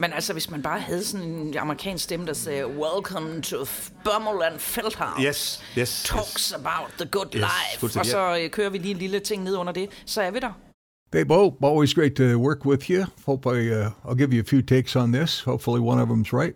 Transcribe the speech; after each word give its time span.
Men 0.00 0.12
altså, 0.12 0.32
hvis 0.32 0.50
man 0.50 0.62
bare 0.62 0.80
havde 0.80 1.04
sådan 1.04 1.26
en 1.26 1.56
amerikansk 1.56 2.04
stemme, 2.04 2.26
der 2.26 2.32
sagde, 2.32 2.66
Welcome 2.66 3.42
to 3.42 3.56
Bummerland 4.04 4.58
Feldhouse. 4.58 5.22
Yes, 5.28 5.62
yes. 5.78 6.02
Talks 6.06 6.48
yes. 6.48 6.52
about 6.52 6.90
the 6.98 7.06
good 7.06 7.26
Yes, 7.34 7.40
life. 7.40 7.78
fuldstændig, 7.80 8.16
Og 8.16 8.36
så 8.36 8.42
øh, 8.44 8.50
kører 8.50 8.70
vi 8.70 8.78
lige 8.78 8.90
en 8.90 8.96
lille 8.98 9.20
ting 9.20 9.42
ned 9.42 9.56
under 9.56 9.72
det. 9.72 9.88
Så 10.06 10.22
er 10.22 10.30
vi 10.30 10.38
der. 10.38 10.52
Hey, 11.12 11.22
Bo, 11.24 11.56
always 11.62 11.94
great 11.94 12.14
to 12.14 12.22
work 12.24 12.64
with 12.66 12.90
you. 12.90 13.04
Hope 13.26 13.48
I, 13.48 13.70
uh, 13.72 13.86
I'll 14.04 14.14
give 14.18 14.32
you 14.32 14.40
a 14.40 14.44
few 14.44 14.62
takes 14.62 14.96
on 14.96 15.12
this. 15.12 15.40
Hopefully, 15.40 15.80
one 15.80 16.02
of 16.02 16.08
them's 16.08 16.32
right. 16.32 16.54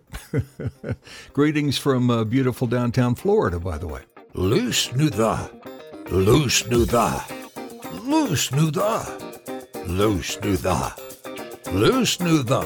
Greetings 1.33 1.79
from 1.79 2.09
uh, 2.09 2.23
beautiful 2.23 2.67
downtown 2.67 3.15
Florida, 3.15 3.59
by 3.59 3.77
the 3.77 3.87
way. 3.87 4.01
Loose 4.35 4.91
nu 4.95 5.09
da. 5.09 5.37
Løs 6.11 6.69
nu 6.69 6.85
da. 6.85 7.09
Loose 8.09 8.55
nu 8.55 8.69
da. 8.71 8.99
Løs 9.87 10.39
nu 10.43 10.55
da. 10.55 10.77
Løs 11.73 12.19
nu 12.19 12.43
da. 12.43 12.59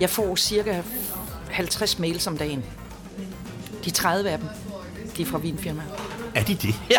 Jeg 0.00 0.10
får 0.10 0.36
cirka 0.36 0.82
50 1.50 1.98
mails 1.98 2.26
om 2.26 2.38
dagen. 2.38 2.64
De 3.84 3.90
30 3.90 4.30
af 4.30 4.38
dem, 4.38 4.48
de 5.16 5.22
er 5.22 5.26
fra 5.26 5.38
vinfirmaer. 5.38 5.86
Er 6.34 6.44
de 6.44 6.54
det? 6.54 6.74
Ja 6.90 6.98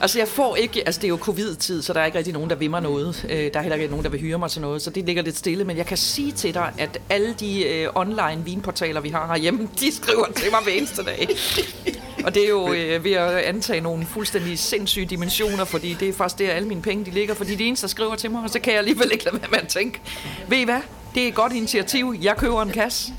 altså 0.00 0.18
jeg 0.18 0.28
får 0.28 0.56
ikke, 0.56 0.82
altså 0.86 1.00
det 1.00 1.04
er 1.04 1.08
jo 1.08 1.16
covid-tid, 1.16 1.82
så 1.82 1.92
der 1.92 2.00
er 2.00 2.04
ikke 2.06 2.18
rigtig 2.18 2.32
nogen, 2.32 2.50
der 2.50 2.56
vil 2.56 2.70
mig 2.70 2.82
noget. 2.82 3.26
Øh, 3.30 3.52
der 3.52 3.58
er 3.58 3.62
heller 3.62 3.76
ikke 3.76 3.88
nogen, 3.88 4.04
der 4.04 4.10
vil 4.10 4.20
hyre 4.20 4.38
mig 4.38 4.50
til 4.50 4.60
noget, 4.60 4.82
så 4.82 4.90
det 4.90 5.06
ligger 5.06 5.22
lidt 5.22 5.36
stille. 5.36 5.64
Men 5.64 5.76
jeg 5.76 5.86
kan 5.86 5.96
sige 5.96 6.32
til 6.32 6.54
dig, 6.54 6.72
at 6.78 7.00
alle 7.10 7.34
de 7.40 7.66
øh, 7.66 7.88
online 7.94 8.44
vinportaler, 8.44 9.00
vi 9.00 9.08
har 9.08 9.26
herhjemme, 9.26 9.68
de 9.80 9.94
skriver 9.94 10.26
til 10.36 10.50
mig 10.50 10.60
hver 10.64 10.72
eneste 10.72 11.04
dag. 11.04 11.28
Og 12.24 12.34
det 12.34 12.44
er 12.44 12.48
jo 12.48 12.72
øh, 12.72 13.04
ved 13.04 13.12
at 13.12 13.30
antage 13.30 13.80
nogle 13.80 14.06
fuldstændig 14.06 14.58
sindssyge 14.58 15.06
dimensioner, 15.06 15.64
fordi 15.64 15.96
det 16.00 16.08
er 16.08 16.12
faktisk 16.12 16.38
der, 16.38 16.50
alle 16.50 16.68
mine 16.68 16.82
penge 16.82 17.04
de 17.04 17.10
ligger. 17.10 17.34
Fordi 17.34 17.54
det 17.54 17.66
eneste, 17.66 17.86
der 17.86 17.88
skriver 17.88 18.16
til 18.16 18.30
mig, 18.30 18.42
og 18.42 18.50
så 18.50 18.60
kan 18.60 18.72
jeg 18.72 18.78
alligevel 18.78 19.10
ikke 19.12 19.24
lade 19.24 19.40
være 19.40 19.50
med 19.50 19.58
at 19.58 19.68
tænke, 19.68 20.00
ved 20.48 20.58
I 20.58 20.64
hvad? 20.64 20.80
Det 21.14 21.24
er 21.24 21.28
et 21.28 21.34
godt 21.34 21.52
initiativ. 21.52 22.14
Jeg 22.22 22.36
køber 22.36 22.62
en 22.62 22.70
kasse. 22.70 23.12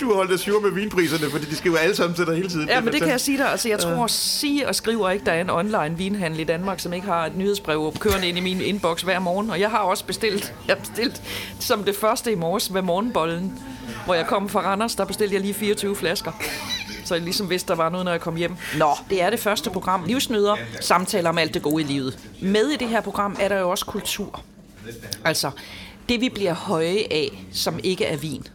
Du 0.00 0.08
har 0.08 0.14
holdt 0.14 0.30
dig 0.30 0.38
sur 0.38 0.60
med 0.60 0.70
vinpriserne, 0.70 1.30
fordi 1.30 1.44
de 1.44 1.56
skriver 1.56 1.78
alle 1.78 1.96
sammen 1.96 2.16
til 2.16 2.26
dig 2.26 2.36
hele 2.36 2.48
tiden. 2.48 2.68
Ja, 2.68 2.80
men 2.80 2.92
det 2.92 3.00
kan 3.00 3.10
jeg 3.10 3.20
sige 3.20 3.38
dig. 3.38 3.50
Altså, 3.50 3.68
jeg 3.68 3.78
tror, 3.78 4.06
sige 4.06 4.68
og 4.68 4.74
skriver 4.74 5.10
ikke, 5.10 5.24
der 5.24 5.32
er 5.32 5.40
en 5.40 5.50
online 5.50 5.94
vinhandel 5.96 6.40
i 6.40 6.44
Danmark, 6.44 6.80
som 6.80 6.92
ikke 6.92 7.06
har 7.06 7.26
et 7.26 7.36
nyhedsbrev 7.36 7.94
kørende 7.98 8.28
ind 8.28 8.38
i 8.38 8.40
min 8.40 8.60
inbox 8.60 9.02
hver 9.02 9.18
morgen. 9.18 9.50
Og 9.50 9.60
jeg 9.60 9.70
har 9.70 9.78
også 9.78 10.04
bestilt, 10.04 10.54
jeg 10.68 10.78
bestilt 10.78 11.22
som 11.60 11.84
det 11.84 11.96
første 11.96 12.32
i 12.32 12.34
morges 12.34 12.74
ved 12.74 12.82
morgenbollen, 12.82 13.58
hvor 14.04 14.14
jeg 14.14 14.26
kom 14.26 14.48
fra 14.48 14.60
Randers, 14.60 14.94
der 14.94 15.04
bestilte 15.04 15.34
jeg 15.34 15.42
lige 15.42 15.54
24 15.54 15.96
flasker. 15.96 16.32
Så 17.04 17.14
jeg 17.14 17.24
ligesom 17.24 17.50
vidste, 17.50 17.68
der 17.68 17.74
var 17.74 17.88
noget, 17.88 18.04
når 18.04 18.12
jeg 18.12 18.20
kom 18.20 18.36
hjem. 18.36 18.56
Nå, 18.78 18.90
det 19.10 19.22
er 19.22 19.30
det 19.30 19.40
første 19.40 19.70
program. 19.70 20.04
Livsnyder, 20.06 20.56
samtaler 20.80 21.30
om 21.30 21.38
alt 21.38 21.54
det 21.54 21.62
gode 21.62 21.82
i 21.82 21.86
livet. 21.86 22.18
Med 22.40 22.66
i 22.68 22.76
det 22.76 22.88
her 22.88 23.00
program 23.00 23.36
er 23.40 23.48
der 23.48 23.58
jo 23.58 23.70
også 23.70 23.86
kultur. 23.86 24.42
Altså, 25.24 25.50
det 26.08 26.20
vi 26.20 26.28
bliver 26.28 26.54
høje 26.54 26.98
af, 27.10 27.44
som 27.52 27.80
ikke 27.82 28.04
er 28.04 28.16
vin. 28.16 28.46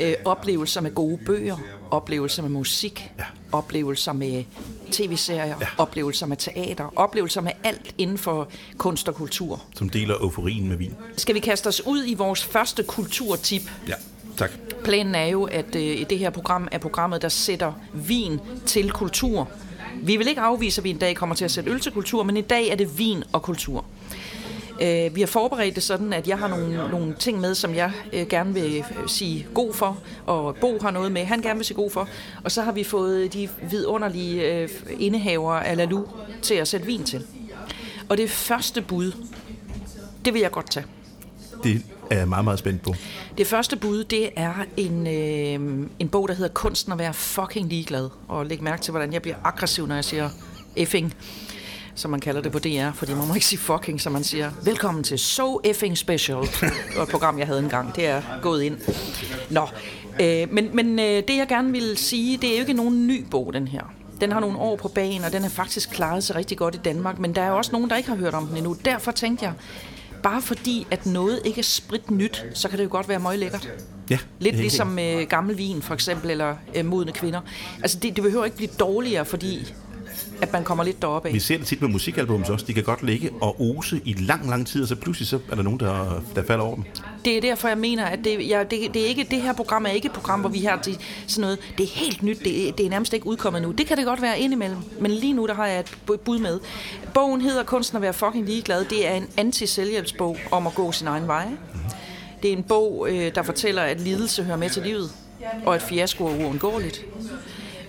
Øh, 0.00 0.14
oplevelser 0.24 0.80
med 0.80 0.94
gode 0.94 1.18
bøger, 1.26 1.56
oplevelser 1.90 2.42
med 2.42 2.50
musik, 2.50 3.12
ja. 3.18 3.24
oplevelser 3.52 4.12
med 4.12 4.44
tv-serier, 4.90 5.54
ja. 5.60 5.66
oplevelser 5.78 6.26
med 6.26 6.36
teater, 6.36 6.92
oplevelser 6.96 7.40
med 7.40 7.52
alt 7.64 7.94
inden 7.98 8.18
for 8.18 8.48
kunst 8.76 9.08
og 9.08 9.14
kultur. 9.14 9.62
Som 9.74 9.88
deler 9.88 10.14
euforien 10.14 10.68
med 10.68 10.76
vin. 10.76 10.94
Skal 11.16 11.34
vi 11.34 11.40
kaste 11.40 11.66
os 11.66 11.86
ud 11.86 12.04
i 12.06 12.14
vores 12.14 12.44
første 12.44 12.82
kulturtip? 12.82 13.62
Ja, 13.88 13.94
tak. 14.36 14.50
Planen 14.84 15.14
er 15.14 15.26
jo, 15.26 15.44
at 15.44 15.76
øh, 15.76 16.10
det 16.10 16.18
her 16.18 16.30
program 16.30 16.68
er 16.72 16.78
programmet, 16.78 17.22
der 17.22 17.28
sætter 17.28 17.72
vin 17.94 18.40
til 18.66 18.90
kultur. 18.90 19.48
Vi 20.02 20.16
vil 20.16 20.28
ikke 20.28 20.40
afvise, 20.40 20.80
at 20.80 20.84
vi 20.84 20.90
en 20.90 20.98
dag 20.98 21.16
kommer 21.16 21.34
til 21.34 21.44
at 21.44 21.50
sætte 21.50 21.70
øl 21.70 21.80
til 21.80 21.92
kultur, 21.92 22.22
men 22.22 22.36
i 22.36 22.40
dag 22.40 22.68
er 22.68 22.76
det 22.76 22.98
vin 22.98 23.24
og 23.32 23.42
kultur. 23.42 23.84
Øh, 24.80 25.16
vi 25.16 25.20
har 25.20 25.26
forberedt 25.26 25.74
det 25.74 25.82
sådan, 25.82 26.12
at 26.12 26.28
jeg 26.28 26.38
har 26.38 26.48
nogle, 26.48 26.88
nogle 26.90 27.14
ting 27.18 27.40
med, 27.40 27.54
som 27.54 27.74
jeg 27.74 27.92
øh, 28.12 28.26
gerne 28.26 28.54
vil 28.54 28.76
øh, 28.76 29.08
sige 29.08 29.46
god 29.54 29.74
for, 29.74 29.98
og 30.26 30.56
Bo 30.56 30.78
har 30.82 30.90
noget 30.90 31.12
med, 31.12 31.24
han 31.24 31.40
gerne 31.40 31.56
vil 31.56 31.64
sige 31.64 31.76
god 31.76 31.90
for. 31.90 32.08
Og 32.44 32.52
så 32.52 32.62
har 32.62 32.72
vi 32.72 32.84
fået 32.84 33.32
de 33.32 33.48
vidunderlige 33.70 34.54
øh, 34.54 34.68
indehaver 34.98 35.52
af 35.52 35.76
Lalu 35.76 36.04
til 36.42 36.54
at 36.54 36.68
sætte 36.68 36.86
vin 36.86 37.04
til. 37.04 37.26
Og 38.08 38.16
det 38.16 38.30
første 38.30 38.82
bud, 38.82 39.12
det 40.24 40.34
vil 40.34 40.40
jeg 40.40 40.50
godt 40.50 40.70
tage. 40.70 40.86
Det 41.64 41.82
er 42.10 42.18
jeg 42.18 42.28
meget, 42.28 42.44
meget 42.44 42.58
spændt 42.58 42.82
på. 42.82 42.94
Det 43.38 43.46
første 43.46 43.76
bud, 43.76 44.04
det 44.04 44.30
er 44.36 44.54
en, 44.76 45.06
øh, 45.06 45.88
en 45.98 46.08
bog, 46.08 46.28
der 46.28 46.34
hedder 46.34 46.52
Kunsten 46.52 46.92
at 46.92 46.98
være 46.98 47.14
fucking 47.14 47.68
ligeglad. 47.68 48.08
Og 48.28 48.46
læg 48.46 48.62
mærke 48.62 48.82
til, 48.82 48.90
hvordan 48.90 49.12
jeg 49.12 49.22
bliver 49.22 49.36
aggressiv, 49.44 49.86
når 49.86 49.94
jeg 49.94 50.04
siger 50.04 50.30
effing, 50.76 51.14
som 51.98 52.10
man 52.10 52.20
kalder 52.20 52.40
det 52.40 52.52
på 52.52 52.58
DR, 52.58 52.92
fordi 52.94 53.14
man 53.14 53.28
må 53.28 53.34
ikke 53.34 53.46
sige 53.46 53.58
fucking, 53.58 54.00
så 54.00 54.10
man 54.10 54.24
siger, 54.24 54.50
velkommen 54.64 55.04
til 55.04 55.18
So 55.18 55.60
Effing 55.64 55.98
Special. 55.98 56.40
Det 56.40 56.96
var 56.96 57.02
et 57.02 57.08
program, 57.08 57.38
jeg 57.38 57.46
havde 57.46 57.60
engang. 57.60 57.96
Det 57.96 58.06
er 58.06 58.22
gået 58.42 58.62
ind. 58.62 58.78
Nå, 59.50 59.68
øh, 60.20 60.52
men, 60.52 60.70
men 60.72 60.98
øh, 60.98 61.04
det 61.04 61.36
jeg 61.36 61.46
gerne 61.48 61.72
vil 61.72 61.96
sige, 61.96 62.36
det 62.36 62.50
er 62.50 62.54
jo 62.54 62.60
ikke 62.60 62.72
nogen 62.72 63.06
ny 63.06 63.24
bog, 63.30 63.52
den 63.52 63.68
her. 63.68 63.82
Den 64.20 64.32
har 64.32 64.40
nogle 64.40 64.58
år 64.58 64.76
på 64.76 64.88
banen, 64.88 65.24
og 65.24 65.32
den 65.32 65.42
har 65.42 65.48
faktisk 65.48 65.90
klaret 65.90 66.24
sig 66.24 66.36
rigtig 66.36 66.58
godt 66.58 66.74
i 66.74 66.78
Danmark, 66.78 67.18
men 67.18 67.34
der 67.34 67.42
er 67.42 67.50
også 67.50 67.72
nogen, 67.72 67.90
der 67.90 67.96
ikke 67.96 68.08
har 68.08 68.16
hørt 68.16 68.34
om 68.34 68.46
den 68.46 68.56
endnu. 68.56 68.76
Derfor 68.84 69.12
tænkte 69.12 69.44
jeg, 69.44 69.54
bare 70.22 70.42
fordi 70.42 70.86
at 70.90 71.06
noget 71.06 71.40
ikke 71.44 71.58
er 71.58 71.62
sprit 71.62 72.10
nyt, 72.10 72.44
så 72.54 72.68
kan 72.68 72.78
det 72.78 72.84
jo 72.84 72.88
godt 72.90 73.08
være 73.08 73.18
meget 73.18 73.38
lækkert. 73.38 73.68
Ja, 74.10 74.18
Lidt 74.38 74.56
ligesom 74.56 74.98
øh, 74.98 75.26
gammel 75.28 75.58
vin, 75.58 75.82
for 75.82 75.94
eksempel, 75.94 76.30
eller 76.30 76.56
øh, 76.74 76.84
modne 76.84 77.12
kvinder. 77.12 77.40
Altså, 77.82 77.98
det, 77.98 78.16
det 78.16 78.24
behøver 78.24 78.44
ikke 78.44 78.56
blive 78.56 78.70
dårligere, 78.78 79.24
fordi 79.24 79.74
at 80.42 80.52
man 80.52 80.64
kommer 80.64 80.84
lidt 80.84 81.02
deroppe 81.02 81.28
af. 81.28 81.34
Vi 81.34 81.40
ser 81.40 81.58
det 81.58 81.66
tit 81.66 81.80
med 81.80 81.88
musikalbums 81.88 82.48
også. 82.48 82.66
De 82.66 82.74
kan 82.74 82.82
godt 82.84 83.02
ligge 83.02 83.30
og 83.40 83.60
ose 83.60 84.00
i 84.04 84.12
lang, 84.12 84.48
lang 84.50 84.66
tid, 84.66 84.82
og 84.82 84.88
så 84.88 84.96
pludselig 84.96 85.28
så 85.28 85.38
er 85.50 85.54
der 85.54 85.62
nogen, 85.62 85.80
der, 85.80 86.22
der 86.34 86.42
falder 86.42 86.64
over 86.64 86.74
dem. 86.74 86.84
Det 87.24 87.36
er 87.36 87.40
derfor, 87.40 87.68
jeg 87.68 87.78
mener, 87.78 88.04
at 88.04 88.18
det, 88.24 88.48
jeg, 88.48 88.70
det, 88.70 88.94
det, 88.94 89.02
er 89.02 89.06
ikke, 89.06 89.26
det 89.30 89.42
her 89.42 89.52
program 89.52 89.84
er 89.86 89.90
ikke 89.90 90.06
et 90.06 90.12
program, 90.12 90.40
hvor 90.40 90.48
vi 90.48 90.58
har 90.58 90.80
til 90.82 90.98
sådan 91.26 91.40
noget, 91.42 91.58
det 91.78 91.84
er 91.84 91.88
helt 91.88 92.22
nyt, 92.22 92.38
det, 92.44 92.68
er- 92.68 92.72
det 92.72 92.86
er 92.86 92.90
nærmest 92.90 93.12
ikke 93.12 93.26
udkommet 93.26 93.62
nu. 93.62 93.70
Det 93.70 93.86
kan 93.86 93.96
det 93.96 94.04
godt 94.04 94.22
være 94.22 94.40
indimellem, 94.40 94.78
men 95.00 95.10
lige 95.10 95.32
nu 95.32 95.46
der 95.46 95.54
har 95.54 95.66
jeg 95.66 95.80
et 95.80 95.96
bu- 96.10 96.16
bud 96.16 96.38
med. 96.38 96.60
Bogen 97.14 97.40
hedder 97.40 97.62
Kunsten 97.64 97.96
at 97.96 98.02
være 98.02 98.12
fucking 98.12 98.46
ligeglad. 98.46 98.84
Det 98.84 99.08
er 99.08 99.12
en 99.14 99.26
anti-selvhjælpsbog 99.36 100.36
om 100.50 100.66
at 100.66 100.74
gå 100.74 100.92
sin 100.92 101.06
egen 101.06 101.26
vej. 101.26 101.46
Det 102.42 102.52
er 102.52 102.56
en 102.56 102.62
bog, 102.62 103.06
øh, 103.10 103.34
der 103.34 103.42
fortæller, 103.42 103.82
at 103.82 104.00
lidelse 104.00 104.42
hører 104.44 104.56
med 104.56 104.70
til 104.70 104.82
livet, 104.82 105.10
og 105.66 105.74
at 105.74 105.82
fiasko 105.82 106.26
er 106.26 106.44
uundgåeligt. 106.46 107.00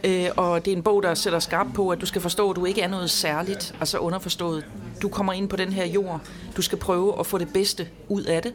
Øh, 0.04 0.30
og 0.38 0.66
det 0.66 0.74
er 0.74 0.78
en 0.78 0.84
bog, 0.84 1.04
der 1.04 1.14
sætter 1.14 1.40
skarp 1.40 1.68
på, 1.74 1.90
at 1.90 2.02
du 2.02 2.06
skal 2.06 2.22
forstå, 2.22 2.50
at 2.50 2.56
du 2.56 2.66
ikke 2.66 2.82
er 2.82 2.88
noget 2.88 3.10
særligt, 3.10 3.76
altså 3.80 3.98
underforstået. 3.98 4.66
Du 5.02 5.10
kommer 5.10 5.34
ind 5.34 5.50
på 5.50 5.56
den 5.56 5.74
her 5.74 5.86
jord. 5.86 6.22
Du 6.58 6.62
skal 6.62 6.78
prøve 6.78 7.20
at 7.20 7.26
få 7.26 7.38
det 7.38 7.54
bedste 7.54 7.88
ud 8.08 8.24
af 8.24 8.42
det. 8.42 8.54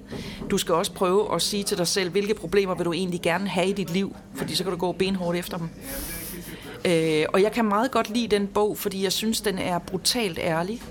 Du 0.51 0.59
skal 0.59 0.75
også 0.75 0.93
prøve 0.93 1.35
at 1.35 1.43
sige 1.43 1.63
til 1.63 1.79
dig 1.79 1.87
selv, 1.87 2.11
hvilke 2.11 2.35
problemer 2.35 2.75
vil 2.75 2.85
du 2.85 2.93
egentlig 2.93 3.23
gerne 3.23 3.49
have 3.49 3.69
i 3.69 3.73
dit 3.73 3.91
liv, 3.91 4.17
fordi 4.35 4.55
så 4.55 4.63
kan 4.63 4.73
du 4.73 4.79
gå 4.79 4.93
benhårdt 4.93 5.39
efter 5.39 5.59
dem. 5.59 5.69
Øh, 6.85 7.27
og 7.33 7.43
jeg 7.43 7.53
kan 7.53 7.65
meget 7.65 7.91
godt 7.91 8.11
lide 8.11 8.29
den 8.29 8.47
bog, 8.47 8.79
fordi 8.79 9.05
jeg 9.05 9.13
synes, 9.13 9.41
den 9.41 9.59
er 9.59 9.79
brutalt 9.79 10.39
ærlig. 10.43 10.83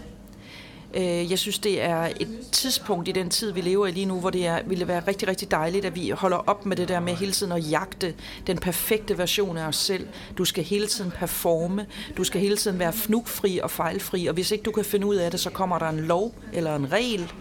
Øh, 0.93 1.31
Jeg 1.31 1.39
synes, 1.39 1.59
det 1.59 1.81
er 1.83 2.09
et 2.19 2.39
tidspunkt 2.51 3.07
i 3.07 3.11
den 3.11 3.29
tid, 3.29 3.51
vi 3.51 3.61
lever 3.61 3.87
i 3.87 3.91
lige 3.91 4.05
nu, 4.05 4.19
hvor 4.19 4.29
det 4.29 4.45
er, 4.47 4.59
ville 4.65 4.87
være 4.87 5.01
rigtig, 5.07 5.27
rigtig 5.27 5.51
dejligt, 5.51 5.85
at 5.85 5.95
vi 5.95 6.09
holder 6.09 6.37
op 6.37 6.65
med 6.65 6.77
det 6.77 6.87
der 6.87 6.99
med 6.99 7.13
hele 7.15 7.31
tiden 7.31 7.51
at 7.51 7.71
jagte 7.71 8.13
den 8.47 8.57
perfekte 8.57 9.17
version 9.17 9.57
af 9.57 9.67
os 9.67 9.75
selv. 9.75 10.07
Du 10.37 10.45
skal 10.45 10.63
hele 10.63 10.87
tiden 10.87 11.11
performe. 11.11 11.85
Du 12.17 12.23
skal 12.23 12.41
hele 12.41 12.57
tiden 12.57 12.79
være 12.79 12.93
fnugfri 12.93 13.59
og 13.63 13.71
fejlfri. 13.71 14.27
Og 14.27 14.33
hvis 14.33 14.51
ikke 14.51 14.63
du 14.63 14.71
kan 14.71 14.85
finde 14.85 15.07
ud 15.07 15.15
af 15.15 15.31
det, 15.31 15.39
så 15.39 15.49
kommer 15.49 15.79
der 15.79 15.89
en 15.89 15.99
lov 15.99 16.35
eller 16.53 16.75
en 16.75 16.91
regel. 16.91 17.31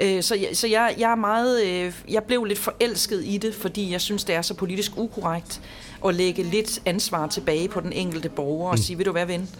Øh, 0.00 0.22
Så, 0.22 0.34
jeg, 0.34 0.48
så 0.52 0.66
jeg, 0.66 0.94
jeg 0.98 1.10
er 1.10 1.14
meget, 1.14 1.64
øh, 1.64 1.92
jeg 2.08 2.22
blev 2.24 2.44
lidt 2.44 2.58
forelsket 2.58 3.22
i 3.24 3.38
det, 3.38 3.54
fordi 3.54 3.92
jeg 3.92 4.00
synes, 4.00 4.24
det 4.24 4.34
er 4.34 4.42
så 4.42 4.54
politisk 4.54 4.92
ukorrekt 4.96 5.60
at 6.06 6.14
lægge 6.14 6.42
lidt 6.42 6.82
ansvar 6.86 7.26
tilbage 7.26 7.68
på 7.68 7.80
den 7.80 7.92
enkelte 7.92 8.28
borger 8.28 8.70
og 8.70 8.78
sige, 8.78 8.98
ved 8.98 9.04
du 9.04 9.12
hvad, 9.12 9.26
ven, 9.26 9.50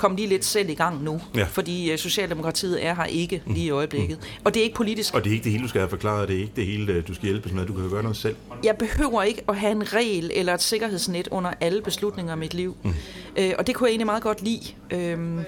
kom 0.00 0.16
lige 0.16 0.28
lidt 0.28 0.44
selv 0.44 0.70
i 0.70 0.74
gang 0.74 1.02
nu, 1.04 1.20
Ja. 1.36 1.44
fordi 1.44 1.90
øh, 1.92 1.98
Socialdemokratiet 1.98 2.86
er 2.86 2.94
her 2.94 3.04
ikke 3.04 3.42
lige 3.46 3.66
i 3.66 3.70
øjeblikket. 3.70 4.18
Og 4.44 4.54
det 4.54 4.60
er 4.60 4.64
ikke 4.64 4.76
politisk. 4.76 5.14
Og 5.14 5.24
det 5.24 5.30
er 5.30 5.34
ikke 5.34 5.44
det 5.44 5.52
hele, 5.52 5.62
du 5.64 5.68
skal 5.68 5.80
have 5.80 5.88
forklaret. 5.90 6.28
Det 6.28 6.36
er 6.36 6.40
ikke 6.40 6.52
det 6.56 6.66
hele, 6.66 6.92
øh, 6.92 7.08
du 7.08 7.14
skal 7.14 7.28
hjælpes 7.28 7.52
med. 7.52 7.66
Du 7.66 7.72
kan 7.72 7.84
jo 7.84 7.90
gøre 7.90 8.02
noget 8.02 8.16
selv. 8.16 8.36
Jeg 8.64 8.76
behøver 8.76 9.22
ikke 9.22 9.42
at 9.48 9.56
have 9.56 9.72
en 9.72 9.92
regel 9.92 10.30
eller 10.34 10.54
et 10.54 10.62
sikkerhedsnet 10.62 11.28
under 11.30 11.50
alle 11.60 11.82
beslutninger 11.82 12.34
i 12.34 12.38
mit 12.38 12.54
liv. 12.54 12.76
Mm. 12.82 12.94
Øh, 13.36 13.52
og 13.58 13.66
det 13.66 13.74
kunne 13.74 13.86
jeg 13.86 13.90
egentlig 13.92 14.06
meget 14.06 14.22
godt 14.22 14.42
lide. 14.44 14.60
Øhm, 14.90 15.40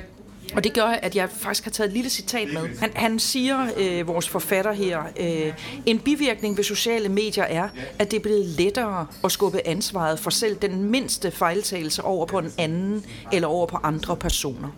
og 0.56 0.64
det 0.64 0.75
gør, 0.75 0.87
at 0.87 1.16
jeg 1.16 1.28
faktisk 1.31 1.64
har 1.64 1.70
taget 1.70 1.88
et 1.88 1.94
lille 1.94 2.10
citat 2.10 2.49
med. 2.52 2.78
Han, 2.78 2.90
han 2.94 3.19
siger, 3.19 3.66
øh, 3.76 4.08
vores 4.08 4.28
forfatter 4.28 4.72
her, 4.72 5.02
øh, 5.20 5.52
en 5.87 5.99
bivirkning 5.99 6.56
ved 6.56 6.64
sociale 6.64 7.08
medier 7.08 7.44
er, 7.44 7.69
at 7.99 8.10
det 8.10 8.16
er 8.16 8.20
blevet 8.20 8.44
lettere 8.46 9.06
at 9.25 9.32
skubbe 9.32 9.66
ansvaret 9.66 10.19
for 10.19 10.31
selv 10.31 10.56
den 10.56 10.82
mindste 10.82 11.31
fejltagelse 11.31 12.02
over 12.04 12.26
på 12.26 12.38
en 12.38 12.52
anden 12.58 13.04
eller 13.32 13.49
over 13.49 13.66
på 13.66 13.78
andre 13.82 14.16
personer. 14.16 14.69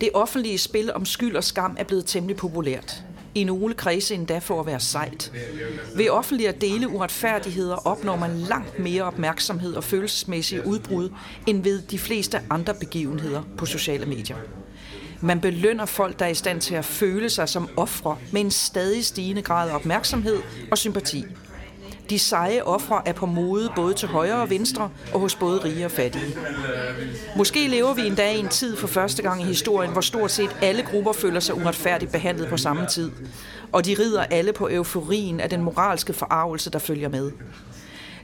Det 0.00 0.10
offentlige 0.14 0.58
spil 0.58 0.92
om 0.92 1.04
skyld 1.04 1.36
og 1.36 1.44
skam 1.44 1.76
er 1.78 1.84
blevet 1.84 2.06
temmelig 2.06 2.36
populært. 2.36 3.02
i 3.34 3.44
nogle 3.44 3.74
kredse 3.74 4.14
endda 4.14 4.38
for 4.38 4.60
at 4.60 4.66
være 4.66 4.80
sejt. 4.80 5.32
Ved 5.96 6.08
offentligt 6.08 6.48
at 6.48 6.60
dele 6.60 6.88
uretfærdigheder 6.88 7.86
opnår 7.86 8.16
man 8.16 8.38
langt 8.38 8.78
mere 8.78 9.02
opmærksomhed 9.02 9.74
og 9.74 9.84
følelsesmæssige 9.84 10.66
udbrud 10.66 11.08
end 11.46 11.62
ved 11.62 11.82
de 11.82 11.98
fleste 11.98 12.40
andre 12.50 12.74
begivenheder 12.74 13.42
på 13.58 13.66
sociale 13.66 14.06
medier. 14.06 14.36
Man 15.20 15.40
belønner 15.40 15.86
folk, 15.86 16.18
der 16.18 16.24
er 16.24 16.30
i 16.30 16.34
stand 16.34 16.60
til 16.60 16.74
at 16.74 16.84
føle 16.84 17.30
sig 17.30 17.48
som 17.48 17.68
ofre 17.76 18.16
med 18.32 18.40
en 18.40 18.50
stadig 18.50 19.04
stigende 19.04 19.42
grad 19.42 19.70
af 19.70 19.74
opmærksomhed 19.74 20.42
og 20.70 20.78
sympati. 20.78 21.24
De 22.10 22.18
seje 22.18 22.62
ofre 22.62 23.02
er 23.08 23.12
på 23.12 23.26
mode 23.26 23.72
både 23.76 23.94
til 23.94 24.08
højre 24.08 24.42
og 24.42 24.50
venstre 24.50 24.90
og 25.14 25.20
hos 25.20 25.34
både 25.34 25.64
rige 25.64 25.84
og 25.84 25.90
fattige. 25.90 26.36
Måske 27.36 27.68
lever 27.68 27.94
vi 27.94 28.02
endda 28.02 28.32
i 28.32 28.38
en 28.38 28.48
tid 28.48 28.76
for 28.76 28.86
første 28.86 29.22
gang 29.22 29.42
i 29.42 29.44
historien, 29.44 29.92
hvor 29.92 30.00
stort 30.00 30.30
set 30.30 30.56
alle 30.62 30.82
grupper 30.82 31.12
føler 31.12 31.40
sig 31.40 31.54
uretfærdigt 31.56 32.12
behandlet 32.12 32.48
på 32.48 32.56
samme 32.56 32.86
tid. 32.86 33.10
Og 33.72 33.84
de 33.84 33.96
rider 33.98 34.22
alle 34.22 34.52
på 34.52 34.68
euforien 34.70 35.40
af 35.40 35.50
den 35.50 35.62
moralske 35.62 36.12
forarvelse, 36.12 36.70
der 36.70 36.78
følger 36.78 37.08
med. 37.08 37.32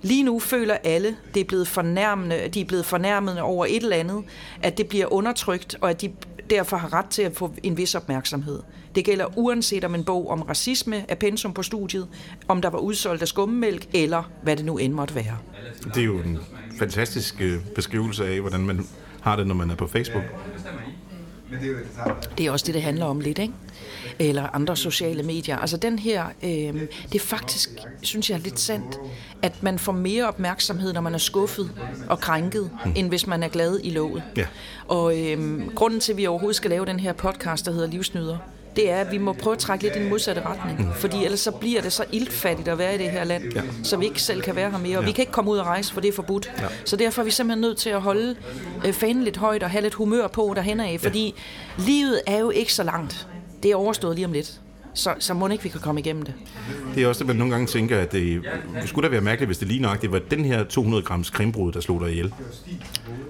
Lige 0.03 0.23
nu 0.23 0.39
føler 0.39 0.77
alle, 0.85 1.17
det 1.35 1.41
er 1.41 1.45
blevet 1.45 1.69
fornærmende, 1.69 2.37
at 2.37 2.55
de 2.55 2.61
er 2.61 2.65
blevet 2.65 2.87
fornærmende 2.87 3.43
over 3.43 3.67
et 3.67 3.83
eller 3.83 3.97
andet, 3.97 4.25
at 4.63 4.79
det 4.79 4.89
bliver 4.89 5.13
undertrykt, 5.13 5.77
og 5.81 5.91
at 5.91 6.01
de 6.01 6.13
derfor 6.53 6.77
har 6.77 6.93
ret 6.93 7.07
til 7.07 7.23
at 7.23 7.37
få 7.37 7.53
en 7.63 7.77
vis 7.77 7.95
opmærksomhed. 7.95 8.61
Det 8.95 9.05
gælder 9.05 9.39
uanset 9.39 9.85
om 9.85 9.95
en 9.95 10.05
bog 10.05 10.31
om 10.31 10.43
racisme 10.43 11.05
er 11.09 11.15
pensum 11.15 11.53
på 11.53 11.63
studiet, 11.63 12.09
om 12.49 12.63
der 12.63 12.71
var 12.71 12.79
udsolgt 12.79 13.23
af 13.23 13.29
skummemælk, 13.29 13.89
eller 13.95 14.31
hvad 14.43 14.57
det 14.57 14.65
nu 14.65 14.79
end 14.79 14.93
måtte 14.93 15.15
være. 15.15 15.39
Det 15.85 15.97
er 15.97 16.05
jo 16.05 16.19
en 16.19 16.39
fantastisk 16.79 17.41
øh, 17.41 17.65
beskrivelse 17.75 18.27
af, 18.29 18.41
hvordan 18.41 18.61
man 18.61 18.87
har 19.21 19.37
det, 19.37 19.47
når 19.47 19.55
man 19.55 19.71
er 19.71 19.75
på 19.75 19.87
Facebook. 19.87 20.25
Det 22.39 22.47
er 22.47 22.51
også 22.51 22.67
det, 22.67 22.75
det 22.75 22.83
handler 22.83 23.05
om 23.05 23.21
lidt, 23.21 23.39
ikke? 23.39 23.55
Eller 24.19 24.55
andre 24.55 24.77
sociale 24.77 25.23
medier. 25.23 25.57
Altså 25.57 25.77
den 25.77 25.99
her, 25.99 26.25
øh, 26.43 26.49
det 27.13 27.15
er 27.15 27.19
faktisk, 27.19 27.71
synes 28.03 28.31
jeg, 28.31 28.41
lidt 28.41 28.61
sandt, 28.61 28.99
at 29.43 29.63
man 29.63 29.79
får 29.79 29.93
mere 29.93 30.29
opmærksomhed, 30.29 30.93
når 30.93 31.01
man 31.01 31.15
er 31.15 31.19
skuffet 31.19 31.71
og 32.09 32.21
krænket, 32.21 32.71
mm. 32.85 32.93
end 32.97 33.09
hvis 33.09 33.27
man 33.27 33.43
er 33.43 33.49
glad 33.49 33.81
i 33.83 33.91
låget. 33.91 34.23
Ja. 34.37 34.47
Og 34.89 35.19
øh, 35.19 35.67
grunden 35.75 36.01
til, 36.01 36.13
at 36.13 36.17
vi 36.17 36.27
overhovedet 36.27 36.57
skal 36.57 36.71
lave 36.71 36.87
den 36.87 37.01
her 37.01 37.13
podcast, 37.13 37.67
der 37.67 37.73
hedder 37.73 37.89
Livsnyder, 37.89 38.39
det 38.77 38.91
er, 38.91 38.97
at 38.97 39.13
vi 39.13 39.19
må 39.19 39.33
prøve 39.33 39.55
at 39.55 39.59
trække 39.59 39.85
lidt 39.85 39.97
i 39.97 39.99
den 39.99 40.09
modsatte 40.09 40.43
retning. 40.47 40.81
Mm. 40.81 40.95
Fordi 40.95 41.25
ellers 41.25 41.41
så 41.41 41.51
bliver 41.51 41.81
det 41.81 41.93
så 41.93 42.05
iltfattigt 42.13 42.69
at 42.69 42.79
være 42.79 42.95
i 42.95 42.99
det 42.99 43.11
her 43.11 43.25
land, 43.25 43.45
ja. 43.55 43.63
så 43.83 43.97
vi 43.97 44.05
ikke 44.05 44.23
selv 44.23 44.43
kan 44.43 44.57
være 44.57 44.71
her 44.71 44.79
mere. 44.79 44.99
Og 44.99 45.03
ja. 45.03 45.09
vi 45.09 45.13
kan 45.13 45.23
ikke 45.23 45.33
komme 45.33 45.51
ud 45.51 45.59
og 45.59 45.67
rejse, 45.67 45.93
for 45.93 46.01
det 46.01 46.09
er 46.09 46.13
forbudt. 46.13 46.53
Ja. 46.59 46.67
Så 46.85 46.97
derfor 46.97 47.23
er 47.23 47.25
vi 47.25 47.31
simpelthen 47.31 47.61
nødt 47.61 47.79
til 47.79 47.91
at 47.91 48.01
holde 48.01 48.37
øh, 48.87 48.93
fanen 48.93 49.23
lidt 49.23 49.37
højt 49.37 49.63
og 49.63 49.71
have 49.71 49.83
lidt 49.83 49.95
humør 49.95 50.27
på 50.27 50.53
derhen 50.57 50.81
af. 50.81 51.01
Fordi 51.01 51.35
ja. 51.79 51.85
livet 51.85 52.21
er 52.27 52.39
jo 52.39 52.51
ikke 52.51 52.75
så 52.75 52.83
langt. 52.83 53.29
Det 53.63 53.71
er 53.71 53.77
overstået 53.77 54.15
lige 54.17 54.27
om 54.27 54.33
lidt. 54.33 54.61
Så, 54.95 55.15
så 55.19 55.35
må 55.35 55.49
ikke 55.49 55.63
vi 55.65 55.69
kan 55.69 55.81
komme 55.81 56.01
igennem 56.01 56.23
det. 56.23 56.35
Det 56.95 57.03
er 57.03 57.07
også 57.09 57.19
det, 57.19 57.27
man 57.27 57.37
nogle 57.37 57.53
gange 57.53 57.67
tænker, 57.67 57.99
at 57.99 58.13
det, 58.13 58.43
det 58.81 58.89
skulle 58.89 59.09
da 59.09 59.11
være 59.11 59.21
mærkeligt, 59.21 59.49
hvis 59.49 59.59
det 59.59 59.69
lige 59.69 59.81
nok 59.83 60.03
det 60.03 60.13
var 60.13 60.19
den 60.19 60.45
her 60.45 60.65
200 60.65 61.03
grams 61.03 61.31
krimbrud, 61.31 61.73
der 61.73 61.81
slog 61.81 62.01
dig 62.01 62.11
ihjel. 62.11 62.35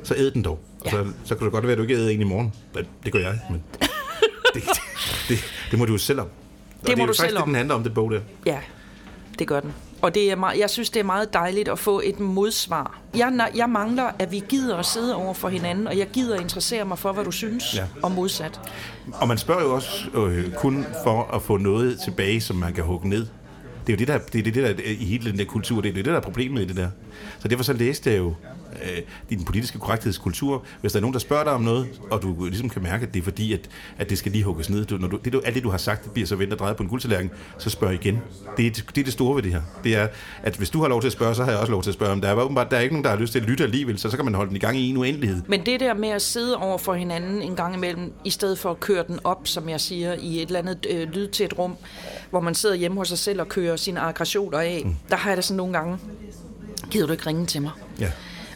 Så 0.02 0.14
æd 0.16 0.30
den 0.30 0.42
dog. 0.44 0.58
Ja. 0.84 0.90
Så, 0.90 1.06
så 1.24 1.34
kan 1.34 1.44
det 1.44 1.52
godt 1.52 1.64
være, 1.64 1.72
at 1.72 1.78
du 1.78 1.82
ikke 1.82 1.94
æder 1.94 2.10
en 2.10 2.20
i 2.20 2.24
morgen. 2.24 2.52
Det 3.04 3.12
gør 3.12 3.18
jeg, 3.18 3.38
men 3.50 3.62
det, 4.54 4.62
det, 5.28 5.38
det 5.70 5.78
må 5.78 5.84
du 5.84 5.92
jo 5.92 5.98
selv 5.98 6.20
om. 6.20 6.26
Og 6.26 6.86
det 6.86 6.88
må 6.88 6.94
det 6.94 7.02
er 7.02 7.06
du 7.06 7.06
faktisk 7.06 7.20
selv 7.22 7.34
det, 7.34 7.42
om. 7.42 7.48
den 7.48 7.54
handler 7.54 7.74
om, 7.74 7.82
det 7.82 7.94
bog 7.94 8.10
der. 8.10 8.20
Ja, 8.46 8.58
det 9.38 9.48
gør 9.48 9.60
den. 9.60 9.72
Og 10.02 10.14
det 10.14 10.30
er 10.30 10.36
meget, 10.36 10.58
jeg 10.60 10.70
synes, 10.70 10.90
det 10.90 11.00
er 11.00 11.04
meget 11.04 11.32
dejligt 11.32 11.68
at 11.68 11.78
få 11.78 12.00
et 12.04 12.20
modsvar. 12.20 13.00
Jeg, 13.16 13.50
jeg 13.54 13.68
mangler, 13.68 14.10
at 14.18 14.32
vi 14.32 14.42
gider 14.48 14.76
at 14.76 14.86
sidde 14.86 15.16
over 15.16 15.34
for 15.34 15.48
hinanden, 15.48 15.86
og 15.86 15.98
jeg 15.98 16.06
gider 16.12 16.34
at 16.34 16.40
interessere 16.40 16.84
mig 16.84 16.98
for, 16.98 17.12
hvad 17.12 17.24
du 17.24 17.30
synes, 17.30 17.74
Ja. 17.76 17.84
og 18.02 18.12
modsat. 18.12 18.60
Og 19.12 19.28
man 19.28 19.38
spørger 19.38 19.62
jo 19.62 19.74
også 19.74 20.06
øh, 20.14 20.52
kun 20.54 20.86
for 21.04 21.22
at 21.34 21.42
få 21.42 21.56
noget 21.56 21.98
tilbage, 22.04 22.40
som 22.40 22.56
man 22.56 22.72
kan 22.72 22.84
hugge 22.84 23.08
ned. 23.08 23.26
Det 23.86 23.92
er 23.92 23.92
jo 23.92 23.98
det, 23.98 24.08
der, 24.08 24.18
det 24.18 24.38
er 24.38 24.42
det, 24.42 24.54
der 24.54 24.66
er 24.68 24.74
i 24.98 25.04
hele 25.04 25.30
den 25.30 25.38
der 25.38 25.44
kultur, 25.44 25.80
det 25.80 25.88
er 25.88 25.92
det, 25.92 26.04
der 26.04 26.12
er 26.16 26.20
problemet 26.20 26.62
i 26.62 26.64
det 26.66 26.76
der. 26.76 26.88
Så 27.38 27.48
derfor 27.48 27.64
så 27.64 27.72
læste 27.72 28.10
jeg 28.10 28.18
jo 28.18 28.34
øh, 28.82 29.02
i 29.28 29.34
den 29.34 29.44
politiske 29.44 29.78
korrekthedskultur, 29.78 30.64
hvis 30.80 30.92
der 30.92 30.98
er 30.98 31.00
nogen, 31.00 31.14
der 31.14 31.20
spørger 31.20 31.44
dig 31.44 31.52
om 31.52 31.60
noget, 31.62 31.86
og 32.10 32.22
du 32.22 32.44
ligesom 32.44 32.68
kan 32.68 32.82
mærke, 32.82 33.06
at 33.06 33.14
det 33.14 33.20
er 33.20 33.24
fordi, 33.24 33.52
at, 33.52 33.70
at 33.98 34.10
det 34.10 34.18
skal 34.18 34.32
lige 34.32 34.44
hugges 34.44 34.70
ned. 34.70 34.84
Du, 34.84 34.96
når 34.96 35.08
du, 35.08 35.18
det, 35.24 35.32
du, 35.32 35.40
alt 35.44 35.54
det, 35.54 35.62
du 35.62 35.70
har 35.70 35.78
sagt, 35.78 36.04
det 36.04 36.12
bliver 36.12 36.26
så 36.26 36.36
vendt 36.36 36.52
og 36.52 36.58
drejet 36.58 36.76
på 36.76 36.82
en 36.82 36.88
guldtallerken, 36.88 37.30
så 37.58 37.70
spørg 37.70 37.94
igen. 37.94 38.20
Det 38.56 38.66
er, 38.66 38.70
det 38.70 38.98
er 38.98 39.04
det 39.04 39.12
store 39.12 39.36
ved 39.36 39.42
det 39.42 39.52
her. 39.52 39.62
Det 39.84 39.96
er, 39.96 40.08
at 40.42 40.56
hvis 40.56 40.70
du 40.70 40.80
har 40.80 40.88
lov 40.88 41.00
til 41.00 41.08
at 41.08 41.12
spørge, 41.12 41.34
så 41.34 41.44
har 41.44 41.50
jeg 41.50 41.60
også 41.60 41.72
lov 41.72 41.82
til 41.82 41.90
at 41.90 41.94
spørge. 41.94 42.12
Om 42.12 42.20
der 42.20 42.28
er 42.28 42.34
åbenbart, 42.34 42.70
der 42.70 42.76
er 42.76 42.80
ikke 42.80 42.94
nogen, 42.94 43.04
der 43.04 43.10
har 43.10 43.16
lyst 43.16 43.32
til 43.32 43.40
at 43.40 43.46
lytte 43.46 43.64
alligevel, 43.64 43.98
så, 43.98 44.10
så 44.10 44.16
kan 44.16 44.24
man 44.24 44.34
holde 44.34 44.48
den 44.48 44.56
i 44.56 44.60
gang 44.60 44.78
i 44.78 44.88
en 44.88 44.96
uendelighed. 44.96 45.42
Men 45.46 45.66
det 45.66 45.80
der 45.80 45.94
med 45.94 46.08
at 46.08 46.22
sidde 46.22 46.56
over 46.56 46.78
for 46.78 46.94
hinanden 46.94 47.42
en 47.42 47.56
gang 47.56 47.74
imellem, 47.74 48.12
i 48.24 48.30
stedet 48.30 48.58
for 48.58 48.70
at 48.70 48.80
køre 48.80 49.04
den 49.08 49.18
op, 49.24 49.40
som 49.44 49.68
jeg 49.68 49.80
siger, 49.80 50.14
i 50.14 50.42
et 50.42 50.46
eller 50.46 50.58
andet 50.58 50.86
øh, 50.90 51.08
lydtæt 51.08 51.58
rum, 51.58 51.76
hvor 52.30 52.40
man 52.40 52.54
sidder 52.54 52.74
hjemme 52.74 52.96
hos 52.98 53.08
sig 53.08 53.18
selv 53.18 53.40
og 53.40 53.48
kører 53.48 53.76
sine 53.76 54.00
aggressioner 54.00 54.58
af, 54.58 54.82
mm. 54.84 54.96
der 55.10 55.16
har 55.16 55.30
jeg 55.30 55.36
det 55.36 55.44
sådan 55.44 55.56
nogle 55.56 55.72
gange, 55.72 55.98
gider 56.90 57.06
du 57.06 57.12
ikke 57.12 57.26
ringe 57.26 57.46
til 57.46 57.62
mig? 57.62 57.70
Ja. 58.00 58.10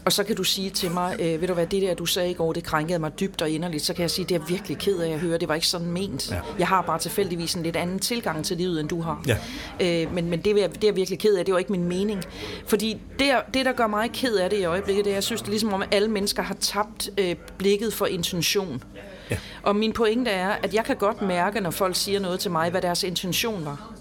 Og 0.06 0.12
så 0.12 0.24
kan 0.24 0.36
du 0.36 0.44
sige 0.44 0.70
til 0.70 0.90
mig, 0.90 1.16
øh, 1.20 1.40
ved 1.40 1.48
du 1.48 1.54
hvad, 1.54 1.66
det 1.66 1.82
der, 1.82 1.94
du 1.94 2.06
sagde 2.06 2.30
i 2.30 2.34
går, 2.34 2.52
det 2.52 2.64
krænkede 2.64 2.98
mig 2.98 3.20
dybt 3.20 3.42
og 3.42 3.50
inderligt, 3.50 3.84
så 3.84 3.94
kan 3.94 4.02
jeg 4.02 4.10
sige, 4.10 4.24
det 4.24 4.34
er 4.34 4.38
jeg 4.38 4.48
virkelig 4.48 4.78
ked 4.78 4.98
af 4.98 5.10
at 5.10 5.20
høre, 5.20 5.38
det 5.38 5.48
var 5.48 5.54
ikke 5.54 5.66
sådan 5.66 5.86
ment. 5.86 6.30
Ja. 6.30 6.40
Jeg 6.58 6.68
har 6.68 6.82
bare 6.82 6.98
tilfældigvis 6.98 7.54
en 7.54 7.62
lidt 7.62 7.76
anden 7.76 7.98
tilgang 7.98 8.44
til 8.44 8.56
livet, 8.56 8.80
end 8.80 8.88
du 8.88 9.00
har. 9.00 9.24
Ja. 9.26 9.36
Øh, 9.80 10.14
men 10.14 10.30
men 10.30 10.40
det, 10.40 10.62
er 10.62 10.68
det 10.68 10.84
er 10.84 10.88
jeg 10.88 10.96
virkelig 10.96 11.18
ked 11.18 11.34
af, 11.34 11.44
det 11.44 11.52
var 11.52 11.58
ikke 11.58 11.72
min 11.72 11.84
mening. 11.84 12.24
Fordi 12.66 12.96
det, 13.18 13.26
det 13.54 13.64
der 13.64 13.72
gør 13.72 13.86
mig 13.86 14.10
ked 14.12 14.36
af 14.36 14.50
det 14.50 14.58
i 14.58 14.64
øjeblikket, 14.64 15.04
det 15.04 15.10
er, 15.10 15.16
jeg 15.16 15.24
synes, 15.24 15.40
det 15.40 15.48
er 15.48 15.52
ligesom 15.52 15.72
om, 15.72 15.82
at 15.82 15.88
alle 15.90 16.08
mennesker 16.08 16.42
har 16.42 16.54
tabt 16.54 17.10
øh, 17.18 17.34
blikket 17.58 17.92
for 17.92 18.06
intention. 18.06 18.82
Ja. 19.30 19.36
Og 19.62 19.76
min 19.76 19.92
pointe 19.92 20.30
er, 20.30 20.48
at 20.48 20.74
jeg 20.74 20.84
kan 20.84 20.96
godt 20.96 21.22
mærke, 21.22 21.60
når 21.60 21.70
folk 21.70 21.96
siger 21.96 22.20
noget 22.20 22.40
til 22.40 22.50
mig, 22.50 22.70
hvad 22.70 22.82
deres 22.82 23.02
intention 23.02 23.64
var. 23.64 23.92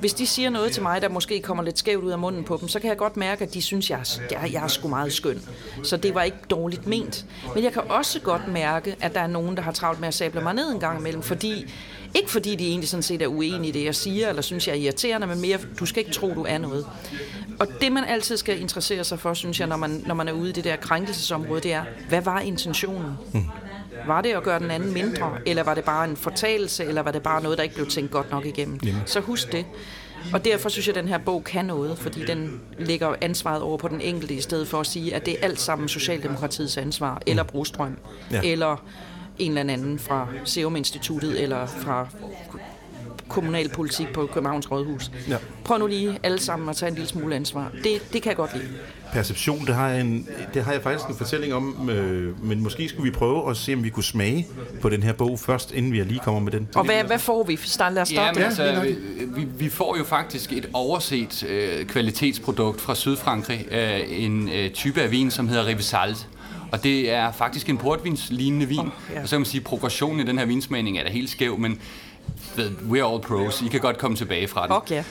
Hvis 0.00 0.14
de 0.14 0.26
siger 0.26 0.50
noget 0.50 0.72
til 0.72 0.82
mig, 0.82 1.02
der 1.02 1.08
måske 1.08 1.40
kommer 1.40 1.62
lidt 1.64 1.78
skævt 1.78 2.04
ud 2.04 2.10
af 2.10 2.18
munden 2.18 2.44
på 2.44 2.58
dem, 2.60 2.68
så 2.68 2.80
kan 2.80 2.88
jeg 2.88 2.96
godt 2.96 3.16
mærke, 3.16 3.44
at 3.44 3.54
de 3.54 3.62
synes, 3.62 3.90
jeg 3.90 3.98
er, 3.98 4.20
jeg, 4.30 4.52
jeg 4.52 4.64
er 4.64 4.68
sgu 4.68 4.88
meget 4.88 5.12
skøn. 5.12 5.42
Så 5.82 5.96
det 5.96 6.14
var 6.14 6.22
ikke 6.22 6.36
dårligt 6.50 6.86
ment. 6.86 7.24
Men 7.54 7.64
jeg 7.64 7.72
kan 7.72 7.82
også 7.88 8.20
godt 8.20 8.48
mærke, 8.48 8.96
at 9.00 9.14
der 9.14 9.20
er 9.20 9.26
nogen, 9.26 9.56
der 9.56 9.62
har 9.62 9.72
travlt 9.72 10.00
med 10.00 10.08
at 10.08 10.14
sable 10.14 10.40
mig 10.40 10.54
ned 10.54 10.72
en 10.72 10.80
gang 10.80 10.98
imellem, 11.00 11.22
fordi 11.22 11.72
ikke 12.14 12.30
fordi 12.30 12.56
de 12.56 12.68
egentlig 12.68 12.88
sådan 12.88 13.02
set 13.02 13.22
er 13.22 13.26
uenige 13.26 13.68
i 13.68 13.72
det, 13.72 13.84
jeg 13.84 13.94
siger, 13.94 14.28
eller 14.28 14.42
synes, 14.42 14.68
jeg 14.68 14.72
er 14.72 14.80
irriterende, 14.80 15.26
men 15.26 15.40
mere, 15.40 15.58
du 15.80 15.86
skal 15.86 16.00
ikke 16.00 16.12
tro, 16.12 16.34
du 16.34 16.44
er 16.48 16.58
noget. 16.58 16.86
Og 17.58 17.66
det, 17.80 17.92
man 17.92 18.04
altid 18.04 18.36
skal 18.36 18.60
interessere 18.60 19.04
sig 19.04 19.18
for, 19.18 19.34
synes 19.34 19.60
jeg, 19.60 19.68
når 19.68 19.76
man, 19.76 20.02
når 20.06 20.14
man 20.14 20.28
er 20.28 20.32
ude 20.32 20.48
i 20.48 20.52
det 20.52 20.64
der 20.64 20.76
krænkelsesområde, 20.76 21.60
det 21.60 21.72
er, 21.72 21.84
hvad 22.08 22.22
var 22.22 22.40
intentionen? 22.40 23.12
Var 24.06 24.20
det 24.20 24.30
at 24.32 24.42
gøre 24.42 24.58
den 24.58 24.70
anden 24.70 24.92
mindre, 24.92 25.32
eller 25.46 25.62
var 25.62 25.74
det 25.74 25.84
bare 25.84 26.04
en 26.08 26.16
fortalelse, 26.16 26.84
eller 26.84 27.02
var 27.02 27.10
det 27.10 27.22
bare 27.22 27.42
noget, 27.42 27.58
der 27.58 27.64
ikke 27.64 27.74
blev 27.74 27.86
tænkt 27.86 28.10
godt 28.10 28.30
nok 28.30 28.46
igennem? 28.46 28.78
Så 29.06 29.20
husk 29.20 29.52
det. 29.52 29.64
Og 30.32 30.44
derfor 30.44 30.68
synes 30.68 30.86
jeg, 30.86 30.96
at 30.96 31.02
den 31.02 31.08
her 31.08 31.18
bog 31.18 31.44
kan 31.44 31.64
noget, 31.64 31.98
fordi 31.98 32.24
den 32.24 32.60
lægger 32.78 33.14
ansvaret 33.20 33.62
over 33.62 33.76
på 33.78 33.88
den 33.88 34.00
enkelte, 34.00 34.34
i 34.34 34.40
stedet 34.40 34.68
for 34.68 34.80
at 34.80 34.86
sige, 34.86 35.14
at 35.14 35.26
det 35.26 35.34
er 35.34 35.44
alt 35.44 35.60
sammen 35.60 35.88
Socialdemokratiets 35.88 36.76
ansvar, 36.76 37.22
eller 37.26 37.42
Brostrøm, 37.42 37.96
Ja. 38.30 38.40
ja. 38.42 38.52
eller 38.52 38.76
en 39.38 39.58
eller 39.58 39.72
anden 39.72 39.98
fra 39.98 40.28
Serum 40.44 40.76
Instituttet, 40.76 41.42
eller 41.42 41.66
fra 41.66 42.08
kommunalpolitik 43.28 44.12
på 44.12 44.26
Københavns 44.34 44.70
Rådhus. 44.70 45.10
Ja. 45.28 45.36
Prøv 45.64 45.78
nu 45.78 45.86
lige 45.86 46.18
alle 46.22 46.40
sammen 46.40 46.68
at 46.68 46.76
tage 46.76 46.88
en 46.88 46.94
lille 46.94 47.08
smule 47.08 47.36
ansvar. 47.36 47.70
Det, 47.84 48.12
det 48.12 48.22
kan 48.22 48.28
jeg 48.28 48.36
godt 48.36 48.54
lide. 48.54 48.68
Perception, 49.12 49.66
det 49.66 49.74
har 49.74 49.88
jeg, 49.88 50.00
en, 50.00 50.28
det 50.54 50.64
har 50.64 50.72
jeg 50.72 50.82
faktisk 50.82 51.08
en 51.08 51.16
fortælling 51.16 51.54
om, 51.54 51.90
øh, 51.90 52.44
men 52.44 52.62
måske 52.62 52.88
skulle 52.88 53.12
vi 53.12 53.16
prøve 53.18 53.50
at 53.50 53.56
se, 53.56 53.74
om 53.74 53.84
vi 53.84 53.90
kunne 53.90 54.04
smage 54.04 54.46
på 54.82 54.88
den 54.88 55.02
her 55.02 55.12
bog 55.12 55.38
først, 55.38 55.72
inden 55.72 55.92
vi 55.92 56.02
lige 56.02 56.20
kommer 56.24 56.40
med 56.40 56.52
den. 56.52 56.68
Og 56.74 56.84
hvad, 56.84 57.04
hvad 57.04 57.18
får 57.18 57.44
vi? 57.44 57.56
Start, 57.56 57.92
lad 57.92 58.02
os 58.02 58.12
Ja, 58.12 58.14
starte 58.14 58.40
men 58.40 58.50
der. 58.50 58.64
altså, 58.64 58.94
vi, 59.36 59.46
vi, 59.58 59.68
får 59.68 59.96
jo 59.98 60.04
faktisk 60.04 60.52
et 60.52 60.68
overset 60.72 61.44
øh, 61.48 61.86
kvalitetsprodukt 61.86 62.80
fra 62.80 62.94
Sydfrankrig, 62.94 63.66
øh, 63.70 64.00
en 64.08 64.48
øh, 64.48 64.70
type 64.70 65.02
af 65.02 65.10
vin, 65.10 65.30
som 65.30 65.48
hedder 65.48 65.66
Rivesalt. 65.66 66.28
Og 66.72 66.82
det 66.84 67.10
er 67.10 67.32
faktisk 67.32 67.68
en 67.68 67.78
portvinslignende 67.78 68.66
vin. 68.66 68.78
Oh, 68.78 68.86
ja. 69.14 69.22
Og 69.22 69.28
så 69.28 69.36
kan 69.36 69.40
man 69.40 69.46
sige, 69.46 69.60
at 69.60 69.64
progressionen 69.64 70.20
i 70.20 70.24
den 70.24 70.38
her 70.38 70.46
vinsmagning 70.46 70.98
er 70.98 71.02
da 71.04 71.10
helt 71.10 71.30
skæv, 71.30 71.58
men 71.58 71.80
we're 72.90 73.12
all 73.12 73.20
pros. 73.20 73.62
I 73.62 73.68
kan 73.68 73.80
godt 73.80 73.98
komme 73.98 74.16
tilbage 74.16 74.48
fra 74.48 74.62
den. 74.62 74.72
Okay. 74.72 75.04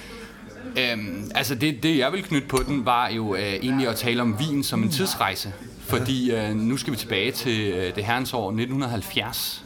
Øhm, 0.77 1.31
altså 1.35 1.55
det, 1.55 1.83
det, 1.83 1.97
jeg 1.97 2.11
vil 2.11 2.23
knytte 2.23 2.47
på 2.47 2.59
den, 2.67 2.85
var 2.85 3.09
jo 3.09 3.35
øh, 3.35 3.41
egentlig 3.41 3.87
at 3.87 3.95
tale 3.95 4.21
om 4.21 4.39
vin 4.39 4.63
som 4.63 4.83
en 4.83 4.89
tidsrejse. 4.89 5.53
Fordi 5.87 6.31
øh, 6.31 6.55
nu 6.55 6.77
skal 6.77 6.93
vi 6.93 6.97
tilbage 6.97 7.31
til 7.31 7.71
øh, 7.71 7.95
det 7.95 8.05
herrens 8.05 8.33
år 8.33 8.47
1970. 8.47 9.63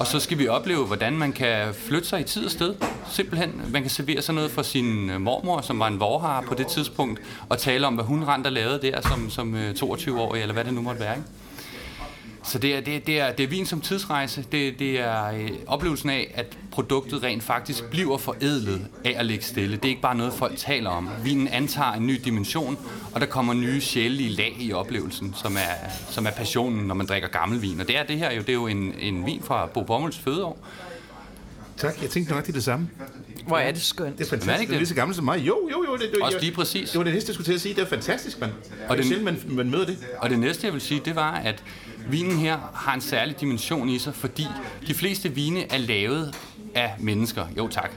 Og 0.00 0.06
så 0.06 0.20
skal 0.20 0.38
vi 0.38 0.48
opleve, 0.48 0.86
hvordan 0.86 1.12
man 1.12 1.32
kan 1.32 1.74
flytte 1.74 2.08
sig 2.08 2.20
i 2.20 2.24
tid 2.24 2.44
og 2.44 2.50
sted. 2.50 2.74
Simpelthen. 3.10 3.62
Man 3.72 3.82
kan 3.82 3.90
servere 3.90 4.22
sig 4.22 4.34
noget 4.34 4.50
fra 4.50 4.62
sin 4.62 5.10
øh, 5.10 5.20
mormor, 5.20 5.60
som 5.60 5.78
var 5.78 5.86
en 5.86 6.00
vorhar 6.00 6.40
på 6.40 6.54
det 6.54 6.66
tidspunkt, 6.66 7.20
og 7.48 7.58
tale 7.58 7.86
om, 7.86 7.94
hvad 7.94 8.04
hun 8.04 8.24
rent 8.24 8.46
og 8.46 8.52
lavede 8.52 8.82
der 8.82 9.00
som, 9.00 9.30
som 9.30 9.54
øh, 9.54 9.70
22-årig, 9.70 10.42
eller 10.42 10.52
hvad 10.52 10.64
det 10.64 10.74
nu 10.74 10.82
måtte 10.82 11.00
være. 11.00 11.16
Ikke? 11.16 11.28
Så 12.46 12.58
det 12.58 12.74
er, 12.76 12.80
det, 12.80 12.96
er- 12.96 13.00
det, 13.00 13.20
er, 13.20 13.32
det 13.32 13.44
er 13.44 13.48
vin 13.48 13.66
som 13.66 13.80
tidsrejse. 13.80 14.44
Det, 14.52 14.78
det 14.78 15.00
er 15.00 15.24
øh, 15.26 15.50
oplevelsen 15.66 16.10
af, 16.10 16.32
at 16.34 16.46
produktet 16.70 17.22
rent 17.22 17.42
faktisk 17.42 17.84
bliver 17.84 18.18
forædlet 18.18 18.86
af 19.04 19.14
at 19.18 19.26
ligge 19.26 19.44
stille. 19.44 19.76
Det 19.76 19.84
er 19.84 19.88
ikke 19.88 20.02
bare 20.02 20.14
noget, 20.16 20.32
folk 20.32 20.56
taler 20.56 20.90
om. 20.90 21.08
Vinen 21.24 21.48
antager 21.48 21.92
en 21.92 22.06
ny 22.06 22.20
dimension, 22.24 22.78
og 23.12 23.20
der 23.20 23.26
kommer 23.26 23.54
nye 23.54 23.80
sjælelige 23.80 24.30
lag 24.30 24.56
i 24.60 24.72
oplevelsen, 24.72 25.34
som 25.42 25.56
er, 25.56 25.88
som 26.10 26.26
er 26.26 26.30
passionen, 26.30 26.86
når 26.86 26.94
man 26.94 27.06
drikker 27.06 27.28
gammel 27.28 27.62
vin. 27.62 27.80
Og 27.80 27.88
det 27.88 27.98
er 27.98 28.02
det 28.02 28.18
her 28.18 28.32
jo. 28.32 28.40
Det 28.40 28.48
er 28.48 28.52
jo 28.52 28.66
en, 28.66 28.94
en 29.00 29.26
vin 29.26 29.42
fra 29.42 29.66
Bo 29.66 29.82
Bommels 29.82 30.18
fødeår. 30.18 30.58
Tak, 31.76 32.02
jeg 32.02 32.10
tænkte 32.10 32.32
nok 32.34 32.46
det 32.46 32.54
det 32.54 32.64
samme. 32.64 32.88
Hvor 33.46 33.58
er 33.58 33.72
det 33.72 33.82
skønt. 33.82 34.18
Det 34.18 34.32
er 34.32 34.36
Men 34.36 34.36
er 34.36 34.38
det 34.38 34.46
fantastisk. 34.46 34.58
Det 34.60 34.64
er 34.66 34.70
det? 34.70 34.78
lige 34.78 34.88
så 34.88 34.94
gammelt 34.94 35.16
som 35.16 35.24
mig. 35.24 35.38
Jo, 35.38 35.68
jo, 35.72 35.84
jo. 35.88 35.92
Det, 35.96 36.10
det, 36.14 36.22
Også 36.22 36.38
lige 36.40 36.52
præcis. 36.52 36.90
Det 36.90 36.98
var 36.98 37.04
det 37.04 37.14
næste, 37.14 37.28
jeg 37.30 37.34
skulle 37.34 37.46
til 37.46 37.52
at 37.54 37.60
sige. 37.60 37.74
Det 37.74 37.82
er 37.82 37.86
fantastisk, 37.86 38.40
mand. 38.40 38.52
Og 38.52 38.58
det 38.78 38.90
er 38.90 38.94
den- 38.96 39.04
sjældent, 39.04 39.46
man, 39.48 39.56
man 39.56 39.70
møder 39.70 39.86
det. 39.86 39.98
Og 40.18 40.30
det 40.30 40.38
næste, 40.38 40.66
jeg 40.66 40.72
vil 40.72 40.80
sige, 40.80 41.00
det 41.04 41.16
var, 41.16 41.32
at 41.32 41.62
vinen 42.08 42.38
her 42.38 42.58
har 42.74 42.94
en 42.94 43.00
særlig 43.00 43.40
dimension 43.40 43.88
i 43.88 43.98
sig, 43.98 44.14
fordi 44.14 44.46
de 44.86 44.94
fleste 44.94 45.28
vine 45.28 45.72
er 45.72 45.78
lavet 45.78 46.34
af 46.74 46.94
mennesker. 46.98 47.46
Jo 47.56 47.68
tak. 47.68 47.90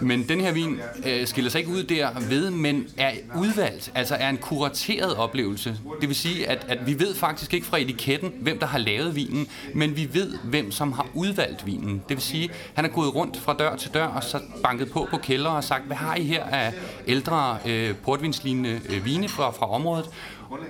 Men 0.00 0.28
den 0.28 0.40
her 0.40 0.52
vin 0.52 0.80
øh, 1.06 1.26
skiller 1.26 1.50
sig 1.50 1.58
ikke 1.58 1.70
ud 1.70 1.82
der 1.82 2.08
ved, 2.28 2.50
men 2.50 2.86
er 2.96 3.10
udvalgt, 3.38 3.92
altså 3.94 4.14
er 4.14 4.28
en 4.28 4.36
kurateret 4.36 5.16
oplevelse. 5.16 5.76
Det 6.00 6.08
vil 6.08 6.16
sige, 6.16 6.48
at, 6.48 6.66
at 6.68 6.86
vi 6.86 6.98
ved 6.98 7.14
faktisk 7.14 7.54
ikke 7.54 7.66
fra 7.66 7.78
etiketten, 7.78 8.32
hvem 8.40 8.58
der 8.58 8.66
har 8.66 8.78
lavet 8.78 9.16
vinen, 9.16 9.46
men 9.74 9.96
vi 9.96 10.08
ved, 10.12 10.38
hvem 10.44 10.72
som 10.72 10.92
har 10.92 11.06
udvalgt 11.14 11.66
vinen. 11.66 12.02
Det 12.08 12.16
vil 12.16 12.22
sige, 12.22 12.50
han 12.74 12.84
er 12.84 12.88
gået 12.88 13.14
rundt 13.14 13.36
fra 13.36 13.56
dør 13.58 13.76
til 13.76 13.94
dør 13.94 14.06
og 14.06 14.24
så 14.24 14.40
banket 14.62 14.90
på 14.90 15.08
på 15.10 15.16
kælder 15.16 15.50
og 15.50 15.64
sagt, 15.64 15.86
hvad 15.86 15.96
har 15.96 16.14
I 16.14 16.22
her 16.22 16.44
af 16.44 16.72
ældre 17.06 17.58
øh, 17.66 17.94
portvinslignende 17.94 18.80
øh, 18.88 19.04
vine 19.04 19.28
fra, 19.28 19.50
fra 19.50 19.70
området? 19.70 20.10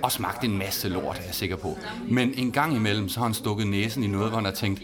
og 0.01 0.11
smagt 0.11 0.43
en 0.43 0.57
masse 0.57 0.89
lort, 0.89 1.19
er 1.19 1.23
jeg 1.25 1.35
sikker 1.35 1.55
på. 1.55 1.77
Men 2.09 2.33
en 2.37 2.51
gang 2.51 2.75
imellem, 2.75 3.09
så 3.09 3.19
har 3.19 3.25
han 3.25 3.33
stukket 3.33 3.67
næsen 3.67 4.03
i 4.03 4.07
noget, 4.07 4.27
hvor 4.29 4.37
han 4.37 4.45
har 4.45 4.51
tænkt, 4.51 4.81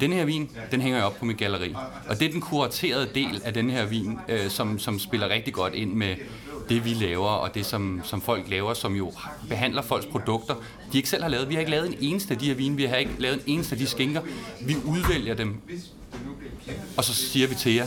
den 0.00 0.12
her 0.12 0.24
vin, 0.24 0.50
den 0.70 0.80
hænger 0.80 0.98
jeg 0.98 1.06
op 1.06 1.18
på 1.18 1.24
mit 1.24 1.38
galleri. 1.38 1.74
Og 2.08 2.20
det 2.20 2.28
er 2.28 2.32
den 2.32 2.40
kuraterede 2.40 3.08
del 3.14 3.42
af 3.44 3.54
den 3.54 3.70
her 3.70 3.86
vin, 3.86 4.18
øh, 4.28 4.50
som, 4.50 4.78
som 4.78 4.98
spiller 4.98 5.28
rigtig 5.28 5.54
godt 5.54 5.74
ind 5.74 5.92
med 5.92 6.16
det, 6.68 6.84
vi 6.84 6.94
laver, 6.94 7.28
og 7.28 7.54
det, 7.54 7.66
som, 7.66 8.00
som 8.04 8.20
folk 8.20 8.50
laver, 8.50 8.74
som 8.74 8.94
jo 8.94 9.12
behandler 9.48 9.82
folks 9.82 10.06
produkter, 10.06 10.54
de 10.92 10.96
ikke 10.96 11.08
selv 11.08 11.22
har 11.22 11.30
lavet. 11.30 11.48
Vi 11.48 11.54
har 11.54 11.60
ikke 11.60 11.70
lavet 11.70 11.86
en 11.86 11.96
eneste 12.00 12.34
af 12.34 12.40
de 12.40 12.46
her 12.46 12.54
vine, 12.54 12.76
vi 12.76 12.84
har 12.84 12.96
ikke 12.96 13.10
lavet 13.18 13.34
en 13.34 13.42
eneste 13.46 13.72
af 13.72 13.78
de 13.78 13.86
skinker. 13.86 14.20
Vi 14.60 14.76
udvælger 14.84 15.34
dem, 15.34 15.60
og 16.96 17.04
så 17.04 17.14
siger 17.14 17.48
vi 17.48 17.54
til 17.54 17.74
jer, 17.74 17.86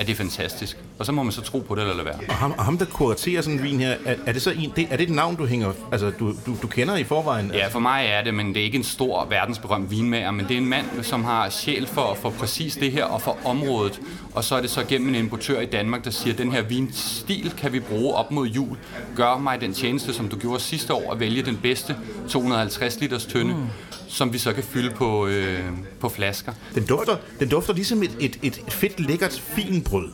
at 0.00 0.06
det 0.06 0.12
er 0.12 0.16
fantastisk. 0.16 0.76
Og 0.98 1.06
så 1.06 1.12
må 1.12 1.22
man 1.22 1.32
så 1.32 1.42
tro 1.42 1.58
på 1.58 1.74
det 1.74 1.80
eller 1.80 1.94
lade 1.94 2.06
være. 2.06 2.18
Og 2.28 2.34
ham, 2.34 2.54
og 2.58 2.64
ham 2.64 2.78
der 2.78 2.84
kuraterer 2.84 3.42
sådan 3.42 3.58
en 3.58 3.64
vin 3.64 3.80
her, 3.80 3.94
er, 4.04 4.14
er 4.26 4.32
det 4.32 4.42
så 4.42 4.50
en, 4.50 4.72
det, 4.76 4.86
er 4.90 4.96
det 4.96 5.08
et 5.08 5.14
navn, 5.14 5.36
du 5.36 5.46
hænger, 5.46 5.72
altså 5.92 6.10
du, 6.10 6.34
du, 6.46 6.56
du 6.62 6.66
kender 6.66 6.96
i 6.96 7.04
forvejen? 7.04 7.50
Ja, 7.54 7.68
for 7.68 7.78
mig 7.80 8.06
er 8.06 8.24
det, 8.24 8.34
men 8.34 8.48
det 8.48 8.56
er 8.56 8.64
ikke 8.64 8.78
en 8.78 8.84
stor 8.84 9.24
verdensberømt 9.24 9.90
vinmager, 9.90 10.30
men 10.30 10.46
det 10.48 10.54
er 10.54 10.58
en 10.58 10.68
mand, 10.68 10.86
som 11.02 11.24
har 11.24 11.50
sjæl 11.50 11.86
for, 11.86 12.14
for 12.14 12.30
præcis 12.30 12.74
det 12.74 12.92
her 12.92 13.04
og 13.04 13.22
for 13.22 13.38
området. 13.44 14.00
Og 14.34 14.44
så 14.44 14.54
er 14.54 14.60
det 14.60 14.70
så 14.70 14.84
gennem 14.84 15.08
en 15.08 15.14
importør 15.14 15.60
i 15.60 15.66
Danmark, 15.66 16.04
der 16.04 16.10
siger, 16.10 16.32
at 16.32 16.38
den 16.38 16.52
her 16.52 16.62
vinstil 16.62 17.52
kan 17.56 17.72
vi 17.72 17.80
bruge 17.80 18.14
op 18.14 18.30
mod 18.30 18.46
jul. 18.46 18.76
Gør 19.16 19.38
mig 19.38 19.60
den 19.60 19.74
tjeneste, 19.74 20.14
som 20.14 20.28
du 20.28 20.36
gjorde 20.36 20.60
sidste 20.60 20.94
år, 20.94 21.12
at 21.12 21.20
vælge 21.20 21.42
den 21.42 21.56
bedste 21.62 21.96
250 22.28 23.00
liters 23.00 23.26
tønde, 23.26 23.54
mm. 23.54 23.62
Som 24.08 24.32
vi 24.32 24.38
så 24.38 24.52
kan 24.52 24.62
fylde 24.64 24.90
på, 24.90 25.26
øh, 25.26 25.60
på 26.00 26.08
flasker. 26.08 26.52
Den 26.74 26.86
dufter, 26.86 27.16
den 27.40 27.48
dufter 27.48 27.72
ligesom 27.74 28.02
et, 28.02 28.16
et, 28.20 28.38
et 28.42 28.60
fedt, 28.68 29.00
lækkert 29.00 29.32
finbrød. 29.56 30.08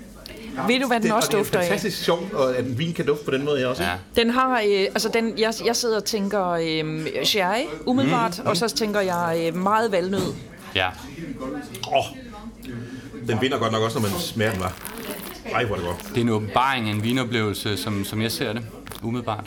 Ved 0.69 0.81
du, 0.81 0.87
hvad 0.87 0.97
den 1.01 1.07
Det, 1.07 1.13
også 1.13 1.27
og 1.29 1.33
det 1.33 1.39
dufter 1.39 1.59
er 1.59 1.63
af? 1.63 1.69
fantastisk 1.69 2.05
sjovt, 2.05 2.33
og 2.33 2.57
at 2.57 2.65
en 2.67 2.79
vin 2.79 2.93
kan 2.95 3.07
dufte 3.07 3.25
på 3.25 3.31
den 3.31 3.45
måde 3.45 3.59
her 3.59 3.67
også. 3.67 3.83
Ja. 3.83 3.93
ikke? 3.93 4.05
Den 4.23 4.31
har, 4.31 4.61
øh, 4.61 4.81
altså 4.85 5.09
den, 5.15 5.39
jeg, 5.39 5.53
jeg 5.65 5.77
sidder 5.77 5.97
og 5.97 6.05
tænker 6.05 6.49
øh, 6.51 7.07
sherry, 7.25 7.63
umiddelbart, 7.87 8.41
mm. 8.43 8.47
og 8.51 8.57
så 8.57 8.69
tænker 8.69 9.01
jeg 9.01 9.43
øh, 9.47 9.57
meget 9.57 9.93
valnød. 9.93 10.35
ja. 10.75 10.89
Åh, 11.97 12.05
den 13.29 13.41
vinder 13.41 13.59
godt 13.59 13.73
nok 13.73 13.83
også, 13.83 13.99
når 14.01 14.09
man 14.09 14.19
smager 14.21 14.53
den, 14.53 14.61
var. 14.61 14.77
Ej, 15.53 15.65
hvor 15.65 15.75
er 15.77 15.81
det 15.81 15.89
godt. 15.89 16.09
Det 16.09 16.17
er 16.17 16.21
en 16.21 16.29
åbenbaring 16.29 16.89
af 16.89 16.93
en 16.93 17.03
vinoplevelse, 17.05 17.77
som, 17.77 18.05
som 18.05 18.23
jeg 18.23 18.33
ser 18.33 18.53
det, 18.53 18.63
umiddelbart. 19.03 19.45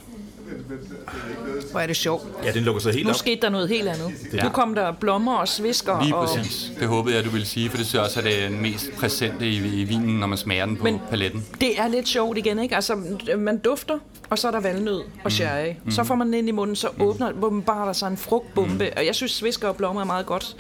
Hvor 1.72 1.80
er 1.80 1.88
det 1.88 1.96
sjovt. 1.98 2.24
Ja, 2.44 2.52
den 2.52 2.64
lukker 2.64 2.82
sig 2.82 2.94
helt 2.94 3.06
Nu 3.06 3.10
op. 3.10 3.16
skete 3.16 3.42
der 3.42 3.50
noget 3.50 3.70
helt 3.70 3.88
andet. 3.88 4.12
Ja. 4.34 4.44
Nu 4.44 4.50
kom 4.50 4.76
der 4.76 4.92
blommer 4.92 5.36
og 5.38 5.48
svisker. 5.48 6.02
Lige 6.04 6.16
og, 6.16 6.28
præcis. 6.28 6.72
Det 6.80 6.88
håbede 6.88 7.16
jeg, 7.16 7.26
du 7.26 7.30
ville 7.30 7.46
sige, 7.48 7.70
for 7.70 7.78
det 7.78 7.86
synes 7.86 7.94
jeg 7.94 8.04
også, 8.04 8.20
at 8.20 8.26
det 8.26 8.44
er 8.44 8.50
den 8.50 8.62
mest 8.62 8.92
præsente 8.98 9.48
i, 9.50 9.82
i 9.82 9.84
vinen, 9.84 10.20
når 10.20 10.28
man 10.28 10.38
smager 10.38 10.66
den 10.66 10.78
på 10.78 10.84
Men- 10.84 10.94
Men, 10.94 11.02
paletten. 11.10 11.46
Det 11.62 11.80
er 11.80 11.88
lidt 11.88 12.08
sjovt 12.08 12.38
igen, 12.38 12.60
ikke? 12.60 12.76
Altså, 12.76 12.96
man 13.38 13.58
dufter, 13.58 14.00
og 14.30 14.38
så 14.40 14.48
er 14.48 14.52
der 14.52 14.60
valnød 14.60 15.02
og 15.24 15.32
sherry. 15.32 15.74
Mm. 15.86 15.92
Så 15.92 16.04
får 16.04 16.16
man 16.16 16.28
den 16.28 16.34
ind 16.34 16.48
i 16.50 16.52
munden, 16.52 16.76
så 16.76 16.90
åbner 17.00 17.32
åbenbart 17.44 17.88
der 17.88 17.94
sig 17.94 18.08
en 18.08 18.18
frugtbombe. 18.18 18.86
Mm. 18.86 18.92
Og 18.98 19.06
jeg 19.06 19.16
synes, 19.16 19.32
svisker 19.32 19.68
og 19.68 19.76
blommer 19.76 20.02
er 20.02 20.06
meget 20.06 20.26
godt. 20.26 20.56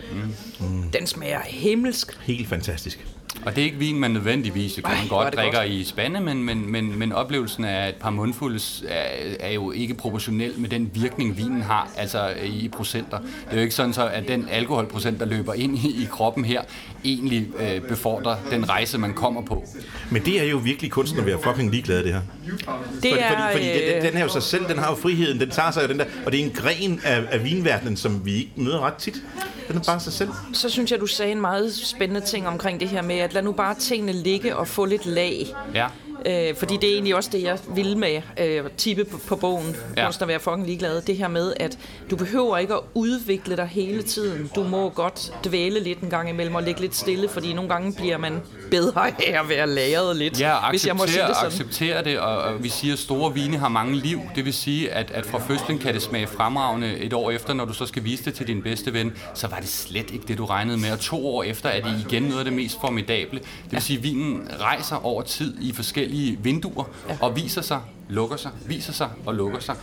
Mm. 0.60 0.84
Den 0.94 1.08
smager 1.08 1.40
himmelsk. 1.46 2.18
Helt 2.22 2.48
fantastisk. 2.50 3.06
Og 3.48 3.56
det 3.56 3.62
er 3.62 3.66
ikke 3.66 3.78
vin, 3.78 4.00
man 4.00 4.12
nødvendigvis 4.12 4.76
kan 4.76 4.86
Ej, 4.86 4.96
man 4.96 5.08
godt 5.08 5.36
drikker 5.36 5.60
godt. 5.60 5.70
i 5.70 5.84
spande, 5.84 6.22
men, 6.22 6.44
men, 6.44 6.72
men, 6.72 7.00
men 7.00 7.12
oplevelsen 7.12 7.66
af 7.66 7.90
et 7.90 7.96
par 7.96 8.10
mundfulde 8.10 8.60
er, 8.88 9.36
er 9.40 9.52
jo 9.52 9.72
ikke 9.72 9.94
proportionel 9.94 10.54
med 10.58 10.70
den 10.70 10.92
virkning, 10.94 11.38
vinen 11.38 11.62
har, 11.62 11.90
altså 11.98 12.34
i 12.44 12.68
procenter. 12.68 13.20
Det 13.20 13.28
er 13.52 13.56
jo 13.56 13.62
ikke 13.62 13.76
sådan, 13.76 13.94
så, 13.94 14.08
at 14.08 14.28
den 14.28 14.48
alkoholprocent, 14.52 15.20
der 15.20 15.26
løber 15.26 15.54
ind 15.54 15.78
i, 15.78 16.04
i 16.04 16.08
kroppen 16.12 16.46
her, 16.46 16.62
egentlig 17.06 17.48
øh, 17.60 17.82
befordrer 17.82 18.36
den 18.52 18.70
rejse, 18.70 18.98
man 18.98 19.14
kommer 19.14 19.42
på. 19.42 19.66
Men 20.12 20.26
det 20.26 20.42
er 20.42 20.50
jo 20.50 20.58
virkelig 20.58 20.92
kunsten 20.92 21.20
at 21.20 21.26
være 21.26 21.38
fucking 21.44 21.72
ligeglad, 21.72 22.04
det 22.04 22.14
her. 22.14 22.22
Det 22.44 22.62
fordi, 23.02 23.18
er, 23.20 23.52
fordi, 23.52 23.66
fordi 23.66 23.66
den, 23.66 23.96
øh, 23.96 23.96
den, 23.96 24.12
den 24.12 24.18
er 24.18 24.24
jo 24.24 24.30
sig 24.30 24.44
selv, 24.44 24.68
den 24.68 24.78
har 24.78 24.90
jo 24.90 24.96
friheden, 24.96 25.40
den 25.40 25.50
tager 25.50 25.72
sig 25.72 25.82
af 25.82 25.88
den 25.88 26.00
der, 26.00 26.06
og 26.26 26.32
det 26.32 26.40
er 26.40 26.46
en 26.46 26.52
gren 26.52 27.02
af, 27.04 27.24
af 27.32 27.44
vinverdenen, 27.44 27.98
som 27.98 28.26
vi 28.26 28.36
ikke 28.36 28.52
møder 28.56 28.80
ret 28.80 28.96
tit. 28.96 29.22
Den 29.68 29.78
er 29.78 29.84
bare 29.84 30.00
sig 30.00 30.14
selv. 30.14 30.30
så 30.54 30.70
synes 30.70 30.92
jeg, 30.92 31.00
du 31.00 31.08
sagde 31.08 31.32
en 31.32 31.42
meget 31.42 31.74
spændende 31.76 32.22
ting 32.22 32.48
omkring 32.48 32.80
det 32.80 32.90
her 32.90 33.02
med, 33.02 33.16
at 33.16 33.34
lad 33.34 33.42
nu 33.42 33.52
bare 33.52 33.76
tingene 33.76 34.12
ligge 34.14 34.56
og 34.56 34.68
få 34.68 34.86
lidt 34.86 35.06
lag. 35.06 35.56
Ja. 35.74 35.88
Øh, 36.26 36.56
fordi 36.56 36.78
det 36.82 36.90
er 36.90 36.94
egentlig 36.94 37.16
også 37.16 37.30
det, 37.34 37.44
jeg 37.44 37.58
vil 37.76 37.98
med 37.98 38.22
øh, 38.40 38.64
tippe 38.78 39.06
på, 39.06 39.18
på 39.28 39.36
bogen, 39.36 39.76
ja. 39.98 40.06
Kunsten 40.06 40.24
at 40.24 40.28
være 40.28 40.40
fucking 40.40 40.66
ligeglad. 40.66 41.02
Det 41.02 41.18
her 41.18 41.28
med, 41.28 41.54
at 41.60 41.78
du 42.12 42.16
behøver 42.16 42.58
ikke 42.58 42.74
at 42.74 42.80
udvikle 42.94 43.58
dig 43.58 43.68
hele 43.68 44.02
tiden. 44.04 44.52
Du 44.56 44.64
må 44.64 44.90
godt 44.90 45.34
dvæle 45.46 45.80
lidt 45.80 46.00
en 46.00 46.10
gang 46.10 46.30
imellem 46.30 46.56
og 46.56 46.64
ligge 46.64 46.82
lidt 46.82 46.96
stille, 46.96 47.30
fordi 47.30 47.54
nogle 47.54 47.70
gange 47.70 47.94
bliver 47.94 48.18
man 48.18 48.42
bedre 48.72 49.08
af 49.28 49.40
at 49.44 49.50
være 49.50 49.68
lagret 49.68 50.16
lidt, 50.16 50.40
Ja, 50.40 50.70
hvis 50.70 50.88
jeg 50.88 50.96
må 50.96 51.08
sige 51.08 51.22
acceptere, 51.24 51.48
det 51.50 51.54
sådan. 51.54 51.68
acceptere 51.68 52.04
det, 52.04 52.20
og, 52.20 52.38
og 52.38 52.64
vi 52.64 52.70
siger, 52.70 52.94
at 52.94 53.00
store 53.00 53.34
vine 53.34 53.58
har 53.58 53.70
mange 53.70 53.96
liv. 53.96 54.22
Det 54.36 54.46
vil 54.46 54.54
sige, 54.54 54.92
at, 54.92 55.12
at 55.12 55.26
fra 55.26 55.40
fødslen 55.40 55.80
kan 55.80 55.94
det 55.94 56.02
smage 56.02 56.28
fremragende 56.28 56.98
et 56.98 57.14
år 57.14 57.32
efter, 57.32 57.54
når 57.54 57.66
du 57.66 57.74
så 57.74 57.86
skal 57.86 58.04
vise 58.04 58.26
det 58.26 58.34
til 58.34 58.48
din 58.48 58.62
bedste 58.62 58.94
ven, 58.94 59.14
så 59.34 59.48
var 59.48 59.58
det 59.60 59.70
slet 59.70 60.12
ikke 60.14 60.26
det, 60.28 60.38
du 60.38 60.46
regnede 60.46 60.78
med. 60.78 60.92
Og 60.92 61.00
to 61.00 61.28
år 61.28 61.44
efter 61.44 61.70
er 61.70 61.82
det 61.82 62.06
igen 62.10 62.24
noget 62.24 62.40
af 62.40 62.46
det 62.46 62.54
mest 62.54 62.78
formidable. 62.82 63.40
Det 63.40 63.72
vil 63.72 63.82
sige, 63.82 63.98
at 63.98 64.04
vinen 64.04 64.48
rejser 64.60 65.06
over 65.06 65.22
tid 65.22 65.58
i 65.62 65.74
forskellige 65.74 66.07
vinduer, 66.40 66.84
og 67.22 67.36
viser 67.36 67.62
sig, 67.62 67.80
lukker 68.10 68.38
sig, 68.38 68.52
viser 68.66 68.94
sig 68.94 69.10
og 69.26 69.36
lukker 69.36 69.60
sig. 69.60 69.76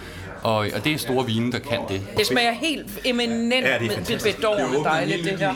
Og, 0.42 0.54
og 0.56 0.84
det 0.84 0.92
er 0.92 0.98
store 0.98 1.26
vine, 1.26 1.52
der 1.52 1.58
kan 1.58 1.78
det. 1.88 2.02
Det 2.16 2.26
smager 2.26 2.52
helt 2.52 2.86
eminent 3.04 3.52
Ja, 3.66 3.78
det 3.78 3.92
er 3.92 4.18
ja, 4.26 4.32
bedårende 4.32 4.84
dejligt, 4.84 5.24
det 5.24 5.38
her. 5.38 5.54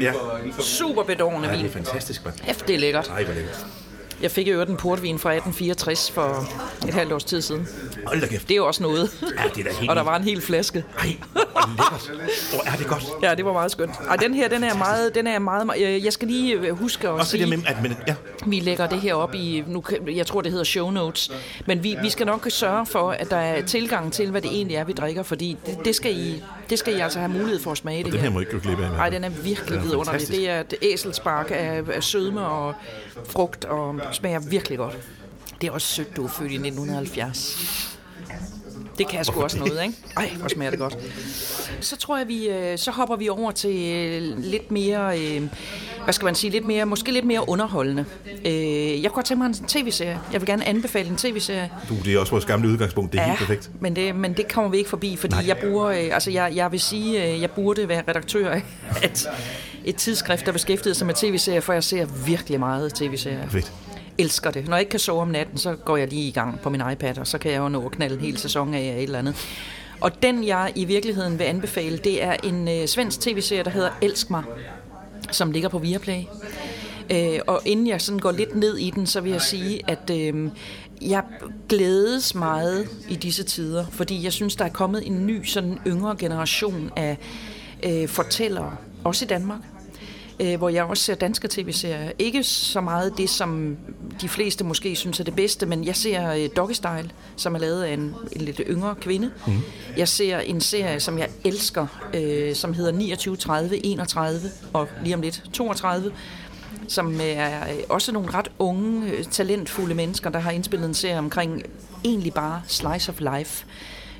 Ja, 0.00 0.12
Super 0.60 1.02
bedårende 1.02 1.48
ja 1.48 1.52
det 1.52 1.58
vin. 1.58 1.66
er 1.66 1.72
fantastisk, 1.72 2.24
mand. 2.24 2.36
Hæft, 2.42 2.66
det 2.68 2.74
er 2.74 2.78
lækkert. 2.78 3.08
Ej, 3.08 3.24
hvor 3.24 3.34
lækkert. 3.34 3.66
Jeg 4.22 4.30
fik 4.30 4.46
i 4.46 4.50
øvrigt 4.50 4.70
en 4.70 4.76
portvin 4.76 5.18
fra 5.18 5.32
1864 5.32 6.10
for 6.10 6.48
et 6.88 6.94
halvt 6.94 7.12
års 7.12 7.24
tid 7.24 7.42
siden. 7.42 7.68
Hold 8.06 8.20
da 8.20 8.26
kæft. 8.26 8.48
Det 8.48 8.54
er 8.54 8.56
jo 8.56 8.66
også 8.66 8.82
noget. 8.82 9.10
Ja, 9.22 9.42
det 9.54 9.66
er 9.66 9.70
da 9.70 9.76
helt 9.78 9.90
Og 9.90 9.96
der 9.96 10.02
var 10.02 10.16
en 10.16 10.24
hel 10.24 10.40
flaske. 10.40 10.84
Ej, 10.98 11.16
hvor. 11.52 12.54
Hvor 12.54 12.72
er 12.72 12.76
det 12.76 12.86
godt. 12.86 13.04
Ja, 13.22 13.34
det 13.34 13.44
var 13.44 13.52
meget 13.52 13.70
skønt. 13.70 13.90
Ej, 14.08 14.16
den 14.16 14.34
her, 14.34 14.48
den 14.48 14.64
er 14.64 14.74
meget, 14.74 15.14
den 15.14 15.26
er 15.26 15.38
meget, 15.38 15.70
øh, 15.78 16.04
jeg 16.04 16.12
skal 16.12 16.28
lige 16.28 16.54
øh, 16.54 16.78
huske 16.78 17.08
at 17.08 17.14
Også 17.14 17.22
det 17.22 17.28
sige, 17.28 17.50
der 17.50 17.56
med, 17.56 17.66
at 17.66 17.82
man, 17.82 17.96
ja, 18.06 18.14
vi 18.46 18.60
lægger 18.60 18.86
det 18.86 19.00
her 19.00 19.14
op 19.14 19.34
i, 19.34 19.64
nu, 19.66 19.84
jeg 20.06 20.26
tror 20.26 20.40
det 20.40 20.50
hedder 20.50 20.64
show 20.64 20.90
notes, 20.90 21.30
men 21.66 21.84
vi, 21.84 21.96
vi 22.02 22.10
skal 22.10 22.26
nok 22.26 22.46
sørge 22.50 22.86
for, 22.86 23.10
at 23.10 23.30
der 23.30 23.36
er 23.36 23.62
tilgang 23.62 24.12
til, 24.12 24.30
hvad 24.30 24.42
det 24.42 24.50
egentlig 24.50 24.76
er, 24.76 24.84
vi 24.84 24.92
drikker, 24.92 25.22
fordi 25.22 25.56
det, 25.66 25.78
det, 25.84 25.94
skal, 25.94 26.18
I, 26.18 26.42
det 26.70 26.78
skal 26.78 26.96
I 26.96 27.00
altså 27.00 27.18
have 27.18 27.32
mulighed 27.32 27.60
for 27.60 27.70
at 27.72 27.78
smage 27.78 28.04
det 28.04 28.12
den 28.12 28.20
her 28.20 28.26
her. 28.26 28.34
må 28.34 28.40
ikke 28.40 28.52
gå 28.52 28.58
glip 28.58 28.80
af. 28.80 28.90
Nej, 28.90 29.08
den 29.10 29.24
er 29.24 29.28
virkelig 29.28 29.76
er 29.78 29.82
vidunderlig. 29.82 30.28
Det 30.28 30.50
er 30.50 30.60
et 30.60 30.74
æselspark 30.82 31.50
af, 31.50 31.82
af 31.92 32.02
sødme 32.02 32.40
og 32.40 32.74
frugt, 33.28 33.64
og 33.64 34.00
smager 34.12 34.38
virkelig 34.38 34.78
godt. 34.78 34.98
Det 35.60 35.66
er 35.66 35.72
også 35.72 35.86
sødt, 35.86 36.16
du 36.16 36.24
er 36.24 36.28
født 36.28 36.50
i 36.50 36.54
1970. 36.54 37.97
Det 38.98 39.08
kan 39.08 39.24
sgu 39.24 39.42
også 39.42 39.58
noget, 39.58 39.82
ikke? 39.82 39.94
Ej, 40.16 40.30
hvor 40.38 40.48
smager 40.48 40.70
det 40.70 40.78
godt. 40.78 40.98
Så 41.80 41.96
tror 41.96 42.18
jeg, 42.18 42.28
vi, 42.28 42.48
øh, 42.48 42.78
så 42.78 42.90
hopper 42.90 43.16
vi 43.16 43.28
over 43.28 43.50
til 43.50 43.92
øh, 43.94 44.38
lidt 44.38 44.70
mere, 44.70 45.20
øh, 45.20 45.42
hvad 46.04 46.12
skal 46.12 46.24
man 46.24 46.34
sige, 46.34 46.50
lidt 46.50 46.66
mere, 46.66 46.86
måske 46.86 47.12
lidt 47.12 47.24
mere 47.24 47.48
underholdende. 47.48 48.04
Jeg 48.44 49.00
kunne 49.02 49.10
godt 49.10 49.26
tænke 49.26 49.38
mig 49.38 49.46
en 49.46 49.54
tv-serie. 49.54 50.20
Jeg 50.32 50.40
vil 50.40 50.46
gerne 50.46 50.64
anbefale 50.68 51.08
en 51.08 51.16
tv-serie. 51.16 51.70
Du, 51.88 51.94
det 52.04 52.14
er 52.14 52.18
også 52.18 52.30
vores 52.30 52.44
gamle 52.44 52.68
udgangspunkt. 52.68 53.12
Det 53.12 53.20
er 53.20 53.24
helt 53.24 53.38
perfekt. 53.38 53.70
men 53.80 53.96
det, 53.96 54.14
men 54.16 54.32
det 54.32 54.52
kommer 54.52 54.70
vi 54.70 54.76
ikke 54.78 54.90
forbi, 54.90 55.16
fordi 55.16 55.34
Nej. 55.34 55.44
Jeg 55.46 55.56
bruger, 55.56 55.88
altså 56.14 56.30
jeg, 56.30 56.52
jeg 56.54 56.72
vil 56.72 56.80
sige, 56.80 57.40
jeg 57.40 57.50
burde 57.50 57.88
være 57.88 58.02
redaktør 58.08 58.50
af 58.54 58.62
et, 59.04 59.28
et 59.84 59.96
tidsskrift, 59.96 60.46
der 60.46 60.52
beskæftiger 60.52 60.94
sig 60.94 61.06
med 61.06 61.14
tv-serier, 61.14 61.60
for 61.60 61.72
jeg 61.72 61.84
ser 61.84 62.06
virkelig 62.26 62.60
meget 62.60 62.94
tv-serier. 62.94 63.48
Fedt. 63.48 63.72
Elsker 64.18 64.50
det. 64.50 64.68
Når 64.68 64.76
jeg 64.76 64.80
ikke 64.80 64.90
kan 64.90 65.00
sove 65.00 65.22
om 65.22 65.28
natten, 65.28 65.58
så 65.58 65.74
går 65.74 65.96
jeg 65.96 66.08
lige 66.08 66.28
i 66.28 66.30
gang 66.30 66.60
på 66.60 66.70
min 66.70 66.82
iPad, 66.92 67.18
og 67.18 67.26
så 67.26 67.38
kan 67.38 67.52
jeg 67.52 67.58
jo 67.58 67.68
nå 67.68 67.84
at 67.86 67.90
knalde 67.90 68.14
en 68.14 68.20
hel 68.20 68.38
sæson 68.38 68.74
af 68.74 68.80
et 68.80 69.02
eller 69.02 69.18
andet. 69.18 69.34
Og 70.00 70.22
den, 70.22 70.46
jeg 70.46 70.72
i 70.74 70.84
virkeligheden 70.84 71.38
vil 71.38 71.44
anbefale, 71.44 71.98
det 71.98 72.22
er 72.22 72.36
en 72.44 72.68
øh, 72.68 72.86
svensk 72.86 73.20
tv-serie, 73.20 73.62
der 73.62 73.70
hedder 73.70 73.90
Elsk 74.02 74.30
mig, 74.30 74.42
som 75.30 75.50
ligger 75.50 75.68
på 75.68 75.78
Viaplay. 75.78 76.22
Øh, 77.10 77.40
og 77.46 77.60
inden 77.64 77.86
jeg 77.86 78.00
sådan 78.00 78.18
går 78.18 78.32
lidt 78.32 78.56
ned 78.56 78.76
i 78.76 78.90
den, 78.90 79.06
så 79.06 79.20
vil 79.20 79.32
jeg 79.32 79.42
sige, 79.42 79.90
at 79.90 80.10
øh, 80.10 80.50
jeg 81.02 81.22
glædes 81.68 82.34
meget 82.34 82.88
i 83.08 83.16
disse 83.16 83.42
tider, 83.42 83.86
fordi 83.90 84.24
jeg 84.24 84.32
synes, 84.32 84.56
der 84.56 84.64
er 84.64 84.68
kommet 84.68 85.06
en 85.06 85.26
ny, 85.26 85.44
sådan 85.44 85.78
yngre 85.86 86.16
generation 86.18 86.90
af 86.96 87.18
øh, 87.82 88.08
fortællere, 88.08 88.76
også 89.04 89.24
i 89.24 89.28
Danmark, 89.28 89.60
øh, 90.40 90.58
hvor 90.58 90.68
jeg 90.68 90.84
også 90.84 91.02
ser 91.02 91.14
danske 91.14 91.48
tv-serier. 91.50 92.12
Ikke 92.18 92.44
så 92.44 92.80
meget 92.80 93.18
det, 93.18 93.30
som 93.30 93.76
de 94.20 94.28
fleste 94.28 94.64
måske 94.64 94.96
synes 94.96 95.20
er 95.20 95.24
det 95.24 95.36
bedste, 95.36 95.66
men 95.66 95.84
jeg 95.84 95.96
ser 95.96 96.32
øh, 96.32 96.48
Doggy 96.56 96.72
Style, 96.72 97.10
som 97.36 97.54
er 97.54 97.58
lavet 97.58 97.82
af 97.82 97.92
en, 97.92 98.14
en 98.32 98.40
lidt 98.40 98.60
yngre 98.68 98.94
kvinde. 98.94 99.30
Mm. 99.46 99.60
Jeg 99.96 100.08
ser 100.08 100.38
en 100.38 100.60
serie, 100.60 101.00
som 101.00 101.18
jeg 101.18 101.28
elsker, 101.44 101.86
øh, 102.14 102.54
som 102.54 102.74
hedder 102.74 102.92
29, 102.92 103.36
30, 103.36 103.86
31 103.86 104.40
og 104.72 104.88
lige 105.04 105.14
om 105.14 105.20
lidt 105.20 105.42
32, 105.52 106.12
som 106.88 107.20
er 107.22 107.60
øh, 107.60 107.76
også 107.88 108.12
nogle 108.12 108.30
ret 108.34 108.48
unge, 108.58 109.10
øh, 109.10 109.24
talentfulde 109.24 109.94
mennesker, 109.94 110.30
der 110.30 110.38
har 110.38 110.50
indspillet 110.50 110.88
en 110.88 110.94
serie 110.94 111.18
omkring 111.18 111.62
egentlig 112.04 112.34
bare 112.34 112.62
slice 112.66 113.12
of 113.12 113.20
life. 113.20 113.66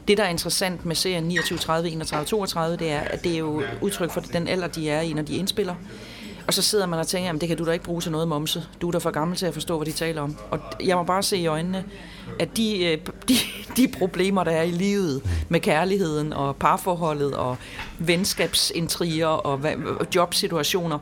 Det, 0.09 0.19
der 0.19 0.25
er 0.25 0.29
interessant 0.29 0.85
med 0.85 0.97
serien 0.97 1.25
29, 1.25 1.59
30, 1.59 1.91
31, 1.91 2.27
32, 2.27 2.77
det 2.77 2.91
er, 2.91 3.01
at 3.01 3.25
det 3.25 3.35
er 3.35 3.39
jo 3.39 3.63
udtryk 3.81 4.11
for 4.11 4.21
den 4.21 4.49
alder, 4.49 4.67
de 4.67 4.91
er 4.91 5.01
i, 5.01 5.13
når 5.13 5.23
de 5.23 5.37
indspiller. 5.37 5.75
Og 6.47 6.55
så 6.55 6.63
sidder 6.63 6.87
man 6.87 6.99
og 6.99 7.07
tænker, 7.07 7.33
at 7.33 7.41
det 7.41 7.49
kan 7.49 7.59
du 7.59 7.67
da 7.67 7.71
ikke 7.71 7.85
bruge 7.85 8.01
til 8.01 8.13
noget 8.13 8.29
momse. 8.29 8.65
Du 8.81 8.89
er 8.89 8.93
da 8.93 8.99
for 8.99 9.11
gammel 9.11 9.37
til 9.37 9.47
at 9.47 9.55
forstå, 9.55 9.77
hvad 9.77 9.87
de 9.87 9.93
taler 9.93 10.23
om. 10.23 10.37
Og 10.51 10.61
jeg 10.85 10.97
må 10.97 11.03
bare 11.03 11.23
se 11.23 11.37
i 11.37 11.47
øjnene, 11.47 11.85
at 12.39 12.57
de, 12.57 12.85
øh, 12.85 12.99
de, 13.29 13.35
de 13.77 13.89
problemer, 13.99 14.45
der 14.45 14.51
er 14.51 14.63
i 14.63 14.71
livet 14.71 15.23
med 15.49 15.61
kærligheden 15.61 16.33
og 16.33 16.57
parforholdet 16.57 17.35
og 17.35 17.57
venskabsintriger 17.99 19.27
og 19.27 19.61
jobsituationer, 20.15 20.99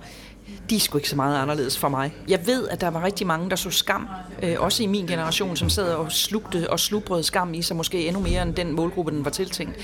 de 0.70 0.76
er 0.76 0.80
sgu 0.80 0.98
ikke 0.98 1.08
så 1.08 1.16
meget 1.16 1.42
anderledes 1.42 1.78
for 1.78 1.88
mig. 1.88 2.14
Jeg 2.28 2.46
ved, 2.46 2.68
at 2.68 2.80
der 2.80 2.88
var 2.88 3.04
rigtig 3.04 3.26
mange, 3.26 3.50
der 3.50 3.56
så 3.56 3.70
skam, 3.70 4.08
øh, 4.42 4.54
også 4.58 4.82
i 4.82 4.86
min 4.86 5.06
generation, 5.06 5.56
som 5.56 5.70
sad 5.70 5.94
og 5.94 6.12
slugte 6.12 6.70
og 6.70 6.80
slubrede 6.80 7.22
skam 7.22 7.54
i 7.54 7.62
sig, 7.62 7.76
måske 7.76 8.06
endnu 8.06 8.22
mere 8.22 8.42
end 8.42 8.54
den 8.54 8.72
målgruppe, 8.72 9.12
den 9.12 9.24
var 9.24 9.30
tiltænkt. 9.30 9.76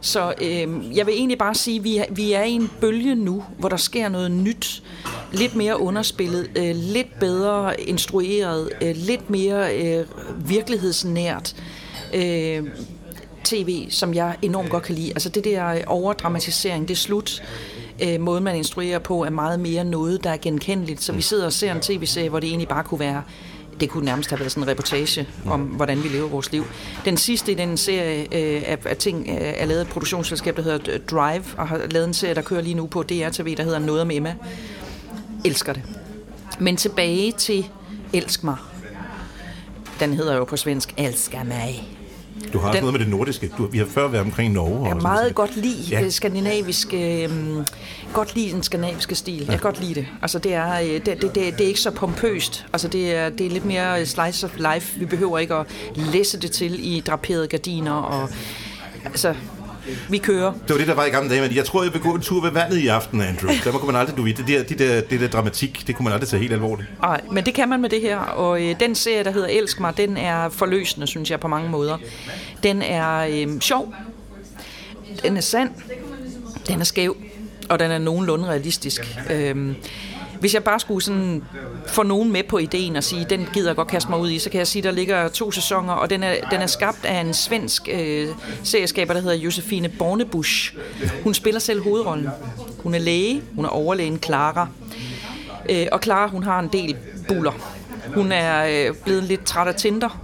Så 0.00 0.34
øh, 0.42 0.96
jeg 0.96 1.06
vil 1.06 1.14
egentlig 1.14 1.38
bare 1.38 1.54
sige, 1.54 1.76
at 1.78 1.84
vi, 1.84 2.02
vi 2.10 2.32
er 2.32 2.42
i 2.42 2.50
en 2.50 2.70
bølge 2.80 3.14
nu, 3.14 3.44
hvor 3.58 3.68
der 3.68 3.76
sker 3.76 4.08
noget 4.08 4.30
nyt, 4.30 4.82
lidt 5.32 5.54
mere 5.54 5.80
underspillet, 5.80 6.50
øh, 6.56 6.76
lidt 6.76 7.18
bedre 7.20 7.80
instrueret, 7.80 8.70
øh, 8.82 8.96
lidt 8.96 9.30
mere 9.30 9.76
øh, 9.76 10.06
virkelighedsnært. 10.48 11.56
Øh, 12.14 12.62
tv, 13.44 13.90
som 13.90 14.14
jeg 14.14 14.36
enormt 14.42 14.70
godt 14.70 14.82
kan 14.82 14.94
lide. 14.94 15.10
Altså 15.10 15.28
det 15.28 15.44
der 15.44 15.84
overdramatisering, 15.86 16.88
det 16.88 16.94
er 16.94 16.98
slut 16.98 17.42
øh, 18.02 18.20
måde, 18.20 18.40
man 18.40 18.56
instruerer 18.56 18.98
på, 18.98 19.24
er 19.24 19.30
meget 19.30 19.60
mere 19.60 19.84
noget, 19.84 20.24
der 20.24 20.30
er 20.30 20.36
genkendeligt. 20.36 21.02
Så 21.02 21.12
vi 21.12 21.22
sidder 21.22 21.46
og 21.46 21.52
ser 21.52 21.72
en 21.72 21.80
tv-serie, 21.80 22.28
hvor 22.28 22.40
det 22.40 22.48
egentlig 22.48 22.68
bare 22.68 22.84
kunne 22.84 23.00
være 23.00 23.22
det 23.80 23.90
kunne 23.90 24.04
nærmest 24.04 24.30
have 24.30 24.40
været 24.40 24.52
sådan 24.52 24.62
en 24.62 24.68
reportage 24.68 25.28
om, 25.46 25.60
hvordan 25.60 26.02
vi 26.02 26.08
lever 26.08 26.28
vores 26.28 26.52
liv. 26.52 26.64
Den 27.04 27.16
sidste 27.16 27.52
i 27.52 27.54
den 27.54 27.76
serie 27.76 28.22
øh, 28.22 28.62
af, 28.66 28.78
af 28.84 28.96
ting 28.96 29.28
øh, 29.28 29.36
er 29.36 29.66
lavet 29.66 29.82
et 29.82 29.88
produktionsselskab, 29.88 30.56
der 30.56 30.62
hedder 30.62 30.98
Drive, 30.98 31.44
og 31.56 31.68
har 31.68 31.80
lavet 31.90 32.06
en 32.06 32.14
serie, 32.14 32.34
der 32.34 32.42
kører 32.42 32.60
lige 32.60 32.74
nu 32.74 32.86
på 32.86 33.02
DRTV, 33.02 33.56
der 33.56 33.62
hedder 33.62 33.78
Noget 33.78 34.02
om 34.02 34.10
Emma. 34.10 34.34
Elsker 35.44 35.72
det. 35.72 35.82
Men 36.58 36.76
tilbage 36.76 37.32
til 37.32 37.70
Elsk 38.12 38.44
mig. 38.44 38.56
Den 40.00 40.12
hedder 40.12 40.36
jo 40.36 40.44
på 40.44 40.56
svensk 40.56 40.94
Elsker 40.96 41.44
mig. 41.44 41.95
Du 42.52 42.58
har 42.58 42.68
også 42.68 42.76
den, 42.76 42.82
noget 42.82 42.92
med 42.92 43.00
det 43.00 43.08
nordiske. 43.08 43.50
Du, 43.58 43.66
vi 43.66 43.78
har 43.78 43.86
før 43.86 44.08
været 44.08 44.24
omkring 44.24 44.52
Norge. 44.52 44.84
Jeg 44.84 44.92
kan 44.92 45.02
meget 45.02 45.34
godt 45.34 45.56
lide 45.56 45.82
ja. 45.90 46.00
det 46.00 46.14
skandinaviske, 46.14 47.28
um, 47.30 47.66
godt 48.12 48.34
lide 48.34 48.52
den 48.52 48.62
skandinaviske 48.62 49.14
stil. 49.14 49.34
Ja. 49.34 49.40
Jeg 49.40 49.48
kan 49.48 49.58
godt 49.58 49.80
lide 49.80 49.94
det. 49.94 50.06
Altså, 50.22 50.38
det 50.38 50.54
er, 50.54 50.80
øh, 50.80 50.86
det, 50.86 51.06
det, 51.06 51.22
det, 51.22 51.34
det 51.34 51.60
er 51.60 51.68
ikke 51.68 51.80
så 51.80 51.90
pompøst. 51.90 52.66
Altså, 52.72 52.88
det 52.88 53.14
er, 53.14 53.28
det 53.28 53.46
er 53.46 53.50
lidt 53.50 53.64
mere 53.64 54.06
slice 54.06 54.46
of 54.46 54.56
life. 54.74 54.98
Vi 54.98 55.04
behøver 55.04 55.38
ikke 55.38 55.54
at 55.54 55.66
læse 55.96 56.40
det 56.40 56.50
til 56.50 56.96
i 56.96 57.00
draperede 57.00 57.46
gardiner 57.46 57.92
og 57.92 58.28
altså, 59.04 59.34
vi 60.08 60.18
kører. 60.18 60.52
Det 60.52 60.70
var 60.70 60.76
det, 60.78 60.88
der 60.88 60.94
var 60.94 61.04
i 61.04 61.08
gamle 61.10 61.30
dage, 61.30 61.40
men 61.40 61.56
jeg 61.56 61.64
tror, 61.64 61.82
jeg 61.82 61.92
vil 61.92 62.00
gå 62.00 62.14
en 62.14 62.20
tur 62.20 62.42
ved 62.42 62.50
vandet 62.50 62.76
i 62.78 62.86
aften, 62.86 63.20
Andrew. 63.20 63.50
Der 63.64 63.70
kunne 63.70 63.92
man 63.92 64.00
aldrig, 64.00 64.16
du 64.16 64.22
ved, 64.22 64.34
det 64.34 64.48
der, 64.48 64.62
det 64.62 64.78
der, 64.78 65.00
det 65.00 65.20
der 65.20 65.28
dramatik, 65.28 65.84
det 65.86 65.96
kunne 65.96 66.04
man 66.04 66.12
aldrig 66.12 66.28
tage 66.28 66.40
helt 66.40 66.52
alvorligt. 66.52 66.88
Nej, 67.00 67.20
men 67.32 67.46
det 67.46 67.54
kan 67.54 67.68
man 67.68 67.80
med 67.80 67.90
det 67.90 68.00
her, 68.00 68.18
og 68.18 68.62
øh, 68.62 68.80
den 68.80 68.94
serie, 68.94 69.24
der 69.24 69.30
hedder 69.30 69.48
Elsk 69.48 69.80
mig, 69.80 69.96
den 69.96 70.16
er 70.16 70.48
forløsende, 70.48 71.06
synes 71.06 71.30
jeg, 71.30 71.40
på 71.40 71.48
mange 71.48 71.70
måder. 71.70 71.98
Den 72.62 72.82
er 72.82 73.18
øh, 73.18 73.60
sjov, 73.60 73.94
den 75.22 75.36
er 75.36 75.40
sand, 75.40 75.70
den 76.68 76.80
er 76.80 76.84
skæv, 76.84 77.16
og 77.68 77.78
den 77.78 77.90
er 77.90 77.98
nogenlunde 77.98 78.48
realistisk. 78.48 79.18
Øh, 79.30 79.74
hvis 80.40 80.54
jeg 80.54 80.64
bare 80.64 80.80
skulle 80.80 81.02
sådan 81.02 81.44
få 81.86 82.02
nogen 82.02 82.32
med 82.32 82.42
på 82.42 82.58
ideen 82.58 82.96
og 82.96 83.04
sige, 83.04 83.26
den 83.30 83.48
gider 83.52 83.68
jeg 83.68 83.76
godt 83.76 83.88
kaste 83.88 84.10
mig 84.10 84.18
ud 84.18 84.30
i, 84.30 84.38
så 84.38 84.50
kan 84.50 84.58
jeg 84.58 84.66
sige, 84.66 84.82
der 84.82 84.90
ligger 84.90 85.28
to 85.28 85.50
sæsoner, 85.50 85.92
og 85.92 86.10
den 86.10 86.22
er, 86.22 86.34
den 86.50 86.60
er 86.60 86.66
skabt 86.66 87.04
af 87.04 87.20
en 87.20 87.34
svensk 87.34 87.88
øh, 87.92 88.28
serieskaber, 88.62 89.14
der 89.14 89.20
hedder 89.20 89.36
Josefine 89.36 89.88
Bornebusch. 89.88 90.76
Hun 91.24 91.34
spiller 91.34 91.60
selv 91.60 91.82
hovedrollen. 91.82 92.28
Hun 92.82 92.94
er 92.94 92.98
læge, 92.98 93.42
hun 93.54 93.64
er 93.64 93.68
overlægen 93.68 94.18
Clara. 94.18 94.68
Øh, 95.70 95.86
og 95.92 96.00
Clara, 96.02 96.26
hun 96.28 96.42
har 96.42 96.60
en 96.60 96.68
del 96.72 96.96
buller. 97.28 97.52
Hun 98.14 98.32
er 98.32 98.88
øh, 98.88 98.94
blevet 99.04 99.22
lidt 99.22 99.44
træt 99.44 99.68
af 99.68 99.74
Tinder. 99.74 100.20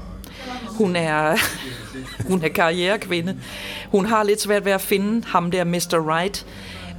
Hun 0.68 0.96
er, 0.96 1.36
hun 2.28 2.44
er 2.44 2.48
karrierekvinde. 2.48 3.36
Hun 3.90 4.06
har 4.06 4.22
lidt 4.22 4.40
svært 4.40 4.64
ved 4.64 4.72
at 4.72 4.80
finde 4.80 5.26
ham 5.26 5.50
der 5.50 5.64
Mr. 5.64 6.16
Right, 6.16 6.46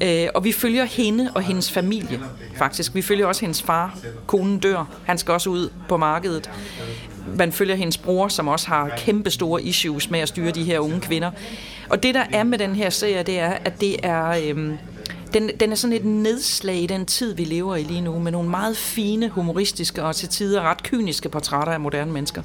Øh, 0.01 0.27
og 0.35 0.43
vi 0.43 0.51
følger 0.51 0.85
hende 0.85 1.31
og 1.35 1.41
hendes 1.41 1.71
familie, 1.71 2.19
faktisk. 2.55 2.95
Vi 2.95 3.01
følger 3.01 3.25
også 3.25 3.41
hendes 3.41 3.61
far. 3.61 3.97
Konen 4.27 4.59
dør. 4.59 4.85
Han 5.05 5.17
skal 5.17 5.31
også 5.31 5.49
ud 5.49 5.69
på 5.89 5.97
markedet. 5.97 6.49
Man 7.37 7.51
følger 7.51 7.75
hendes 7.75 7.97
bror, 7.97 8.27
som 8.27 8.47
også 8.47 8.67
har 8.67 8.91
kæmpe 8.97 9.31
store 9.31 9.63
issues 9.63 10.09
med 10.09 10.19
at 10.19 10.27
styre 10.27 10.51
de 10.51 10.63
her 10.63 10.79
unge 10.79 10.99
kvinder. 10.99 11.31
Og 11.89 12.03
det, 12.03 12.15
der 12.15 12.23
er 12.31 12.43
med 12.43 12.57
den 12.57 12.75
her 12.75 12.89
serie, 12.89 13.23
det 13.23 13.39
er, 13.39 13.53
at 13.65 13.81
det 13.81 13.95
er... 14.03 14.41
Øhm, 14.45 14.77
den, 15.33 15.51
den 15.59 15.71
er 15.71 15.75
sådan 15.75 15.95
et 15.95 16.05
nedslag 16.05 16.75
i 16.75 16.87
den 16.87 17.05
tid, 17.05 17.35
vi 17.35 17.43
lever 17.43 17.75
i 17.75 17.83
lige 17.83 18.01
nu, 18.01 18.19
med 18.19 18.31
nogle 18.31 18.49
meget 18.49 18.77
fine, 18.77 19.29
humoristiske 19.29 20.03
og 20.03 20.15
til 20.15 20.29
tider 20.29 20.61
ret 20.61 20.83
kyniske 20.83 21.29
portrætter 21.29 21.73
af 21.73 21.79
moderne 21.79 22.11
mennesker. 22.11 22.41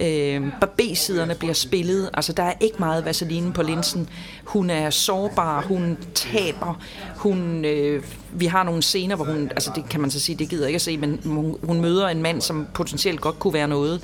Øh, 0.00 0.42
barbersiderne 0.60 1.34
bliver 1.34 1.54
spillet. 1.54 2.10
Altså, 2.14 2.32
der 2.32 2.42
er 2.42 2.52
ikke 2.60 2.76
meget 2.78 3.04
vaseline 3.04 3.52
på 3.52 3.62
linsen. 3.62 4.08
Hun 4.44 4.70
er 4.70 4.90
sårbar, 4.90 5.62
hun 5.62 5.98
taber. 6.14 6.80
Hun, 7.16 7.64
øh, 7.64 8.02
vi 8.32 8.46
har 8.46 8.62
nogle 8.62 8.82
scener, 8.82 9.16
hvor 9.16 9.24
hun, 9.24 9.48
altså 9.50 9.70
det 9.74 9.88
kan 9.88 10.00
man 10.00 10.10
så 10.10 10.20
sige, 10.20 10.36
det 10.36 10.48
gider 10.48 10.62
jeg 10.62 10.68
ikke 10.68 10.76
at 10.76 10.82
se, 10.82 10.96
men 10.96 11.20
hun, 11.24 11.56
hun 11.62 11.80
møder 11.80 12.08
en 12.08 12.22
mand, 12.22 12.40
som 12.40 12.66
potentielt 12.74 13.20
godt 13.20 13.38
kunne 13.38 13.54
være 13.54 13.68
noget 13.68 14.02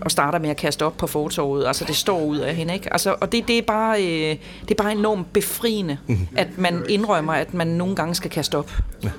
og 0.00 0.10
starter 0.10 0.38
med 0.38 0.50
at 0.50 0.56
kaste 0.56 0.84
op 0.84 0.96
på 0.96 1.06
fortorvet. 1.06 1.66
Altså 1.66 1.84
det 1.84 1.96
står 1.96 2.24
ud 2.24 2.38
af 2.38 2.54
hende, 2.54 2.74
ikke? 2.74 2.92
Altså, 2.92 3.16
og 3.20 3.32
det, 3.32 3.48
det, 3.48 3.58
er 3.58 3.62
bare, 3.62 4.02
øh, 4.02 4.36
det 4.62 4.70
er 4.70 4.82
bare 4.82 4.92
enormt 4.92 5.32
befriende, 5.32 5.98
mm-hmm. 6.06 6.28
at 6.36 6.58
man 6.58 6.84
indrømmer, 6.88 7.32
at 7.32 7.54
man 7.54 7.66
nogle 7.66 7.96
gange 7.96 8.14
skal 8.14 8.30
kaste 8.30 8.58
op. 8.58 8.72
Ja. 9.04 9.10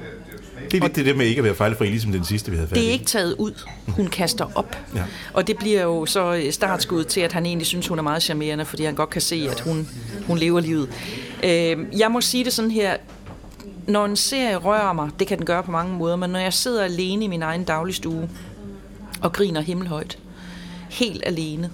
Det 0.71 0.77
er 0.77 0.81
lidt 0.81 0.95
det 0.95 1.05
der 1.05 1.13
med 1.13 1.25
ikke 1.25 1.39
at 1.39 1.43
være 1.43 1.55
fejlfri, 1.55 1.85
ligesom 1.85 2.11
den 2.11 2.25
sidste, 2.25 2.51
vi 2.51 2.57
havde 2.57 2.67
fat 2.69 2.75
Det 2.75 2.87
er 2.87 2.91
ikke 2.91 3.05
taget 3.05 3.35
ud. 3.37 3.53
Hun 3.87 4.07
kaster 4.07 4.45
op. 4.55 4.77
Ja. 4.95 5.03
Og 5.33 5.47
det 5.47 5.57
bliver 5.57 5.83
jo 5.83 6.05
så 6.05 6.47
startskud 6.51 7.03
til, 7.03 7.21
at 7.21 7.33
han 7.33 7.45
egentlig 7.45 7.67
synes, 7.67 7.87
hun 7.87 7.99
er 7.99 8.03
meget 8.03 8.23
charmerende, 8.23 8.65
fordi 8.65 8.83
han 8.83 8.95
godt 8.95 9.09
kan 9.09 9.21
se, 9.21 9.47
at 9.51 9.59
hun, 9.59 9.87
hun 10.27 10.37
lever 10.37 10.59
livet. 10.59 10.89
Øh, 11.43 11.77
jeg 11.99 12.11
må 12.11 12.21
sige 12.21 12.43
det 12.43 12.53
sådan 12.53 12.71
her, 12.71 12.97
når 13.87 14.05
en 14.05 14.15
serie 14.15 14.55
rører 14.55 14.93
mig, 14.93 15.09
det 15.19 15.27
kan 15.27 15.37
den 15.37 15.45
gøre 15.45 15.63
på 15.63 15.71
mange 15.71 15.93
måder, 15.97 16.15
men 16.15 16.29
når 16.29 16.39
jeg 16.39 16.53
sidder 16.53 16.83
alene 16.83 17.25
i 17.25 17.27
min 17.27 17.41
egen 17.41 17.63
dagligstue 17.63 18.29
og 19.21 19.33
griner 19.33 19.61
himmelhøjt, 19.61 20.17
helt 20.89 21.23
alene, 21.25 21.69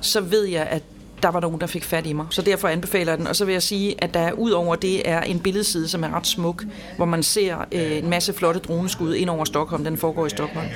så 0.00 0.20
ved 0.20 0.44
jeg, 0.44 0.66
at 0.66 0.82
der 1.22 1.28
var 1.28 1.40
nogen, 1.40 1.60
der 1.60 1.66
fik 1.66 1.84
fat 1.84 2.06
i 2.06 2.12
mig. 2.12 2.26
Så 2.30 2.42
derfor 2.42 2.68
anbefaler 2.68 3.12
jeg 3.12 3.18
den. 3.18 3.26
Og 3.26 3.36
så 3.36 3.44
vil 3.44 3.52
jeg 3.52 3.62
sige, 3.62 4.04
at 4.04 4.14
der 4.14 4.32
ud 4.32 4.50
over 4.50 4.76
det 4.76 5.08
er 5.08 5.20
en 5.20 5.40
billedside, 5.40 5.88
som 5.88 6.04
er 6.04 6.16
ret 6.16 6.26
smuk, 6.26 6.64
hvor 6.96 7.04
man 7.04 7.22
ser 7.22 7.56
øh, 7.72 7.98
en 7.98 8.10
masse 8.10 8.32
flotte 8.32 8.60
droneskud 8.60 9.14
ind 9.14 9.30
over 9.30 9.44
Stockholm. 9.44 9.84
Den 9.84 9.96
foregår 9.96 10.26
i 10.26 10.30
Stockholm. 10.30 10.66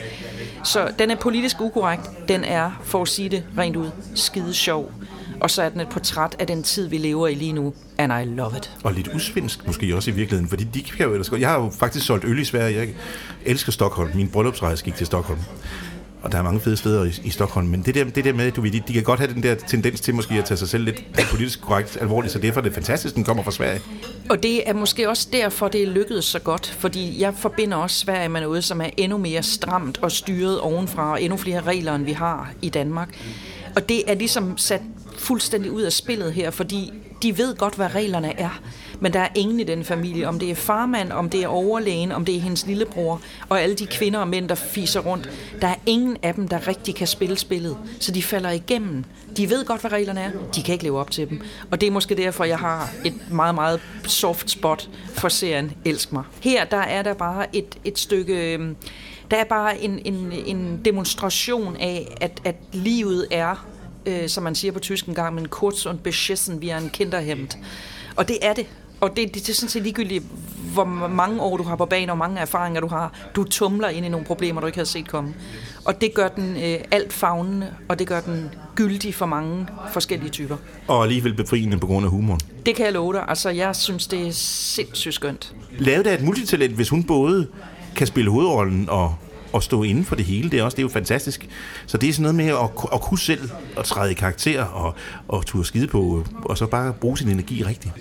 Så 0.64 0.92
den 0.98 1.10
er 1.10 1.16
politisk 1.16 1.60
ukorrekt. 1.60 2.10
Den 2.28 2.44
er, 2.44 2.80
for 2.82 3.02
at 3.02 3.08
sige 3.08 3.28
det 3.28 3.44
rent 3.58 3.76
ud, 3.76 3.90
skide 4.14 4.54
sjov. 4.54 4.92
Og 5.40 5.50
så 5.50 5.62
er 5.62 5.68
den 5.68 5.80
et 5.80 5.88
portræt 5.88 6.36
af 6.38 6.46
den 6.46 6.62
tid, 6.62 6.88
vi 6.88 6.98
lever 6.98 7.28
i 7.28 7.34
lige 7.34 7.52
nu. 7.52 7.74
And 7.98 8.12
I 8.12 8.34
love 8.34 8.56
it. 8.56 8.70
Og 8.84 8.92
lidt 8.92 9.08
usvensk 9.14 9.66
måske 9.66 9.96
også 9.96 10.10
i 10.10 10.14
virkeligheden, 10.14 10.48
fordi 10.48 10.64
de 10.64 10.82
kan 10.82 11.06
jo 11.06 11.12
ellers 11.12 11.32
Jeg 11.32 11.48
har 11.48 11.60
jo 11.60 11.70
faktisk 11.78 12.06
solgt 12.06 12.24
øl 12.24 12.38
i 12.38 12.44
Sverige. 12.44 12.78
Jeg 12.78 12.88
elsker 13.44 13.72
Stockholm. 13.72 14.10
Min 14.14 14.28
bryllupsrejse 14.28 14.84
gik 14.84 14.94
til 14.94 15.06
Stockholm 15.06 15.40
og 16.22 16.32
der 16.32 16.38
er 16.38 16.42
mange 16.42 16.60
fede 16.60 16.76
steder 16.76 17.04
i, 17.04 17.12
i 17.24 17.30
Stockholm, 17.30 17.68
men 17.68 17.82
det 17.82 17.94
der, 17.94 18.04
det 18.04 18.24
der 18.24 18.32
med, 18.32 18.52
du 18.52 18.64
de, 18.64 18.82
de 18.88 18.92
kan 18.92 19.02
godt 19.02 19.20
have 19.20 19.34
den 19.34 19.42
der 19.42 19.54
tendens 19.54 20.00
til 20.00 20.14
måske 20.14 20.34
at 20.34 20.44
tage 20.44 20.58
sig 20.58 20.68
selv 20.68 20.84
lidt 20.84 21.04
politisk 21.30 21.60
korrekt 21.60 21.98
alvorligt, 22.00 22.32
så 22.32 22.38
derfor 22.38 22.60
er 22.60 22.64
det 22.64 22.74
fantastisk, 22.74 23.14
den 23.14 23.24
kommer 23.24 23.42
fra 23.42 23.50
Sverige. 23.50 23.80
Og 24.30 24.42
det 24.42 24.68
er 24.68 24.74
måske 24.74 25.08
også 25.08 25.28
derfor, 25.32 25.68
det 25.68 25.82
er 25.82 25.86
lykkedes 25.86 26.24
så 26.24 26.38
godt, 26.38 26.66
fordi 26.66 27.20
jeg 27.20 27.34
forbinder 27.34 27.76
også 27.76 27.96
Sverige 27.96 28.28
med 28.28 28.40
noget, 28.40 28.64
som 28.64 28.80
er 28.80 28.90
endnu 28.96 29.18
mere 29.18 29.42
stramt 29.42 29.98
og 30.02 30.12
styret 30.12 30.60
ovenfra, 30.60 31.12
og 31.12 31.22
endnu 31.22 31.36
flere 31.36 31.60
regler, 31.60 31.94
end 31.94 32.04
vi 32.04 32.12
har 32.12 32.52
i 32.62 32.68
Danmark. 32.68 33.08
Og 33.76 33.88
det 33.88 34.02
er 34.06 34.14
ligesom 34.14 34.58
sat 34.58 34.82
fuldstændig 35.18 35.70
ud 35.70 35.82
af 35.82 35.92
spillet 35.92 36.32
her, 36.32 36.50
fordi 36.50 36.92
de 37.22 37.38
ved 37.38 37.56
godt, 37.56 37.74
hvad 37.74 37.94
reglerne 37.94 38.40
er. 38.40 38.60
Men 39.00 39.12
der 39.12 39.20
er 39.20 39.28
ingen 39.34 39.60
i 39.60 39.64
den 39.64 39.84
familie, 39.84 40.28
om 40.28 40.38
det 40.38 40.50
er 40.50 40.54
farmand, 40.54 41.12
om 41.12 41.30
det 41.30 41.42
er 41.42 41.48
overlægen, 41.48 42.12
om 42.12 42.24
det 42.24 42.36
er 42.36 42.40
hendes 42.40 42.66
lillebror, 42.66 43.20
og 43.48 43.60
alle 43.60 43.74
de 43.74 43.86
kvinder 43.86 44.20
og 44.20 44.28
mænd, 44.28 44.48
der 44.48 44.54
fiser 44.54 45.00
rundt. 45.00 45.30
Der 45.60 45.68
er 45.68 45.74
ingen 45.86 46.16
af 46.22 46.34
dem, 46.34 46.48
der 46.48 46.68
rigtig 46.68 46.94
kan 46.94 47.06
spille 47.06 47.38
spillet, 47.38 47.76
så 48.00 48.12
de 48.12 48.22
falder 48.22 48.50
igennem. 48.50 49.04
De 49.36 49.50
ved 49.50 49.64
godt, 49.64 49.80
hvad 49.80 49.92
reglerne 49.92 50.20
er. 50.20 50.30
De 50.54 50.62
kan 50.62 50.72
ikke 50.72 50.84
leve 50.84 51.00
op 51.00 51.10
til 51.10 51.30
dem. 51.30 51.42
Og 51.70 51.80
det 51.80 51.86
er 51.86 51.90
måske 51.90 52.14
derfor, 52.14 52.44
jeg 52.44 52.58
har 52.58 52.90
et 53.04 53.30
meget, 53.30 53.54
meget 53.54 53.80
soft 54.06 54.50
spot 54.50 54.88
for 55.14 55.28
serien 55.28 55.72
Elsk 55.84 56.12
mig. 56.12 56.24
Her, 56.40 56.64
der 56.64 56.76
er 56.76 57.02
der 57.02 57.14
bare 57.14 57.56
et, 57.56 57.78
et 57.84 57.98
stykke... 57.98 58.54
Øhm, 58.54 58.76
der 59.30 59.38
er 59.38 59.44
bare 59.44 59.80
en, 59.80 59.98
en, 60.04 60.32
en 60.46 60.80
demonstration 60.84 61.76
af, 61.76 62.14
at, 62.20 62.40
at 62.44 62.54
livet 62.72 63.26
er, 63.30 63.66
øh, 64.06 64.28
som 64.28 64.42
man 64.42 64.54
siger 64.54 64.72
på 64.72 64.78
tysk 64.78 65.06
en 65.06 65.14
gang, 65.14 65.34
men 65.34 65.48
kurz 65.48 65.86
und 65.86 65.98
beschissen 65.98 66.58
wie 66.58 66.76
ein 66.76 66.90
Kinderhemd. 66.90 67.48
Og 68.16 68.28
det 68.28 68.38
er 68.42 68.52
det. 68.52 68.66
Og 69.00 69.16
det, 69.16 69.34
det 69.34 69.48
er 69.48 69.54
sådan 69.54 69.68
set 69.68 69.82
ligegyldigt, 69.82 70.24
hvor 70.72 70.84
mange 71.08 71.40
år 71.40 71.56
du 71.56 71.62
har 71.62 71.76
på 71.76 71.86
banen, 71.86 72.10
og 72.10 72.16
hvor 72.16 72.26
mange 72.26 72.40
erfaringer 72.40 72.80
du 72.80 72.86
har. 72.86 73.30
Du 73.36 73.44
tumler 73.44 73.88
ind 73.88 74.06
i 74.06 74.08
nogle 74.08 74.26
problemer, 74.26 74.60
du 74.60 74.66
ikke 74.66 74.78
havde 74.78 74.88
set 74.88 75.08
komme. 75.08 75.34
Og 75.84 76.00
det 76.00 76.14
gør 76.14 76.28
den 76.28 76.56
øh, 76.56 76.78
alt 76.90 77.12
fagnende, 77.12 77.74
og 77.88 77.98
det 77.98 78.06
gør 78.06 78.20
den 78.20 78.50
gyldig 78.74 79.14
for 79.14 79.26
mange 79.26 79.66
forskellige 79.92 80.30
typer. 80.30 80.56
Og 80.88 81.02
alligevel 81.02 81.34
befriende 81.34 81.78
på 81.78 81.86
grund 81.86 82.04
af 82.04 82.10
humoren. 82.10 82.40
Det 82.66 82.76
kan 82.76 82.84
jeg 82.84 82.92
love 82.92 83.12
dig. 83.12 83.24
Altså, 83.28 83.50
jeg 83.50 83.76
synes, 83.76 84.06
det 84.06 84.26
er 84.26 84.32
sindssygt 84.32 85.14
skønt. 85.14 85.54
Lavet 85.78 86.06
af 86.06 86.14
et 86.14 86.22
multitalent, 86.24 86.74
hvis 86.74 86.88
hun 86.88 87.04
både 87.04 87.48
kan 87.96 88.06
spille 88.06 88.30
hovedrollen 88.30 88.88
og, 88.88 89.14
og 89.52 89.62
stå 89.62 89.82
inden 89.82 90.04
for 90.04 90.14
det 90.16 90.24
hele. 90.24 90.50
Det 90.50 90.58
er 90.60 90.62
også 90.64 90.76
det 90.76 90.82
er 90.82 90.84
jo 90.84 90.88
fantastisk. 90.88 91.48
Så 91.86 91.96
det 91.98 92.08
er 92.08 92.12
sådan 92.12 92.22
noget 92.22 92.34
med 92.34 92.46
at, 92.46 92.88
at 92.94 93.00
kunne 93.00 93.18
selv 93.18 93.50
at 93.78 93.84
træde 93.84 94.10
i 94.10 94.14
karakter 94.14 94.64
og, 94.64 94.94
og 95.28 95.46
turde 95.46 95.64
skide 95.64 95.86
på, 95.86 96.24
og 96.44 96.58
så 96.58 96.66
bare 96.66 96.92
bruge 96.92 97.18
sin 97.18 97.28
energi 97.28 97.64
rigtigt. 97.64 97.94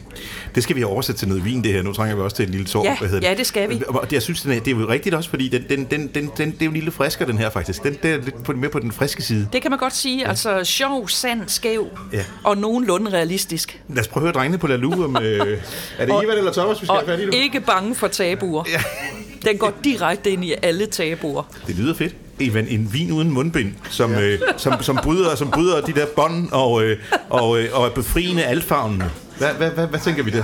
Det 0.55 0.63
skal 0.63 0.75
vi 0.75 0.83
oversætte 0.83 1.21
til 1.21 1.27
noget 1.27 1.45
vin, 1.45 1.63
det 1.63 1.73
her. 1.73 1.81
Nu 1.81 1.93
trænger 1.93 2.15
vi 2.15 2.21
også 2.21 2.35
til 2.35 2.45
en 2.45 2.51
lille 2.51 2.65
tår. 2.65 2.83
Ja, 2.85 2.97
hvad 2.97 3.09
hedder 3.09 3.29
ja, 3.29 3.35
det 3.35 3.47
skal 3.47 3.69
vi. 3.69 3.81
Og 3.87 4.01
det, 4.03 4.13
jeg 4.13 4.21
synes, 4.21 4.45
er, 4.45 4.49
det 4.49 4.67
er 4.67 4.71
jo 4.79 4.89
rigtigt 4.89 5.15
også, 5.15 5.29
fordi 5.29 5.47
den, 5.47 5.63
den, 5.69 5.83
den, 5.85 6.07
den, 6.07 6.31
den, 6.37 6.51
det 6.51 6.61
er 6.61 6.65
jo 6.65 6.69
en 6.71 6.75
lille 6.75 6.91
frisker, 6.91 7.25
den 7.25 7.37
her 7.37 7.49
faktisk. 7.49 7.83
Den, 7.83 7.97
den 8.03 8.11
er 8.19 8.23
lidt 8.23 8.43
på, 8.43 8.51
mere 8.53 8.69
på 8.69 8.79
den 8.79 8.91
friske 8.91 9.21
side. 9.21 9.47
Det 9.53 9.61
kan 9.61 9.71
man 9.71 9.79
godt 9.79 9.95
sige. 9.95 10.19
Ja. 10.23 10.29
Altså, 10.29 10.63
sjov, 10.63 11.09
sand, 11.09 11.41
skæv 11.47 11.87
Ja. 12.13 12.23
og 12.43 12.57
nogenlunde 12.57 13.11
realistisk. 13.11 13.81
Lad 13.89 13.99
os 14.01 14.07
prøve 14.07 14.21
at 14.21 14.25
høre 14.25 14.33
drengene 14.33 14.57
på 14.57 14.67
Lalu 14.67 15.03
om... 15.03 15.17
Øh, 15.17 15.57
er 15.97 16.05
det 16.05 16.23
Ivan 16.23 16.37
eller 16.37 16.51
Thomas, 16.53 16.81
vi 16.81 16.85
skal 16.85 16.89
Og 16.91 16.97
have 17.05 17.17
fat 17.17 17.19
i 17.19 17.25
nu? 17.25 17.31
ikke 17.33 17.59
bange 17.61 17.95
for 17.95 18.07
tabuer. 18.07 18.63
Ja. 18.71 18.81
Den 19.45 19.57
går 19.57 19.73
direkte 19.83 20.31
ind 20.31 20.45
i 20.45 20.53
alle 20.61 20.85
tabuer. 20.85 21.43
Det 21.67 21.75
lyder 21.75 21.93
fedt. 21.93 22.15
Ivan, 22.39 22.67
en 22.67 22.93
vin 22.93 23.11
uden 23.11 23.31
mundbind, 23.31 23.73
som, 23.89 24.13
øh, 24.13 24.39
som, 24.57 24.73
som, 24.81 24.99
bryder, 25.03 25.35
som 25.35 25.51
bryder 25.51 25.81
de 25.81 25.93
der 25.93 26.05
bånd 26.15 26.51
og, 26.51 26.83
øh, 26.83 26.97
og, 27.29 27.59
øh, 27.59 27.69
og 27.73 27.85
er 27.85 27.89
befriende 27.89 28.43
alfarvene. 28.43 29.11
Hvad, 29.37 29.53
hvad, 29.53 29.71
hvad, 29.71 29.87
hvad 29.87 29.99
tænker 29.99 30.23
vi 30.23 30.31
der? 30.31 30.43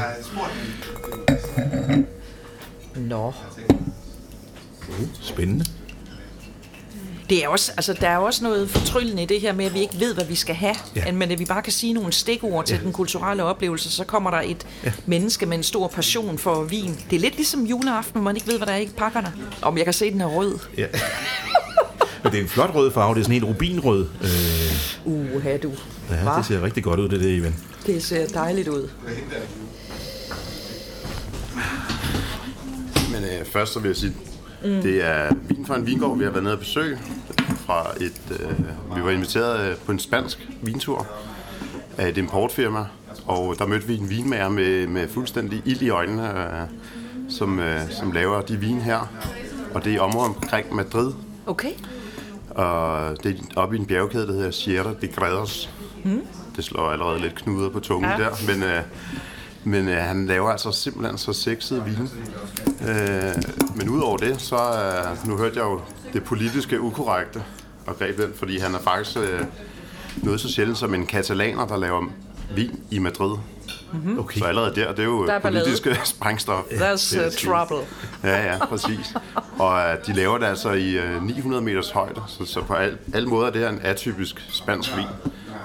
Nå. 2.95 3.33
Spændende. 5.21 5.65
Det 7.29 7.43
er 7.43 7.47
også, 7.47 7.71
altså, 7.77 7.93
der 7.93 8.07
er 8.09 8.17
også 8.17 8.43
noget 8.43 8.69
fortryllende 8.69 9.23
i 9.23 9.25
det 9.25 9.41
her 9.41 9.53
med, 9.53 9.65
at 9.65 9.73
vi 9.73 9.79
ikke 9.79 9.99
ved, 9.99 10.13
hvad 10.13 10.25
vi 10.25 10.35
skal 10.35 10.55
have, 10.55 10.75
Ja. 10.95 11.11
men 11.11 11.31
at 11.31 11.39
vi 11.39 11.45
bare 11.45 11.61
kan 11.61 11.73
sige 11.73 11.93
nogle 11.93 12.13
stikord 12.13 12.65
til 12.65 12.75
Ja. 12.77 12.81
den 12.83 12.93
kulturelle 12.93 13.43
oplevelse, 13.43 13.91
så 13.91 14.03
kommer 14.03 14.31
der 14.31 14.41
et 14.41 14.65
ja. 14.83 14.91
menneske 15.05 15.45
med 15.45 15.57
en 15.57 15.63
stor 15.63 15.87
passion 15.87 16.37
for 16.37 16.63
vin. 16.63 16.99
Det 17.09 17.15
er 17.15 17.19
lidt 17.19 17.35
ligesom 17.35 17.65
juleaften, 17.65 18.11
hvor 18.13 18.21
man 18.21 18.35
ikke 18.35 18.47
ved, 18.47 18.57
hvad 18.57 18.67
der 18.67 18.73
er 18.73 18.77
i 18.77 18.89
pakkerne. 18.97 19.33
Om 19.61 19.77
jeg 19.77 19.85
kan 19.85 19.93
se, 19.93 20.05
at 20.05 20.13
den 20.13 20.21
er 20.21 20.25
rød. 20.27 20.59
Ja. 20.77 20.85
Men 22.23 22.31
det 22.31 22.37
er 22.39 22.43
en 22.43 22.49
flot 22.49 22.75
rød 22.75 22.91
farve. 22.91 23.13
Det 23.15 23.19
er 23.19 23.23
sådan 23.23 23.35
en 23.37 23.45
rubinrød. 23.45 24.07
Øh, 24.21 25.13
Uha, 25.35 25.57
du. 25.57 25.71
ja, 26.09 26.15
Hva? 26.23 26.37
det 26.37 26.45
ser 26.45 26.61
rigtig 26.63 26.83
godt 26.83 26.99
ud, 26.99 27.09
det 27.09 27.19
der, 27.19 27.29
Ivan. 27.29 27.55
Det 27.85 28.03
ser 28.03 28.27
dejligt 28.27 28.67
ud. 28.67 28.89
Men 33.11 33.23
øh, 33.23 33.45
først 33.45 33.73
så 33.73 33.79
vil 33.79 33.89
jeg 33.89 33.95
sige, 33.97 34.13
mm. 34.63 34.81
det 34.81 35.05
er 35.05 35.35
vin 35.47 35.65
fra 35.65 35.75
en 35.75 35.85
vingård, 35.87 36.17
vi 36.17 36.23
har 36.23 36.31
været 36.31 36.43
nede 36.43 36.53
og 36.53 36.59
besøge. 36.59 36.97
Fra 37.65 37.87
et, 38.01 38.21
øh, 38.39 38.97
vi 38.97 39.03
var 39.03 39.09
inviteret 39.11 39.69
øh, 39.69 39.77
på 39.77 39.91
en 39.91 39.99
spansk 39.99 40.49
vintur 40.61 41.07
af 41.97 42.09
et 42.09 42.17
importfirma, 42.17 42.85
og 43.25 43.55
der 43.59 43.65
mødte 43.65 43.87
vi 43.87 43.97
en 43.97 44.09
vinmager 44.09 44.49
med, 44.49 44.87
med 44.87 45.07
fuldstændig 45.07 45.61
ild 45.65 45.81
i 45.81 45.89
øjnene, 45.89 46.39
øh, 46.39 46.67
som, 47.29 47.59
øh, 47.59 47.91
som 47.91 48.11
laver 48.11 48.41
de 48.41 48.57
vin 48.57 48.81
her. 48.81 49.11
Og 49.73 49.83
det 49.83 49.91
er 49.91 49.95
i 49.95 49.99
området 49.99 50.35
omkring 50.35 50.75
Madrid, 50.75 51.11
Okay. 51.45 51.71
og 52.49 53.23
det 53.23 53.31
er 53.31 53.59
oppe 53.59 53.75
i 53.75 53.79
en 53.79 53.85
bjergkæde, 53.85 54.27
der 54.27 54.33
hedder 54.33 54.51
Sierra 54.51 54.93
de 55.01 55.07
Gredos. 55.07 55.69
Mm. 56.03 56.21
Det 56.55 56.63
slår 56.63 56.89
allerede 56.89 57.19
lidt 57.21 57.35
knuder 57.35 57.69
på 57.69 57.79
tungen. 57.79 58.11
Ja. 58.11 58.17
der, 58.17 58.29
men, 58.47 58.63
øh, 58.63 58.81
men 59.67 59.87
øh, 59.89 59.97
han 59.97 60.25
laver 60.25 60.49
altså 60.51 60.71
simpelthen 60.71 61.17
så 61.17 61.33
sexet 61.33 61.85
vin. 61.85 62.09
Øh, 62.89 63.35
men 63.75 63.89
udover 63.89 64.17
det, 64.17 64.41
så 64.41 64.55
øh, 64.55 65.29
nu 65.29 65.37
hørte 65.37 65.55
jeg 65.59 65.63
jo 65.65 65.81
det 66.13 66.23
politiske 66.23 66.81
ukorrekte 66.81 67.43
og 67.87 67.97
greb 67.97 68.17
den, 68.17 68.33
fordi 68.35 68.57
han 68.57 68.75
er 68.75 68.79
faktisk 68.79 69.17
øh, 69.17 69.43
noget 70.23 70.39
så 70.41 70.51
sjældent 70.51 70.77
som 70.77 70.93
en 70.93 71.05
katalaner, 71.05 71.67
der 71.67 71.77
laver 71.77 72.03
vin 72.55 72.79
i 72.91 72.99
Madrid. 72.99 73.37
Mhm. 73.93 74.19
Okay. 74.19 74.39
Så 74.39 74.45
allerede 74.45 74.75
der, 74.75 74.89
det 74.91 74.99
er 74.99 75.03
jo 75.03 75.27
Der 75.27 75.33
er 75.33 75.39
ballade. 75.39 75.63
politiske 75.65 75.99
sprængstof. 76.15 76.63
There's 76.63 77.15
Det 77.15 77.23
er 77.23 77.55
uh, 77.55 77.67
trouble. 77.67 77.87
Ja, 78.23 78.53
ja, 78.53 78.65
præcis. 78.65 79.13
Og 79.59 79.73
uh, 79.73 80.05
de 80.07 80.13
laver 80.13 80.37
det 80.37 80.45
altså 80.45 80.71
i 80.71 80.97
uh, 81.15 81.23
900 81.23 81.63
meters 81.63 81.89
højde, 81.89 82.21
så, 82.27 82.45
så 82.45 82.61
på 82.61 82.73
al, 82.73 82.97
alle 83.13 83.29
måder 83.29 83.49
det 83.49 83.63
er 83.63 83.69
en 83.69 83.79
atypisk 83.81 84.45
spansk 84.49 84.97
vin. 84.97 85.05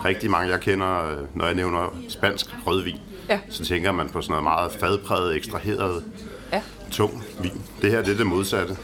Rigtig 0.05 0.31
mange, 0.31 0.51
jeg 0.53 0.61
kender, 0.61 1.13
uh, 1.13 1.37
når 1.39 1.47
jeg 1.47 1.55
nævner 1.55 1.95
spansk 2.09 2.47
rødvin, 2.67 2.99
Ja. 3.29 3.41
så 3.49 3.65
tænker 3.65 3.93
man 3.93 4.09
på 4.09 4.23
sådan 4.23 4.33
noget 4.33 4.43
meget 4.45 4.73
fadpræget, 4.73 5.37
ekstraheret, 5.37 6.05
Ja. 6.53 6.63
tung 6.91 7.25
vin. 7.43 7.63
Det 7.83 7.91
her 7.91 8.03
det 8.03 8.13
er 8.13 8.17
det 8.17 8.27
modsatte. 8.27 8.77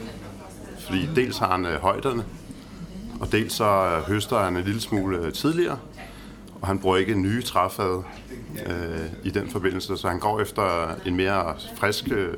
Fordi 0.87 1.09
dels 1.17 1.39
har 1.39 1.51
han 1.51 1.67
uh, 1.67 1.73
højderne, 1.73 2.25
og 3.21 3.33
dels 3.33 3.53
så 3.53 3.99
uh, 3.99 4.13
høster 4.13 4.39
han 4.39 4.57
en 4.57 4.65
lille 4.65 4.81
smule 4.81 5.21
uh, 5.21 5.33
tidligere, 5.33 5.79
og 6.61 6.67
han 6.67 6.79
bruger 6.79 6.97
ikke 6.97 7.15
nye 7.15 7.43
træfade 7.43 8.03
øh, 8.67 9.01
i 9.25 9.31
den 9.31 9.51
forbindelse, 9.51 9.97
så 9.97 10.09
han 10.09 10.19
går 10.19 10.41
efter 10.41 10.95
en 11.07 11.17
mere 11.17 11.55
frisk 11.77 12.05
øh, 12.11 12.35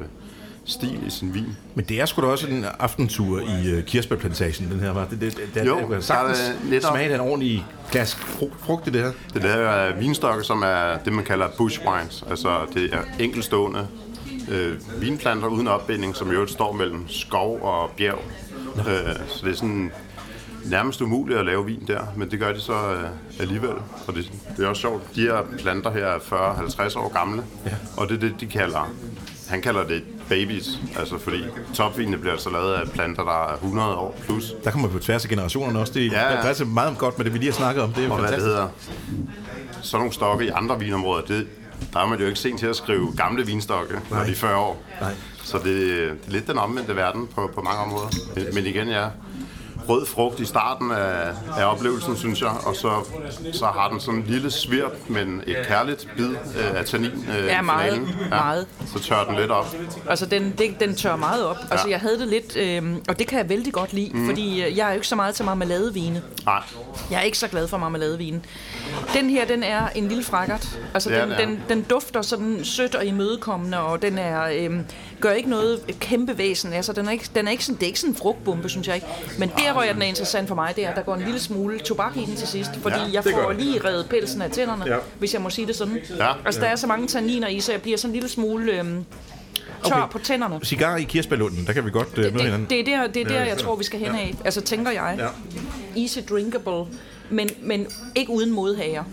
stil 0.65 1.07
i 1.07 1.11
sin 1.11 1.35
vin. 1.35 1.57
Men 1.75 1.85
det 1.85 2.01
er 2.01 2.07
sgu 2.07 2.23
da 2.23 2.27
også 2.27 2.47
en 2.47 2.65
aftentur 2.79 3.41
i 3.41 3.75
uh, 3.79 3.85
Kirsebærplantagen, 3.85 4.71
den 4.71 4.81
her, 4.81 4.91
var. 4.93 5.07
Det, 5.11 5.21
det, 5.21 5.37
det, 5.55 5.67
Jo, 5.67 5.75
det, 5.79 5.83
det, 5.83 5.91
der 5.91 6.01
sagtens 6.01 6.39
er 6.41 6.53
netop- 6.71 6.91
smage 6.93 7.11
af 7.11 7.15
en 7.15 7.21
ordentlig 7.21 7.67
glas 7.93 8.15
fru- 8.15 8.55
frugt 8.67 8.89
i 8.89 8.91
det 8.91 9.01
her. 9.03 9.13
Det 9.35 9.43
der 9.43 9.49
er 9.55 9.99
vinstokke, 9.99 10.45
som 10.45 10.63
er 10.63 10.99
det, 11.05 11.13
man 11.13 11.25
kalder 11.25 11.49
bush 11.59 11.81
wines. 11.87 12.25
Altså, 12.31 12.59
det 12.75 12.95
er 12.95 12.99
enkeltstående 13.19 13.87
øh, 14.51 15.01
vinplanter 15.03 15.49
uden 15.49 15.69
opbinding, 15.69 16.17
som 16.17 16.31
i 16.31 16.35
øvrigt 16.35 16.53
står 16.53 16.73
mellem 16.73 17.09
skov 17.09 17.59
og 17.63 17.91
bjerg. 17.97 18.19
Øh, 18.79 18.85
så 19.29 19.47
det 19.47 19.53
er 19.53 19.57
sådan 19.57 19.93
nærmest 20.65 21.01
umuligt 21.01 21.39
at 21.39 21.47
lave 21.47 21.67
vin 21.67 21.85
der, 21.87 22.01
men 22.17 22.31
det 22.31 22.39
gør 22.39 22.53
de 22.53 22.61
så 22.61 22.73
øh, 22.73 23.09
alligevel. 23.41 23.71
Og 24.07 24.15
det, 24.15 24.33
det 24.57 24.65
er 24.65 24.69
også 24.69 24.81
sjovt. 24.81 25.03
De 25.15 25.21
her 25.21 25.43
planter 25.59 25.91
her 25.91 26.07
er 26.07 26.19
40-50 26.19 26.99
år 26.99 27.13
gamle, 27.13 27.43
ja. 27.67 27.71
og 27.97 28.09
det 28.09 28.15
er 28.17 28.21
det, 28.21 28.35
de 28.41 28.47
kalder... 28.47 28.93
Han 29.49 29.63
kalder 29.63 29.85
det 29.85 30.03
babies, 30.31 30.81
altså 30.99 31.19
fordi 31.19 31.45
topvinene 31.75 32.19
bliver 32.19 32.33
altså 32.33 32.51
lavet 32.51 32.73
af 32.75 32.89
planter, 32.91 33.25
der 33.25 33.49
er 33.53 33.55
100 33.55 33.95
år 33.97 34.19
plus. 34.25 34.53
Der 34.65 34.71
kommer 34.71 34.89
vi 34.89 34.93
på 34.93 34.99
tværs 35.05 35.25
af 35.25 35.31
generationerne 35.31 35.79
også. 35.79 35.93
Det 35.93 36.13
Ja, 36.13 36.35
ja. 36.35 36.43
passer 36.43 36.65
meget 36.65 36.99
godt 36.99 37.19
med 37.19 37.25
det, 37.25 37.33
vi 37.33 37.39
lige 37.39 37.51
har 37.51 37.57
snakket 37.57 37.83
om. 37.85 37.93
Det 37.93 38.05
er 38.05 38.11
Og 38.11 38.19
hvad 38.19 38.29
det 38.33 38.43
fantastisk. 38.43 38.47
hedder, 38.47 38.69
sådan 39.83 40.01
nogle 40.01 40.13
stokke 40.15 40.45
i 40.45 40.49
andre 40.49 40.79
vinområder, 40.79 41.23
det, 41.23 41.47
der 41.93 42.01
er 42.01 42.07
man 42.07 42.21
jo 42.21 42.27
ikke 42.27 42.39
sent 42.39 42.59
til 42.59 42.67
at 42.67 42.77
skrive 42.77 43.13
gamle 43.17 43.47
vinstokke, 43.47 43.95
når 44.11 44.25
de 44.25 44.31
er 44.31 44.35
40 44.37 44.57
år. 44.57 44.83
Nej. 45.01 45.15
Så 45.45 45.59
det, 45.59 45.65
det 45.65 46.05
er 46.05 46.11
lidt 46.29 46.47
den 46.47 46.59
omvendte 46.59 46.97
verden 46.97 47.29
på, 47.35 47.51
på 47.55 47.61
mange 47.61 47.79
områder. 47.79 48.09
Men 48.55 48.67
igen, 48.67 48.89
ja, 48.89 49.07
rød 49.91 50.07
frugt 50.07 50.41
i 50.41 50.45
starten 50.45 50.91
af, 50.91 51.31
af 51.59 51.65
oplevelsen, 51.73 52.17
synes 52.17 52.41
jeg, 52.41 52.51
og 52.67 52.77
så, 52.77 52.91
så 53.53 53.67
har 53.67 53.89
den 53.91 54.01
sådan 54.01 54.21
en 54.21 54.27
lille 54.27 54.51
svirp, 54.51 54.93
men 55.09 55.43
et 55.47 55.57
kærligt 55.67 56.09
bid 56.17 56.29
øh, 56.31 56.79
af 56.79 56.85
tannin 56.85 57.11
øh, 57.39 57.47
Ja, 57.47 57.63
meget, 57.63 57.93
finalen. 57.93 58.15
meget. 58.31 58.67
Så 58.87 58.99
tør 59.03 59.25
den 59.25 59.37
lidt 59.37 59.51
op. 59.51 59.75
Altså, 60.09 60.27
den, 60.27 60.55
det, 60.59 60.81
den 60.81 60.95
tør 60.95 61.17
meget 61.17 61.47
op. 61.47 61.57
Altså, 61.71 61.87
Ja. 61.87 61.93
jeg 61.93 62.01
havde 62.01 62.19
det 62.19 62.29
lidt, 62.29 62.57
øh, 62.57 62.97
og 63.09 63.19
det 63.19 63.27
kan 63.27 63.39
jeg 63.39 63.49
vældig 63.49 63.73
godt 63.73 63.93
lide, 63.93 64.11
mm. 64.15 64.27
fordi 64.27 64.63
øh, 64.63 64.77
jeg 64.77 64.85
er 64.87 64.91
jo 64.91 64.95
ikke 64.95 65.09
så 65.09 65.17
meget 65.17 65.35
til 65.35 65.45
marmeladevine. 65.45 66.23
Nej, 66.47 66.63
Jeg 67.11 67.19
er 67.19 67.23
ikke 67.23 67.39
så 67.39 67.49
glad 67.49 67.69
for 67.69 67.77
marmeladevine. 67.79 68.41
Den 69.15 69.31
her, 69.31 69.45
den 69.47 69.63
er 69.63 69.89
en 69.95 70.09
lille 70.09 70.25
frakkert. 70.25 70.79
Altså, 70.95 71.11
er 71.11 71.21
den, 71.21 71.31
den, 71.31 71.39
ja. 71.39 71.45
den, 71.47 71.63
den 71.69 71.83
dufter 71.83 72.23
sådan 72.23 72.65
sødt 72.65 72.95
og 72.95 73.05
imødekommende, 73.07 73.79
og 73.81 74.03
den 74.03 74.19
er, 74.19 74.43
øhm, 74.45 74.85
gør 75.21 75.31
ikke 75.31 75.51
noget 75.51 75.81
kæmpe 76.01 76.39
væsen. 76.39 76.73
Altså, 76.73 76.93
den 76.93 77.07
er 77.07 77.11
ikke, 77.11 77.31
den 77.35 77.47
er 77.47 77.51
ikke 77.51 77.65
sådan, 77.65 77.75
det 77.77 77.83
er 77.83 77.87
ikke 77.87 78.01
sådan 78.01 78.13
en 78.15 78.17
frugtbombe, 78.19 78.69
synes 78.69 78.87
jeg 78.87 78.95
ikke. 78.95 79.07
Men 79.39 79.49
der, 79.59 79.73
hvor 79.73 79.83
jeg 79.83 79.95
den 79.95 80.03
er 80.03 80.07
interessant 80.07 80.49
for 80.49 80.55
mig, 80.55 80.73
det 80.77 80.85
er, 80.85 80.91
at 80.91 80.97
der 80.97 81.03
går 81.03 81.15
en 81.15 81.23
lille 81.23 81.41
smule 81.41 81.79
tobak 81.79 82.17
i 82.17 82.25
den 82.25 82.37
til 82.37 82.49
sidst. 82.49 82.71
Fordi 82.83 82.97
Ja, 82.97 83.03
ja, 83.07 83.11
jeg 83.13 83.25
får 83.25 83.53
lige 83.53 83.81
revet 83.85 84.07
pelsen 84.11 84.43
af 84.43 84.51
tænderne, 84.51 84.85
Ja. 84.87 84.93
ja. 84.95 84.99
hvis 85.19 85.35
jeg 85.35 85.43
må 85.43 85.51
sige 85.51 85.67
det 85.67 85.77
sådan. 85.77 85.99
Ja. 86.19 86.29
Altså, 86.45 86.61
der 86.61 86.67
er 86.67 86.77
så 86.77 86.87
mange 86.87 87.07
tanniner 87.07 87.49
i, 87.49 87.61
så 87.61 87.73
jeg 87.73 87.83
bliver 87.83 87.97
sådan 87.99 88.11
en 88.11 88.15
lille 88.15 88.29
smule 88.29 88.79
øhm, 88.79 89.05
tør 89.85 89.95
Okay. 89.95 90.13
på 90.13 90.19
tænderne. 90.19 90.61
Cigar 90.65 90.97
i 90.97 91.03
Kirsebærlunden, 91.03 91.67
der 91.67 91.73
kan 91.73 91.85
vi 91.87 91.91
godt 91.91 92.09
øh, 92.13 92.19
møde 92.25 92.33
Det, 92.33 92.43
hinanden. 92.43 92.67
det, 92.71 92.81
er 92.81 92.85
der, 92.85 93.07
det 93.13 93.23
er 93.23 93.29
der 93.29 93.45
jeg 93.45 93.59
tror, 93.59 93.77
vi 93.77 93.85
skal 93.85 93.99
hen 94.01 94.15
af. 94.15 94.35
Altså, 94.45 94.61
tænker 94.61 94.91
jeg. 94.91 95.17
Ja. 95.19 96.01
Easy 96.03 96.19
drinkable, 96.31 96.85
men, 97.31 97.49
men 97.63 97.87
ikke 98.15 98.33
uden 98.33 98.53
modhager. 98.53 99.05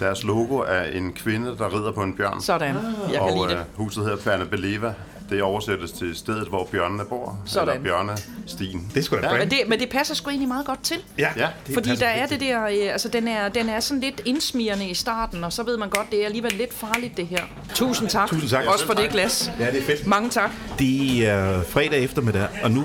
Deres 0.00 0.24
logo 0.24 0.56
er 0.58 0.82
en 0.82 1.12
kvinde, 1.12 1.46
der 1.58 1.78
rider 1.78 1.92
på 1.92 2.02
en 2.02 2.16
bjørn. 2.16 2.40
Sådan. 2.42 2.74
Jeg 2.74 2.74
kan 3.12 3.20
og 3.20 3.30
lide 3.36 3.44
øh, 3.44 3.50
det. 3.50 3.66
huset 3.74 4.02
hedder 4.04 4.16
Bernabeleva. 4.24 4.92
Det 5.30 5.42
oversættes 5.42 5.92
til 5.92 6.16
stedet, 6.16 6.48
hvor 6.48 6.64
bjørnene 6.72 7.04
bor. 7.04 7.38
Sådan. 7.46 7.68
Eller 7.68 7.82
bjørnestien. 7.82 8.90
Det 8.94 9.04
skulle 9.04 9.22
da 9.22 9.28
Men 9.28 9.36
brand. 9.36 9.50
det, 9.50 9.58
men 9.68 9.80
det 9.80 9.88
passer 9.88 10.14
sgu 10.14 10.30
egentlig 10.30 10.48
meget 10.48 10.66
godt 10.66 10.82
til. 10.82 10.96
Ja, 11.18 11.28
Ja, 11.36 11.48
det 11.66 11.74
Fordi 11.74 11.96
der 11.96 12.06
er 12.06 12.26
det 12.26 12.40
der, 12.40 12.64
øh, 12.66 12.92
altså 12.92 13.08
den 13.08 13.28
er, 13.28 13.48
den 13.48 13.68
er 13.68 13.80
sådan 13.80 14.00
lidt 14.00 14.22
indsmirrende 14.24 14.88
i 14.88 14.94
starten, 14.94 15.44
og 15.44 15.52
så 15.52 15.62
ved 15.62 15.76
man 15.76 15.88
godt, 15.88 16.10
det 16.10 16.20
er 16.22 16.26
alligevel 16.26 16.52
lidt 16.52 16.74
farligt 16.74 17.16
det 17.16 17.26
her. 17.26 17.42
Tusind 17.74 18.08
tak. 18.08 18.28
Tusind 18.28 18.50
tak. 18.50 18.64
Også 18.66 18.86
for 18.86 18.94
det 18.94 19.10
glas. 19.10 19.52
Ja, 19.60 19.66
det 19.70 19.78
er 19.78 19.82
fedt. 19.82 20.06
Mange 20.06 20.30
tak. 20.30 20.50
Det 20.78 21.26
er 21.28 21.62
fredag 21.62 22.04
eftermiddag, 22.04 22.46
og 22.62 22.70
nu 22.70 22.84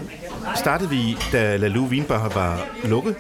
startede 0.56 0.90
vi, 0.90 1.18
da 1.32 1.58
La 1.58 1.68
Vinbar 1.68 2.30
var 2.30 2.68
lukket. 2.84 3.16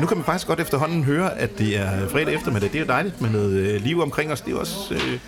Nu 0.00 0.06
kan 0.06 0.16
man 0.16 0.24
faktisk 0.24 0.46
godt 0.46 0.60
efterhånden 0.60 1.04
høre, 1.04 1.38
at 1.38 1.58
det 1.58 1.76
er 1.78 2.08
fredag 2.08 2.34
eftermiddag. 2.34 2.68
Det 2.68 2.76
er 2.76 2.80
jo 2.80 2.86
dejligt 2.86 3.20
med 3.20 3.30
noget 3.30 3.52
øh, 3.52 3.82
liv 3.84 4.00
omkring 4.00 4.32
os. 4.32 4.40
Det 4.40 4.52
er 4.54 4.58
også 4.58 4.94
øh, 4.94 5.18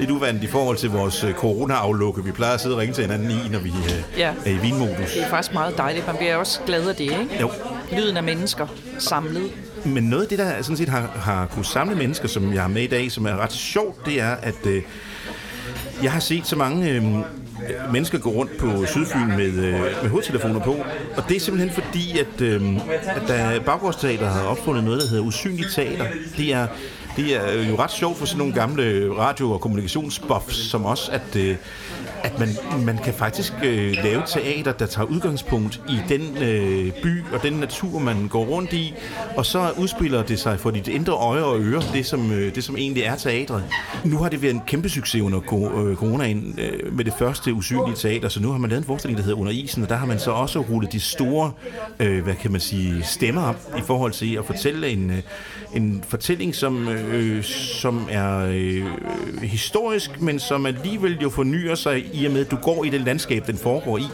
lidt 0.00 0.10
uvandt 0.10 0.42
i 0.42 0.46
forhold 0.46 0.76
til 0.76 0.90
vores 0.90 1.24
øh, 1.24 1.34
corona-aflukke. 1.34 2.24
Vi 2.24 2.32
plejer 2.32 2.54
at 2.54 2.60
sidde 2.60 2.74
og 2.74 2.80
ringe 2.80 2.94
til 2.94 3.04
hinanden 3.04 3.30
i, 3.30 3.48
når 3.50 3.58
vi 3.58 3.68
øh, 3.68 4.18
Ja. 4.18 4.32
er 4.46 4.50
i 4.50 4.56
vinmodus. 4.56 5.12
Det 5.14 5.22
er 5.22 5.28
faktisk 5.28 5.54
meget 5.54 5.76
dejligt. 5.78 6.06
Man 6.06 6.16
bliver 6.16 6.36
også 6.36 6.60
glad 6.66 6.88
af 6.88 6.94
det, 6.96 7.04
ikke? 7.04 7.28
Jo. 7.40 7.50
Lyden 7.92 8.16
af 8.16 8.22
mennesker 8.22 8.66
samlet. 8.98 9.50
Men 9.84 10.04
noget 10.04 10.22
af 10.22 10.28
det, 10.28 10.38
der 10.38 10.62
sådan 10.62 10.76
set 10.76 10.88
har, 10.88 11.10
har 11.16 11.46
kunne 11.46 11.64
samle 11.64 11.94
mennesker, 11.96 12.28
som 12.28 12.52
jeg 12.54 12.62
har 12.62 12.68
med 12.68 12.82
i 12.82 12.86
dag, 12.86 13.12
som 13.12 13.26
er 13.26 13.36
ret 13.36 13.52
sjovt, 13.52 14.06
det 14.06 14.20
er, 14.20 14.30
at 14.42 14.66
øh, 14.66 14.82
jeg 16.02 16.12
har 16.12 16.20
set 16.20 16.46
så 16.46 16.56
mange 16.56 16.90
øh, 16.90 17.02
mennesker 17.92 18.18
går 18.18 18.30
rundt 18.30 18.58
på 18.58 18.86
Sydfyn 18.86 19.28
med, 19.28 19.46
øh, 19.46 19.80
med 20.02 20.08
hovedtelefoner 20.10 20.60
på. 20.60 20.76
Og 21.16 21.24
det 21.28 21.36
er 21.36 21.40
simpelthen 21.40 21.84
fordi, 21.84 22.18
at, 22.18 22.40
øh, 22.40 22.76
at 23.16 23.22
der 23.28 23.60
Baggårdsteater 23.60 24.28
har 24.28 24.42
opfundet 24.42 24.84
noget, 24.84 25.00
der 25.02 25.08
hedder 25.08 25.24
usynligt 25.24 25.68
teater. 25.74 26.04
Det 26.36 26.52
er, 26.52 26.66
det 27.16 27.36
er 27.36 27.68
jo 27.68 27.76
ret 27.78 27.90
sjovt 27.90 28.18
for 28.18 28.26
sådan 28.26 28.38
nogle 28.38 28.54
gamle 28.54 29.14
radio- 29.18 29.50
og 29.50 29.60
kommunikationsbuffs 29.60 30.70
som 30.70 30.86
os, 30.86 31.08
at, 31.08 31.36
øh, 31.36 31.56
at 32.22 32.38
man, 32.38 32.48
man 32.84 32.98
kan 32.98 33.14
faktisk 33.14 33.52
øh, 33.64 33.94
lave 34.04 34.22
teater, 34.26 34.72
der 34.72 34.86
tager 34.86 35.06
udgangspunkt 35.06 35.80
i 35.88 35.98
den 36.08 36.36
øh, 36.42 36.92
by 37.02 37.24
og 37.32 37.42
den 37.42 37.52
natur, 37.52 37.98
man 37.98 38.28
går 38.28 38.44
rundt 38.44 38.72
i, 38.72 38.94
og 39.36 39.46
så 39.46 39.70
udspiller 39.78 40.22
det 40.22 40.38
sig 40.38 40.60
for 40.60 40.70
dit 40.70 40.88
indre 40.88 41.12
øje 41.12 41.42
og 41.42 41.60
øre, 41.60 41.82
det 41.92 42.06
som, 42.06 42.32
øh, 42.32 42.54
det 42.54 42.64
som 42.64 42.76
egentlig 42.76 43.02
er 43.02 43.16
teatret. 43.16 43.64
Nu 44.04 44.16
har 44.18 44.28
det 44.28 44.42
været 44.42 44.54
en 44.54 44.62
kæmpe 44.66 44.88
succes 44.88 45.22
under 45.22 45.38
øh, 45.38 45.96
coronaen 45.96 46.58
øh, 46.58 46.96
med 46.96 47.04
det 47.04 47.14
første 47.18 47.54
usynlige 47.54 47.96
teater, 47.96 48.28
så 48.28 48.42
nu 48.42 48.50
har 48.50 48.58
man 48.58 48.70
lavet 48.70 48.80
en 48.80 48.86
forestilling, 48.86 49.18
der 49.18 49.24
hedder 49.24 49.38
Under 49.38 49.52
isen, 49.52 49.82
og 49.82 49.88
der 49.88 49.96
har 49.96 50.06
man 50.06 50.18
så 50.18 50.30
også 50.30 50.60
rullet 50.60 50.92
de 50.92 51.00
store, 51.00 51.52
øh, 52.00 52.24
hvad 52.24 52.34
kan 52.34 52.52
man 52.52 52.60
sige, 52.60 53.02
stemmer 53.02 53.42
op 53.42 53.74
i 53.78 53.80
forhold 53.80 54.12
til 54.12 54.34
at 54.34 54.44
fortælle 54.44 54.88
en, 54.88 55.10
øh, 55.10 55.22
en 55.74 56.04
fortælling, 56.08 56.54
som, 56.54 56.88
øh, 56.88 57.44
som 57.44 58.06
er 58.10 58.38
øh, 58.38 58.84
historisk, 59.42 60.20
men 60.20 60.38
som 60.38 60.66
alligevel 60.66 61.18
jo 61.22 61.30
fornyer 61.30 61.74
sig 61.74 62.14
i 62.14 62.26
og 62.26 62.32
med, 62.32 62.40
at 62.40 62.50
du 62.50 62.56
går 62.56 62.84
i 62.84 62.88
det 62.88 63.00
landskab, 63.00 63.46
den 63.46 63.56
foregår 63.56 63.98
i. 63.98 64.04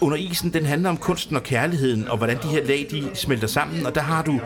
Under 0.00 0.16
isen, 0.16 0.52
den 0.52 0.66
handler 0.66 0.90
om 0.90 0.96
kunsten 0.96 1.36
og 1.36 1.42
kærligheden, 1.42 2.08
og 2.08 2.16
hvordan 2.16 2.36
de 2.42 2.48
her 2.48 2.64
lag, 2.64 2.86
de 2.90 3.04
smelter 3.14 3.46
sammen, 3.46 3.86
og 3.86 3.94
der 3.94 4.00
har 4.00 4.22
du, 4.22 4.40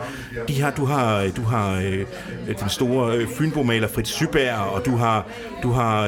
de 0.47 0.61
har, 0.61 0.71
du 0.71 0.85
har, 0.85 1.19
øh, 1.19 1.35
du 1.35 1.41
har 1.41 1.75
øh, 1.75 1.99
øh, 2.47 2.59
den 2.59 2.69
store 2.69 3.17
øh, 3.17 3.27
fynbomaler 3.27 3.87
Fritz 3.87 4.09
Syberg, 4.09 4.55
og 4.55 4.85
du 4.85 4.95
har, 4.95 5.27
du 5.63 5.71
har 5.71 6.07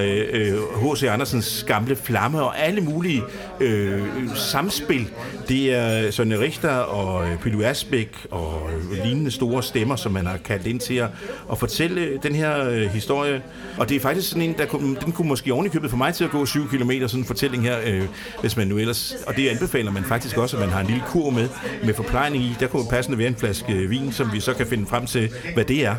H.C. 0.93 1.03
Øh, 1.03 1.07
øh 1.07 1.13
Andersens 1.13 1.63
gamle 1.67 1.95
flamme, 1.95 2.41
og 2.41 2.59
alle 2.59 2.81
mulige 2.81 3.23
øh, 3.59 4.01
samspil. 4.35 5.09
Det 5.47 5.73
er 5.73 6.11
Sønne 6.11 6.39
Richter 6.39 6.75
og 6.75 7.27
øh, 7.27 7.39
Pilo 7.39 7.61
Asbæk 7.61 8.27
og 8.31 8.69
øh, 8.75 9.03
lignende 9.03 9.31
store 9.31 9.63
stemmer, 9.63 9.95
som 9.95 10.11
man 10.11 10.25
har 10.25 10.37
kaldt 10.37 10.67
ind 10.67 10.79
til 10.79 10.95
at, 10.95 11.09
at 11.51 11.57
fortælle 11.57 12.17
den 12.23 12.35
her 12.35 12.69
øh, 12.69 12.81
historie. 12.81 13.41
Og 13.77 13.89
det 13.89 13.95
er 13.95 13.99
faktisk 13.99 14.29
sådan 14.29 14.41
en, 14.41 14.55
der 14.57 14.65
kunne, 14.65 14.95
den 15.05 15.11
kunne 15.11 15.27
måske 15.27 15.53
ovenikøbet 15.53 15.89
for 15.89 15.97
mig 15.97 16.13
til 16.13 16.23
at 16.23 16.31
gå 16.31 16.45
7 16.45 16.69
km, 16.69 16.91
sådan 16.91 17.19
en 17.19 17.25
fortælling 17.25 17.63
her, 17.63 17.77
øh, 17.85 18.03
hvis 18.41 18.57
man 18.57 18.67
nu 18.67 18.77
ellers... 18.77 19.15
Og 19.27 19.34
det 19.37 19.49
anbefaler 19.49 19.91
man 19.91 20.03
faktisk 20.03 20.37
også, 20.37 20.57
at 20.57 20.61
man 20.61 20.69
har 20.69 20.79
en 20.79 20.87
lille 20.87 21.03
kur 21.07 21.29
med, 21.29 21.49
med 21.83 21.93
forplejning 21.93 22.43
i. 22.43 22.55
Der 22.59 22.67
kunne 22.67 22.89
passende 22.89 23.17
være 23.17 23.27
en 23.27 23.35
flaske 23.35 23.73
øh, 23.73 23.89
vin, 23.89 24.11
som 24.11 24.33
vi 24.33 24.39
så 24.39 24.53
kan 24.53 24.67
finde 24.67 24.85
frem 24.85 25.05
til, 25.05 25.31
hvad 25.53 25.65
det 25.65 25.85
er. 25.85 25.95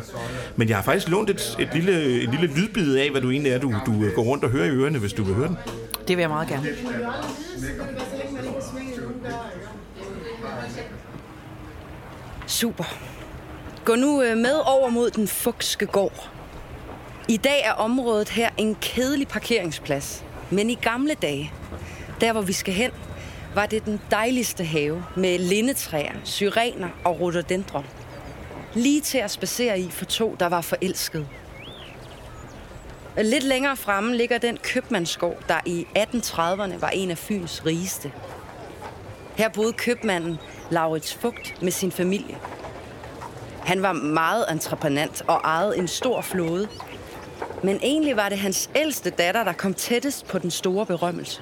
Men 0.55 0.69
jeg 0.69 0.77
har 0.77 0.83
faktisk 0.83 1.09
lånt 1.09 1.29
et, 1.29 1.55
et, 1.59 1.69
lille, 1.73 2.23
et 2.23 2.29
lille 2.29 2.47
lydbid 2.55 2.97
af, 2.97 3.11
hvad 3.11 3.21
du 3.21 3.31
egentlig 3.31 3.51
er, 3.51 3.59
du, 3.59 3.73
du 3.85 4.03
øh, 4.03 4.13
går 4.13 4.23
rundt 4.23 4.43
og 4.43 4.49
hører 4.49 4.65
i 4.65 4.69
ørerne, 4.69 4.99
hvis 4.99 5.13
du 5.13 5.23
vil 5.23 5.35
høre 5.35 5.47
den. 5.47 5.57
Det 6.07 6.17
vil 6.17 6.21
jeg 6.21 6.29
meget 6.29 6.47
gerne. 6.47 6.67
Super. 12.47 12.83
Gå 13.85 13.95
nu 13.95 14.23
øh, 14.23 14.37
med 14.37 14.53
over 14.65 14.89
mod 14.89 15.09
den 15.09 15.27
fugske 15.27 15.85
gård. 15.85 16.29
I 17.27 17.37
dag 17.37 17.61
er 17.65 17.71
området 17.71 18.29
her 18.29 18.49
en 18.57 18.75
kedelig 18.81 19.27
parkeringsplads. 19.27 20.23
Men 20.51 20.69
i 20.69 20.73
gamle 20.73 21.13
dage, 21.21 21.51
der 22.21 22.31
hvor 22.31 22.41
vi 22.41 22.53
skal 22.53 22.73
hen, 22.73 22.91
var 23.57 23.65
det 23.65 23.85
den 23.85 24.01
dejligste 24.11 24.63
have 24.63 25.05
med 25.15 25.39
lindetræer, 25.39 26.13
syrener 26.23 26.89
og 27.03 27.19
rhododendron. 27.21 27.85
Lige 28.73 29.01
til 29.01 29.17
at 29.17 29.31
spacere 29.31 29.79
i 29.79 29.89
for 29.89 30.05
to, 30.05 30.35
der 30.39 30.45
var 30.45 30.61
forelsket. 30.61 31.27
Lidt 33.17 33.43
længere 33.43 33.77
fremme 33.77 34.15
ligger 34.15 34.37
den 34.37 34.57
købmandsgård, 34.57 35.37
der 35.47 35.59
i 35.65 35.87
1830'erne 35.97 36.79
var 36.79 36.89
en 36.93 37.11
af 37.11 37.17
Fyns 37.17 37.65
rigeste. 37.65 38.11
Her 39.35 39.49
boede 39.49 39.73
købmanden 39.73 40.37
Laurits 40.71 41.13
Fugt 41.13 41.61
med 41.61 41.71
sin 41.71 41.91
familie. 41.91 42.37
Han 43.65 43.81
var 43.81 43.93
meget 43.93 44.45
entreprenant 44.51 45.23
og 45.27 45.35
ejede 45.43 45.77
en 45.77 45.87
stor 45.87 46.21
flåde. 46.21 46.67
Men 47.63 47.79
egentlig 47.81 48.15
var 48.15 48.29
det 48.29 48.37
hans 48.37 48.69
ældste 48.75 49.09
datter, 49.09 49.43
der 49.43 49.53
kom 49.53 49.73
tættest 49.73 50.27
på 50.27 50.39
den 50.39 50.51
store 50.51 50.85
berømmelse. 50.85 51.41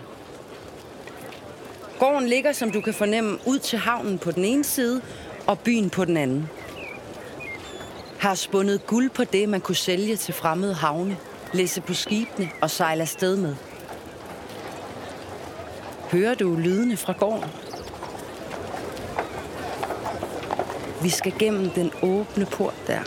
Gården 2.06 2.28
ligger, 2.28 2.52
som 2.52 2.72
du 2.72 2.82
kan 2.82 2.94
fornemme, 2.94 3.38
ud 3.46 3.60
til 3.60 3.80
havnen 3.80 4.18
på 4.18 4.32
den 4.32 4.46
ene 4.46 4.64
side 4.64 5.02
og 5.48 5.60
byen 5.60 5.90
på 5.90 6.06
den 6.06 6.18
anden. 6.18 6.50
Har 8.20 8.36
spundet 8.36 8.88
guld 8.88 9.10
på 9.10 9.24
det, 9.24 9.50
man 9.50 9.62
kunne 9.62 9.76
sælge 9.76 10.16
til 10.16 10.34
fremmede 10.34 10.74
havne, 10.74 11.18
læse 11.54 11.82
på 11.82 11.94
skibene 11.94 12.50
og 12.62 12.72
sejle 12.72 13.02
afsted 13.02 13.38
med. 13.38 13.56
Hører 16.12 16.34
du 16.34 16.56
lydene 16.56 16.98
fra 16.98 17.14
gården? 17.20 17.50
Vi 21.04 21.10
skal 21.10 21.34
gennem 21.40 21.70
den 21.70 21.92
åbne 22.02 22.46
port 22.46 22.76
der. 22.88 23.02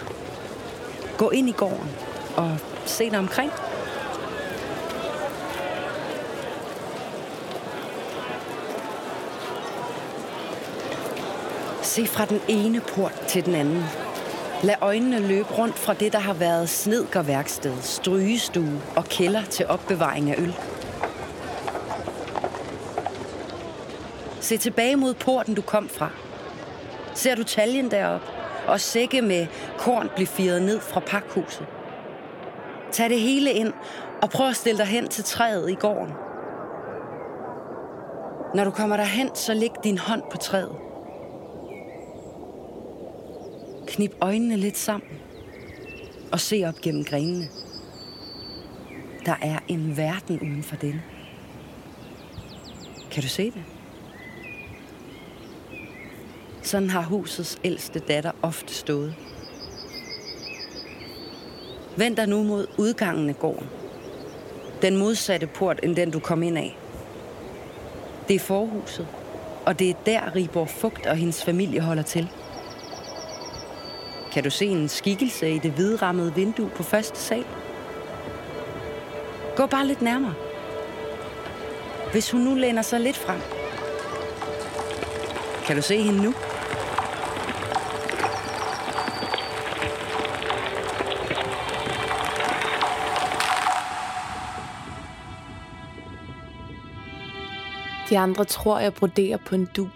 Gå 1.18 1.30
ind 1.30 1.48
i 1.48 1.52
gården 1.52 1.90
og 2.36 2.58
se 2.86 3.10
dig 3.10 3.18
omkring. 3.18 3.52
Se 11.98 12.06
fra 12.06 12.24
den 12.24 12.40
ene 12.48 12.80
port 12.80 13.20
til 13.28 13.46
den 13.46 13.54
anden. 13.54 13.84
Lad 14.62 14.74
øjnene 14.80 15.18
løbe 15.28 15.48
rundt 15.58 15.78
fra 15.78 15.94
det, 15.94 16.12
der 16.12 16.18
har 16.18 16.34
været 16.34 16.68
snedkerværksted, 16.68 17.72
strygestue 17.80 18.82
og 18.96 19.04
kælder 19.04 19.42
til 19.42 19.66
opbevaring 19.66 20.30
af 20.30 20.34
øl. 20.38 20.54
Se 24.40 24.56
tilbage 24.56 24.96
mod 24.96 25.14
porten, 25.14 25.54
du 25.54 25.62
kom 25.62 25.88
fra. 25.88 26.10
Ser 27.14 27.34
du 27.34 27.42
taljen 27.42 27.90
derop? 27.90 28.20
Og 28.66 28.80
sække 28.80 29.22
med 29.22 29.46
korn 29.78 30.08
blive 30.14 30.26
firet 30.26 30.62
ned 30.62 30.80
fra 30.80 31.00
pakhuset. 31.00 31.66
Tag 32.92 33.10
det 33.10 33.20
hele 33.20 33.52
ind 33.52 33.72
og 34.22 34.30
prøv 34.30 34.48
at 34.48 34.56
stille 34.56 34.78
dig 34.78 34.86
hen 34.86 35.08
til 35.08 35.24
træet 35.24 35.70
i 35.70 35.74
gården. 35.74 36.12
Når 38.54 38.64
du 38.64 38.70
kommer 38.70 38.96
derhen, 38.96 39.30
så 39.34 39.54
læg 39.54 39.72
din 39.84 39.98
hånd 39.98 40.22
på 40.30 40.36
træet. 40.36 40.87
Knip 43.88 44.14
øjnene 44.20 44.56
lidt 44.56 44.78
sammen 44.78 45.08
og 46.32 46.40
se 46.40 46.64
op 46.68 46.80
gennem 46.80 47.04
grenene. 47.04 47.48
Der 49.26 49.34
er 49.42 49.58
en 49.68 49.96
verden 49.96 50.40
uden 50.40 50.62
for 50.62 50.76
den. 50.76 51.02
Kan 53.10 53.22
du 53.22 53.28
se 53.28 53.44
det? 53.44 53.64
Sådan 56.62 56.90
har 56.90 57.02
husets 57.02 57.58
ældste 57.64 57.98
datter 57.98 58.32
ofte 58.42 58.74
stået. 58.74 59.14
Vend 61.96 62.16
dig 62.16 62.26
nu 62.26 62.42
mod 62.42 62.66
udgangen 62.78 63.28
af 63.28 63.38
gården. 63.38 63.66
Den 64.82 64.96
modsatte 64.96 65.46
port, 65.46 65.80
end 65.82 65.96
den 65.96 66.10
du 66.10 66.18
kom 66.18 66.42
ind 66.42 66.58
af. 66.58 66.78
Det 68.28 68.36
er 68.36 68.40
forhuset, 68.40 69.06
og 69.66 69.78
det 69.78 69.90
er 69.90 69.94
der 70.06 70.36
Ribor 70.36 70.64
Fugt 70.64 71.06
og 71.06 71.16
hendes 71.16 71.44
familie 71.44 71.80
holder 71.80 72.02
til. 72.02 72.28
Kan 74.32 74.44
du 74.44 74.50
se 74.50 74.66
en 74.66 74.88
skikkelse 74.88 75.50
i 75.50 75.58
det 75.58 75.72
hvidrammede 75.72 76.34
vindue 76.34 76.70
på 76.70 76.82
første 76.82 77.18
sal? 77.18 77.44
Gå 79.56 79.66
bare 79.66 79.86
lidt 79.86 80.02
nærmere. 80.02 80.34
Hvis 82.12 82.30
hun 82.30 82.40
nu 82.40 82.54
læner 82.54 82.82
sig 82.82 83.00
lidt 83.00 83.16
frem. 83.16 83.40
Kan 85.66 85.76
du 85.76 85.82
se 85.82 86.02
hende 86.02 86.22
nu? 86.22 86.34
De 98.10 98.18
andre 98.18 98.44
tror, 98.44 98.78
jeg 98.78 98.94
broderer 98.94 99.36
på 99.36 99.54
en 99.54 99.68
du. 99.76 99.88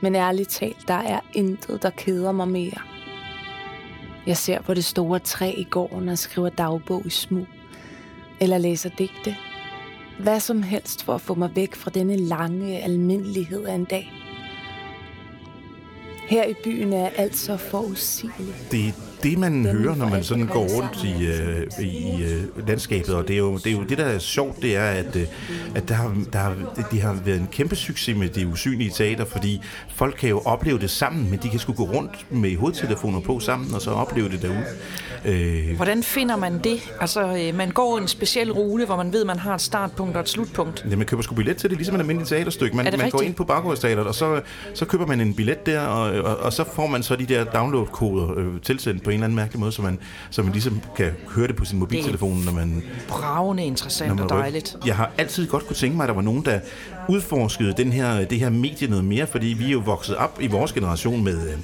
Men 0.00 0.14
ærligt 0.14 0.48
talt, 0.48 0.88
der 0.88 0.94
er 0.94 1.20
intet, 1.32 1.82
der 1.82 1.90
keder 1.90 2.32
mig 2.32 2.48
mere. 2.48 2.91
Jeg 4.26 4.36
ser 4.36 4.62
på 4.62 4.74
det 4.74 4.84
store 4.84 5.18
træ 5.18 5.54
i 5.56 5.64
gården 5.64 6.08
og 6.08 6.18
skriver 6.18 6.48
dagbog 6.48 7.02
i 7.06 7.10
smug. 7.10 7.46
Eller 8.40 8.58
læser 8.58 8.90
digte. 8.98 9.36
Hvad 10.18 10.40
som 10.40 10.62
helst 10.62 11.04
for 11.04 11.14
at 11.14 11.20
få 11.20 11.34
mig 11.34 11.50
væk 11.54 11.74
fra 11.74 11.90
denne 11.90 12.16
lange 12.16 12.78
almindelighed 12.78 13.64
af 13.64 13.74
en 13.74 13.84
dag. 13.84 14.12
Her 16.28 16.44
i 16.44 16.54
byen 16.64 16.92
er 16.92 17.10
alt 17.16 17.36
så 17.36 17.56
forudsigeligt. 17.56 18.68
Det 18.70 18.88
er 18.88 19.11
det, 19.22 19.38
man 19.38 19.66
hører, 19.66 19.94
når 19.94 20.08
man 20.08 20.24
sådan 20.24 20.46
går 20.46 20.66
rundt 20.76 21.04
i, 21.04 21.26
øh, 21.26 21.86
i 21.86 22.22
øh, 22.22 22.68
landskabet, 22.68 23.14
og 23.14 23.28
det 23.28 23.34
er, 23.34 23.38
jo, 23.38 23.56
det 23.56 23.66
er 23.66 23.72
jo 23.72 23.82
det, 23.82 23.98
der 23.98 24.04
er 24.04 24.18
sjovt, 24.18 24.62
det 24.62 24.76
er, 24.76 24.84
at, 24.84 25.16
øh, 25.16 25.26
at 25.74 25.88
der 25.88 25.94
har, 25.94 26.16
der 26.32 26.38
har, 26.38 26.54
det, 26.76 26.84
det 26.90 27.02
har 27.02 27.18
været 27.24 27.40
en 27.40 27.48
kæmpe 27.52 27.76
succes 27.76 28.16
med 28.16 28.28
det 28.28 28.46
usynlige 28.46 28.90
teater, 28.90 29.24
fordi 29.24 29.60
folk 29.94 30.16
kan 30.18 30.28
jo 30.28 30.38
opleve 30.44 30.78
det 30.78 30.90
sammen, 30.90 31.30
men 31.30 31.38
de 31.42 31.48
kan 31.48 31.58
sgu 31.58 31.72
gå 31.72 31.84
rundt 31.84 32.26
med 32.30 32.56
hovedtelefoner 32.56 33.20
på 33.20 33.40
sammen, 33.40 33.74
og 33.74 33.82
så 33.82 33.90
opleve 33.90 34.28
det 34.28 34.42
derude. 34.42 34.64
Øh. 35.24 35.76
Hvordan 35.76 36.02
finder 36.02 36.36
man 36.36 36.58
det? 36.58 36.92
Altså, 37.00 37.36
øh, 37.36 37.54
man 37.54 37.70
går 37.70 37.98
en 37.98 38.08
speciel 38.08 38.52
rute, 38.52 38.84
hvor 38.84 38.96
man 38.96 39.12
ved, 39.12 39.24
man 39.24 39.38
har 39.38 39.54
et 39.54 39.60
startpunkt 39.60 40.16
og 40.16 40.22
et 40.22 40.28
slutpunkt. 40.28 40.86
Ja, 40.90 40.96
man 40.96 41.06
køber 41.06 41.22
sgu 41.22 41.34
billet 41.34 41.56
til 41.56 41.70
det, 41.70 41.78
ligesom 41.78 41.94
et 41.94 42.00
almindeligt 42.00 42.28
teaterstykke. 42.28 42.76
Man, 42.76 42.94
man 42.98 43.10
går 43.10 43.20
ind 43.20 43.34
på 43.34 43.44
Baggårdsteateret, 43.44 44.06
og 44.06 44.14
så, 44.14 44.40
så 44.74 44.84
køber 44.84 45.06
man 45.06 45.20
en 45.20 45.34
billet 45.34 45.66
der, 45.66 45.80
og, 45.80 46.22
og, 46.22 46.36
og 46.36 46.52
så 46.52 46.64
får 46.74 46.86
man 46.86 47.02
så 47.02 47.16
de 47.16 47.26
der 47.26 47.44
download-koder 47.44 48.38
øh, 48.38 48.60
tilsendt 48.62 49.02
på 49.02 49.10
en 49.12 49.18
eller 49.18 49.24
anden 49.24 49.36
mærkelig 49.36 49.60
måde, 49.60 49.72
så 49.72 49.82
man, 49.82 49.98
så 50.30 50.42
man 50.42 50.52
ligesom 50.52 50.80
kan 50.96 51.12
høre 51.28 51.46
det 51.46 51.56
på 51.56 51.64
sin 51.64 51.78
mobiltelefon, 51.78 52.42
når 52.44 52.52
man... 52.52 52.82
Bravende 53.08 53.64
interessant 53.64 54.20
og 54.20 54.28
dejligt. 54.28 54.76
Jeg 54.86 54.96
har 54.96 55.10
altid 55.18 55.46
godt 55.46 55.66
kunne 55.66 55.76
tænke 55.76 55.96
mig, 55.96 56.04
at 56.04 56.08
der 56.08 56.14
var 56.14 56.22
nogen, 56.22 56.44
der 56.44 56.60
udforskede 57.08 57.74
den 57.76 57.92
her, 57.92 58.24
det 58.24 58.38
her 58.38 58.50
medie 58.50 58.88
noget 58.88 59.04
mere, 59.04 59.26
fordi 59.26 59.46
vi 59.46 59.66
er 59.66 59.70
jo 59.70 59.78
vokset 59.78 60.16
op 60.16 60.38
i 60.40 60.46
vores 60.46 60.72
generation 60.72 61.24
med 61.24 61.48
øh, 61.48 61.58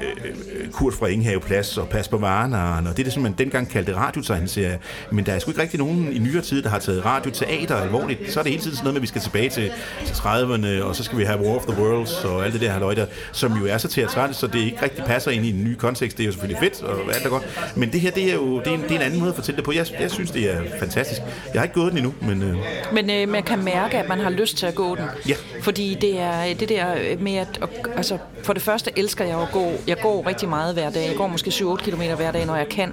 øh 0.00 0.70
Kurt 0.72 0.94
fra 0.94 1.06
Ingenhave 1.06 1.40
Plads 1.40 1.78
og 1.78 1.88
Pas 1.88 2.08
på 2.08 2.18
Varnaren, 2.18 2.86
og 2.86 2.92
det 2.92 2.98
er 3.02 3.04
det, 3.04 3.12
som 3.12 3.22
man 3.22 3.34
dengang 3.38 3.68
kaldte 3.68 3.96
radiotegneserie. 3.96 4.78
Men 5.12 5.26
der 5.26 5.32
er 5.32 5.38
sgu 5.38 5.50
ikke 5.50 5.62
rigtig 5.62 5.78
nogen 5.78 6.12
i 6.12 6.18
nyere 6.18 6.42
tid, 6.42 6.62
der 6.62 6.68
har 6.68 6.78
taget 6.78 7.04
radioteater 7.04 7.76
alvorligt. 7.76 8.32
Så 8.32 8.40
er 8.40 8.42
det 8.42 8.52
hele 8.52 8.62
tiden 8.62 8.76
sådan 8.76 8.84
noget 8.84 8.94
med, 8.94 8.98
at 8.98 9.02
vi 9.02 9.06
skal 9.06 9.20
tilbage 9.20 9.48
til, 9.48 9.70
til 10.06 10.14
30'erne, 10.14 10.82
og 10.82 10.96
så 10.96 11.04
skal 11.04 11.18
vi 11.18 11.24
have 11.24 11.40
War 11.40 11.56
of 11.56 11.62
the 11.62 11.82
Worlds 11.82 12.24
og 12.24 12.44
alt 12.44 12.52
det 12.52 12.60
der 12.60 12.70
halløj 12.70 12.94
der, 12.94 13.06
som 13.32 13.52
jo 13.52 13.66
er 13.66 13.78
så 13.78 13.88
teatralt, 13.88 14.36
så 14.36 14.46
det 14.46 14.58
ikke 14.58 14.82
rigtig 14.82 15.04
passer 15.04 15.30
ind 15.30 15.46
i 15.46 15.50
en 15.50 15.64
ny 15.64 15.74
kontekst. 15.74 16.16
Det 16.16 16.24
er 16.24 16.26
jo 16.26 16.32
selvfølgelig 16.32 16.60
fedt, 16.60 16.79
og 16.82 17.14
alt 17.14 17.24
er 17.24 17.28
godt. 17.28 17.72
Men 17.76 17.92
det 17.92 18.00
her, 18.00 18.10
det 18.10 18.30
er 18.30 18.34
jo 18.34 18.58
det 18.58 18.66
er 18.66 18.70
en, 18.70 18.82
det 18.82 18.90
er 18.90 18.96
en 18.96 19.02
anden 19.02 19.18
måde 19.20 19.30
at 19.30 19.36
fortælle 19.36 19.56
det 19.56 19.64
på. 19.64 19.72
Jeg, 19.72 19.86
jeg 20.00 20.10
synes, 20.10 20.30
det 20.30 20.54
er 20.54 20.62
fantastisk. 20.78 21.20
Jeg 21.52 21.60
har 21.60 21.64
ikke 21.64 21.74
gået 21.74 21.92
den 21.92 21.98
endnu, 21.98 22.14
men... 22.20 22.42
Øh... 22.42 22.56
Men 22.92 23.10
øh, 23.10 23.28
man 23.28 23.42
kan 23.42 23.64
mærke, 23.64 23.98
at 23.98 24.08
man 24.08 24.20
har 24.20 24.30
lyst 24.30 24.56
til 24.56 24.66
at 24.66 24.74
gå 24.74 24.94
den. 24.96 25.04
Ja. 25.28 25.34
Fordi 25.62 25.98
det 26.00 26.20
er 26.20 26.54
det 26.54 26.68
der 26.68 27.18
med 27.20 27.34
at... 27.34 27.60
Altså, 27.96 28.18
for 28.42 28.52
det 28.52 28.62
første 28.62 28.90
elsker 28.96 29.24
jeg 29.24 29.40
at 29.40 29.48
gå. 29.52 29.72
Jeg 29.86 29.96
går 30.02 30.26
rigtig 30.26 30.48
meget 30.48 30.74
hver 30.74 30.90
dag. 30.90 31.08
Jeg 31.08 31.16
går 31.16 31.26
måske 31.26 31.50
7-8 31.50 31.76
km 31.76 32.02
hver 32.16 32.32
dag, 32.32 32.46
når 32.46 32.56
jeg 32.56 32.68
kan. 32.68 32.92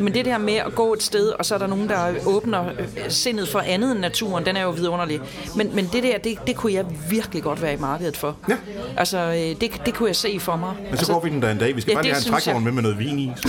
Men 0.00 0.14
det 0.14 0.24
der 0.24 0.38
med 0.38 0.54
at 0.54 0.74
gå 0.74 0.92
et 0.92 1.02
sted, 1.02 1.28
og 1.28 1.44
så 1.44 1.54
er 1.54 1.58
der 1.58 1.66
nogen, 1.66 1.88
der 1.88 2.14
åbner 2.26 2.64
øh, 2.68 2.86
sindet 3.08 3.48
for 3.48 3.58
andet 3.58 3.92
end 3.92 4.00
naturen, 4.00 4.46
den 4.46 4.56
er 4.56 4.62
jo 4.62 4.70
vidunderlig. 4.70 5.20
Men, 5.56 5.74
men 5.74 5.88
det 5.92 6.02
der, 6.02 6.18
det, 6.18 6.38
det 6.46 6.56
kunne 6.56 6.72
jeg 6.72 6.84
virkelig 7.10 7.42
godt 7.42 7.62
være 7.62 7.74
i 7.74 7.76
markedet 7.76 8.16
for. 8.16 8.36
Ja. 8.48 8.56
Altså, 8.96 9.18
øh, 9.18 9.60
det, 9.60 9.82
det 9.86 9.94
kunne 9.94 10.06
jeg 10.08 10.16
se 10.16 10.40
for 10.40 10.56
mig. 10.56 10.74
Men 10.76 10.86
så 10.86 10.90
altså, 10.90 11.12
går 11.12 11.20
vi 11.20 11.30
den 11.30 11.42
der 11.42 11.50
en 11.50 11.58
dag. 11.58 11.76
Vi 11.76 11.80
skal 11.80 11.90
ja, 11.90 11.96
bare 11.96 12.02
lige 12.02 12.14
have 12.14 12.26
en 12.26 12.32
trækvogn 12.32 12.64
med 12.64 12.72
med 12.72 12.82
noget 12.82 12.98
vin 12.98 13.07
i. 13.08 13.32
Så 13.36 13.48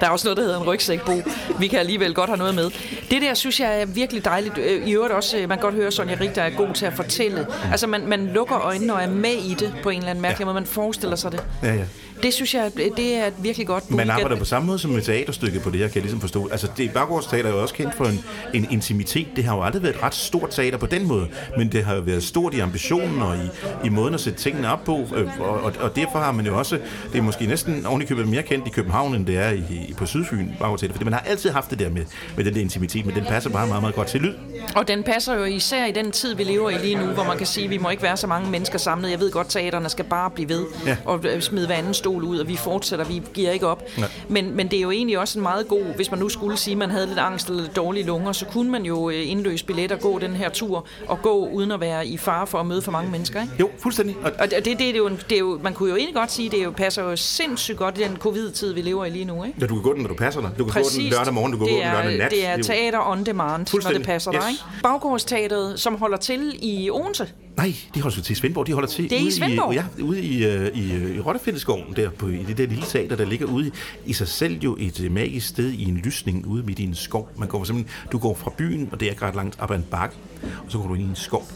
der 0.00 0.06
er 0.06 0.10
også 0.10 0.26
noget, 0.26 0.36
der 0.36 0.42
hedder 0.42 0.60
en 0.60 0.66
rygsækbo. 0.66 1.12
Vi 1.58 1.66
kan 1.68 1.78
alligevel 1.78 2.14
godt 2.14 2.30
have 2.30 2.36
noget 2.36 2.54
med. 2.54 2.70
Det 3.10 3.22
der, 3.22 3.34
synes 3.34 3.60
jeg 3.60 3.80
er 3.80 3.86
virkelig 3.86 4.24
dejligt. 4.24 4.58
Øh, 4.58 4.88
I 4.88 4.92
øvrigt 4.92 5.14
også, 5.14 5.36
man 5.36 5.48
kan 5.48 5.58
godt 5.58 5.74
høre, 5.74 5.90
Sonja 5.90 6.16
Rig, 6.20 6.34
der 6.34 6.42
er 6.42 6.50
god 6.50 6.74
til 6.74 6.86
at 6.86 6.92
fortælle. 6.92 7.46
Altså, 7.70 7.86
man, 7.86 8.06
man 8.06 8.26
lukker 8.26 8.58
øjnene 8.58 8.94
og 8.94 9.02
er 9.02 9.10
med 9.10 9.34
i 9.34 9.54
det 9.54 9.74
på 9.82 9.90
en 9.90 9.98
eller 9.98 10.10
anden 10.10 10.22
mærkelig 10.22 10.40
ja. 10.40 10.44
måde. 10.44 10.54
Man 10.54 10.66
forestiller 10.66 11.16
sig 11.16 11.32
det. 11.32 11.44
Ja, 11.62 11.74
ja. 11.74 11.84
Det 12.22 12.34
synes 12.34 12.54
jeg, 12.54 12.72
det 12.96 13.14
er 13.14 13.26
et 13.26 13.34
virkelig 13.42 13.66
godt 13.66 13.90
Man 13.90 14.10
arbejder 14.10 14.36
på 14.36 14.44
samme 14.44 14.66
måde 14.66 14.78
som 14.78 14.90
med 14.90 15.02
teaterstykke 15.02 15.60
på 15.60 15.70
det 15.70 15.78
her, 15.78 15.86
kan 15.86 15.94
jeg 15.94 16.02
ligesom 16.02 16.20
forstå. 16.20 16.48
Altså, 16.48 16.68
det 16.76 16.90
Baggårdsteater 16.92 17.48
er 17.50 17.54
jo 17.54 17.62
også 17.62 17.74
kendt 17.74 17.94
for 17.94 18.04
en, 18.04 18.24
en 18.54 18.66
intimitet. 18.70 19.26
Det 19.36 19.44
har 19.44 19.56
jo 19.56 19.62
aldrig 19.62 19.82
været 19.82 19.94
et 19.94 20.02
ret 20.02 20.14
stort 20.14 20.50
teater 20.50 20.78
på 20.78 20.86
den 20.86 21.06
måde, 21.06 21.28
men 21.58 21.72
det 21.72 21.84
har 21.84 21.94
jo 21.94 22.00
været 22.00 22.22
stort 22.22 22.54
i 22.54 22.60
ambitionen 22.60 23.22
og 23.22 23.36
i, 23.36 23.48
i 23.86 23.88
måden 23.88 24.14
at 24.14 24.20
sætte 24.20 24.38
tingene 24.38 24.72
op 24.72 24.84
på. 24.84 25.06
Øh, 25.16 25.40
og, 25.40 25.60
og, 25.60 25.72
og 25.80 25.96
derfor 25.96 26.18
har 26.18 26.32
man 26.32 26.46
jo 26.46 26.58
også, 26.58 26.78
det 27.12 27.18
er 27.18 27.22
måske 27.22 27.46
næsten 27.46 27.86
ovenikøbet 27.86 28.28
mere 28.28 28.42
kendt 28.42 28.66
i 28.66 28.70
København, 28.70 29.14
end 29.14 29.26
det 29.26 29.36
er 29.38 29.50
i, 29.50 29.62
i 29.88 29.94
på 29.98 30.06
Sydfyn, 30.06 30.48
Baggårdsteater. 30.60 30.94
Fordi 30.94 31.04
man 31.04 31.12
har 31.12 31.20
altid 31.20 31.50
haft 31.50 31.70
det 31.70 31.78
der 31.78 31.90
med, 31.90 32.02
med 32.36 32.44
den 32.44 32.54
der 32.54 32.60
intimitet, 32.60 33.06
men 33.06 33.14
den 33.14 33.24
passer 33.24 33.50
bare 33.50 33.66
meget, 33.66 33.82
meget 33.82 33.94
godt 33.94 34.08
til 34.08 34.20
lyd. 34.20 34.34
Og 34.76 34.88
den 34.88 35.02
passer 35.02 35.34
jo 35.34 35.44
især 35.44 35.86
i 35.86 35.92
den 35.92 36.10
tid, 36.12 36.34
vi 36.34 36.44
lever 36.44 36.70
i 36.70 36.78
lige 36.78 36.94
nu, 36.94 37.06
hvor 37.06 37.24
man 37.24 37.38
kan 37.38 37.46
sige, 37.46 37.64
at 37.64 37.70
vi 37.70 37.78
må 37.78 37.90
ikke 37.90 38.02
være 38.02 38.16
så 38.16 38.26
mange 38.26 38.50
mennesker 38.50 38.78
samlet. 38.78 39.10
Jeg 39.10 39.20
ved 39.20 39.30
godt, 39.30 39.48
teaterne 39.48 39.88
skal 39.88 40.04
bare 40.04 40.30
blive 40.30 40.48
ved 40.48 40.64
ja. 40.86 40.96
og 41.04 41.24
øh, 41.24 41.40
smide 41.40 41.66
hver 41.66 41.74
anden 41.74 41.94
stol 41.94 42.24
ud, 42.24 42.38
og 42.38 42.48
vi 42.48 42.56
fortsætter 42.56 43.04
vi 43.04 43.22
giver 43.34 43.50
ikke 43.50 43.66
op. 43.66 43.82
Men, 44.28 44.56
men 44.56 44.68
det 44.68 44.76
er 44.76 44.80
jo 44.80 44.90
egentlig 44.90 45.18
også 45.18 45.38
en 45.38 45.42
meget 45.42 45.68
god, 45.68 45.84
hvis 45.96 46.10
man 46.10 46.20
nu 46.20 46.28
skulle 46.28 46.56
sige, 46.56 46.72
at 46.72 46.78
man 46.78 46.90
havde 46.90 47.06
lidt 47.06 47.18
angst 47.18 47.48
eller 47.48 47.62
lidt 47.62 47.76
dårlige 47.76 48.06
lunger, 48.06 48.32
så 48.32 48.44
kunne 48.46 48.70
man 48.70 48.82
jo 48.82 49.10
øh, 49.10 49.30
indløse 49.30 49.64
billetter, 49.64 49.96
gå 49.96 50.18
den 50.18 50.34
her 50.34 50.48
tur, 50.48 50.86
og 51.06 51.22
gå 51.22 51.48
uden 51.48 51.72
at 51.72 51.80
være 51.80 52.06
i 52.06 52.16
fare 52.16 52.46
for 52.46 52.58
at 52.58 52.66
møde 52.66 52.82
for 52.82 52.92
mange 52.92 53.10
mennesker. 53.10 53.42
Ikke? 53.42 53.54
Jo, 53.60 53.70
fuldstændig. 53.78 54.16
Og, 54.22 54.32
og 54.38 54.50
det, 54.50 54.64
det, 54.64 54.78
det, 54.78 54.88
er 54.88 54.96
jo, 54.96 55.08
det 55.08 55.32
er 55.32 55.38
jo, 55.38 55.60
man 55.62 55.74
kunne 55.74 55.90
jo 55.90 55.96
egentlig 55.96 56.14
godt 56.14 56.32
sige, 56.32 56.50
det 56.50 56.64
jo, 56.64 56.70
passer 56.70 57.02
jo 57.02 57.16
sindssygt 57.16 57.78
godt 57.78 57.98
i 57.98 58.02
den 58.02 58.16
covid-tid, 58.16 58.72
vi 58.72 58.82
lever 58.82 59.04
i 59.04 59.10
lige 59.10 59.24
nu. 59.24 59.44
Ikke? 59.44 59.56
Ja, 59.60 59.66
du 59.66 59.74
kan 59.74 59.82
gå 59.82 59.94
den, 59.94 60.02
når 60.02 60.08
du 60.08 60.14
passer 60.14 60.40
dig. 60.40 60.50
Du 60.58 60.64
kan 60.64 60.72
Præcis. 60.72 60.96
gå 60.96 61.02
den 61.02 61.10
lørdag 61.10 61.34
morgen, 61.34 61.52
du 61.52 61.58
kan 61.58 61.66
gå 61.66 61.72
den 61.72 61.82
lørdag 61.92 62.18
nat. 62.18 62.30
Det 62.30 62.46
er 62.46 62.62
teater 62.62 63.10
on 63.10 63.24
demand, 63.24 63.66
når 63.84 63.90
det 63.90 64.02
passer 64.06 64.34
yes. 64.34 64.44
dig. 64.44 64.47
Ikke? 64.48 64.62
Baggårdsteateret, 64.82 65.80
som 65.80 65.94
holder 65.94 66.16
til 66.16 66.58
i 66.62 66.90
Odense, 66.90 67.32
Nej, 67.58 67.74
de 67.94 68.02
holder 68.02 68.22
til 68.22 68.32
i 68.32 68.34
Svendborg. 68.34 68.66
De 68.66 68.72
holder 68.72 68.88
til 68.88 69.10
det 69.10 69.18
er 69.18 69.20
ude 69.20 69.28
i 69.28 69.32
Svendborg? 69.32 69.72
I, 69.72 69.76
ja, 69.76 69.84
ude 70.02 70.22
i, 70.22 70.46
uh, 70.46 70.66
i, 70.66 71.14
i 71.16 71.20
Rottefældeskoven, 71.20 71.96
der 71.96 72.10
på, 72.10 72.28
i 72.28 72.44
det 72.48 72.58
der 72.58 72.66
lille 72.66 72.84
teater, 72.84 73.16
der 73.16 73.24
ligger 73.24 73.46
ude 73.46 73.66
i, 73.66 73.70
i 74.06 74.12
sig 74.12 74.28
selv 74.28 74.60
jo 74.60 74.76
et 74.80 75.00
uh, 75.00 75.12
magisk 75.12 75.48
sted 75.48 75.70
i 75.70 75.84
en 75.84 75.96
lysning 75.96 76.46
ude 76.46 76.62
midt 76.62 76.78
i 76.78 76.84
en 76.84 76.94
skov. 76.94 77.28
Man 77.36 77.48
går 77.48 77.64
simpelthen, 77.64 77.96
du 78.12 78.18
går 78.18 78.34
fra 78.34 78.52
byen, 78.58 78.88
og 78.92 79.00
det 79.00 79.06
er 79.06 79.10
ikke 79.10 79.26
ret 79.26 79.34
langt 79.34 79.60
op 79.60 79.70
ad 79.70 79.76
en 79.76 79.86
bakke, 79.90 80.16
og 80.64 80.72
så 80.72 80.78
går 80.78 80.88
du 80.88 80.94
ind 80.94 81.02
i 81.02 81.06
en 81.06 81.16
skov. 81.16 81.46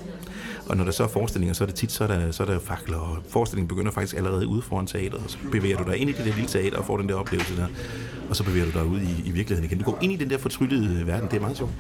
Og 0.69 0.77
når 0.77 0.85
der 0.85 0.93
så 0.93 1.05
er 1.05 1.09
forestillinger, 1.09 1.55
så 1.55 1.65
er 1.65 1.67
det 1.67 1.75
tit, 1.75 1.93
så 1.93 2.05
er 2.05 2.09
der, 2.09 2.31
så 2.31 2.43
er 2.43 2.47
der 2.47 2.59
fakler, 2.59 2.97
og 2.97 3.19
forestillingen 3.29 3.69
begynder 3.69 3.93
faktisk 3.93 4.17
allerede 4.17 4.47
ude 4.47 4.63
foran 4.63 4.87
teateret, 4.87 5.25
og 5.25 5.31
så 5.31 5.39
bevæger 5.53 5.77
du 5.77 5.91
dig 5.91 5.97
ind 5.97 6.11
i 6.11 6.13
det 6.13 6.25
der 6.25 6.35
lille 6.35 6.49
teater 6.49 6.79
og 6.79 6.85
får 6.85 6.97
den 6.97 7.09
der 7.09 7.15
oplevelse 7.15 7.57
der, 7.57 7.67
og 8.29 8.37
så 8.37 8.45
bevæger 8.45 8.65
du 8.65 8.79
dig 8.79 8.87
ud 8.87 9.01
i, 9.01 9.29
i 9.29 9.31
virkeligheden 9.31 9.71
igen. 9.71 9.79
Du 9.79 9.85
går 9.85 9.99
ind 10.01 10.13
i 10.13 10.17
den 10.17 10.31
der 10.31 10.39
fortryllede 10.39 11.07
verden, 11.07 11.29
det 11.31 11.37
er 11.37 11.41
meget 11.41 11.57
sjovt. 11.57 11.73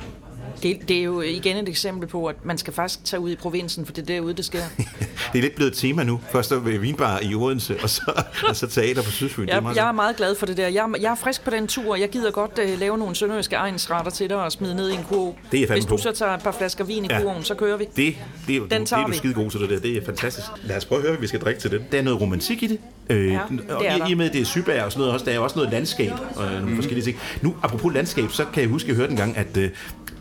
Det, 0.62 0.88
det 0.88 0.98
er 0.98 1.02
jo 1.02 1.20
igen 1.20 1.56
et 1.56 1.68
eksempel 1.68 2.08
på, 2.08 2.26
at 2.26 2.44
man 2.44 2.58
skal 2.58 2.72
faktisk 2.72 3.04
tage 3.04 3.20
ud 3.20 3.30
i 3.30 3.36
provinsen, 3.36 3.86
for 3.86 3.92
det 3.92 4.02
er 4.02 4.06
derude, 4.06 4.34
det 4.34 4.44
sker. 4.44 4.58
det 5.32 5.38
er 5.38 5.42
lidt 5.42 5.54
blevet 5.54 5.70
et 5.70 5.78
tema 5.78 6.04
nu. 6.04 6.20
Først 6.30 6.52
er 6.52 6.58
vinbar 6.58 7.20
i 7.22 7.34
Odense, 7.34 7.76
og 7.82 7.90
så, 7.90 8.22
og 8.48 8.56
så 8.56 8.66
teater 8.66 9.02
på 9.02 9.10
Sydfyn. 9.10 9.48
Jeg, 9.48 9.56
er 9.56 9.72
jeg 9.74 9.88
er 9.88 9.92
meget 9.92 10.16
glad 10.16 10.34
for 10.34 10.46
det 10.46 10.56
der. 10.56 10.68
Jeg, 10.68 10.88
jeg 11.00 11.10
er 11.10 11.14
frisk 11.14 11.44
på 11.44 11.50
den 11.50 11.66
tur. 11.66 11.96
Jeg 11.96 12.08
gider 12.08 12.30
godt 12.30 12.58
uh, 12.58 12.80
lave 12.80 12.98
nogle 12.98 13.14
sønderjyske 13.14 13.56
egensretter 13.56 14.10
til 14.10 14.28
dig 14.28 14.36
og 14.36 14.52
smide 14.52 14.74
ned 14.74 14.90
i 14.90 14.94
en 14.94 15.04
kurv. 15.08 15.36
Det 15.52 15.62
er 15.62 15.72
Hvis 15.72 15.84
du 15.84 15.90
på. 15.90 15.96
så 15.96 16.12
tager 16.12 16.34
et 16.34 16.42
par 16.42 16.52
flasker 16.52 16.84
vin 16.84 17.04
i 17.04 17.08
ja. 17.10 17.22
kurven, 17.22 17.44
så 17.44 17.54
kører 17.54 17.76
vi. 17.76 17.84
Det, 17.84 17.96
det, 17.96 18.16
det, 18.46 18.70
den 18.70 18.86
tager 18.86 19.00
det 19.00 19.08
er 19.08 19.12
du 19.12 19.18
skide 19.18 19.34
god 19.34 19.50
til 19.50 19.60
det 19.60 19.70
der. 19.70 19.78
Det 19.78 19.96
er 19.96 20.04
fantastisk. 20.04 20.46
Lad 20.62 20.76
os 20.76 20.84
prøve 20.84 20.98
at 20.98 21.02
høre, 21.02 21.12
hvad 21.12 21.20
vi 21.20 21.26
skal 21.26 21.40
drikke 21.40 21.60
til 21.60 21.70
det. 21.70 21.92
Der 21.92 21.98
er 21.98 22.02
noget 22.02 22.20
romantik 22.20 22.62
i 22.62 22.66
det. 22.66 22.78
Øh, 23.10 23.32
ja, 23.32 23.40
det 23.50 23.70
og 23.70 23.84
i, 23.84 24.12
i 24.12 24.14
med, 24.14 24.30
det 24.30 24.40
er 24.40 24.44
Sybær 24.44 24.82
og 24.82 24.92
sådan 24.92 25.00
noget 25.00 25.12
også, 25.14 25.26
der 25.26 25.32
er 25.32 25.38
også 25.38 25.56
noget 25.56 25.72
landskab 25.72 26.12
og 26.36 26.50
nogle 26.50 26.66
mm. 26.66 26.76
forskellige 26.76 27.04
ting. 27.04 27.18
Nu, 27.42 27.54
apropos 27.62 27.94
landskab, 27.94 28.30
så 28.30 28.44
kan 28.52 28.62
jeg 28.62 28.70
huske, 28.70 28.86
at 28.86 28.88
jeg 28.88 28.96
hørte 28.96 29.10
en 29.10 29.16
gang, 29.16 29.36
at 29.36 29.56
uh, 29.56 29.64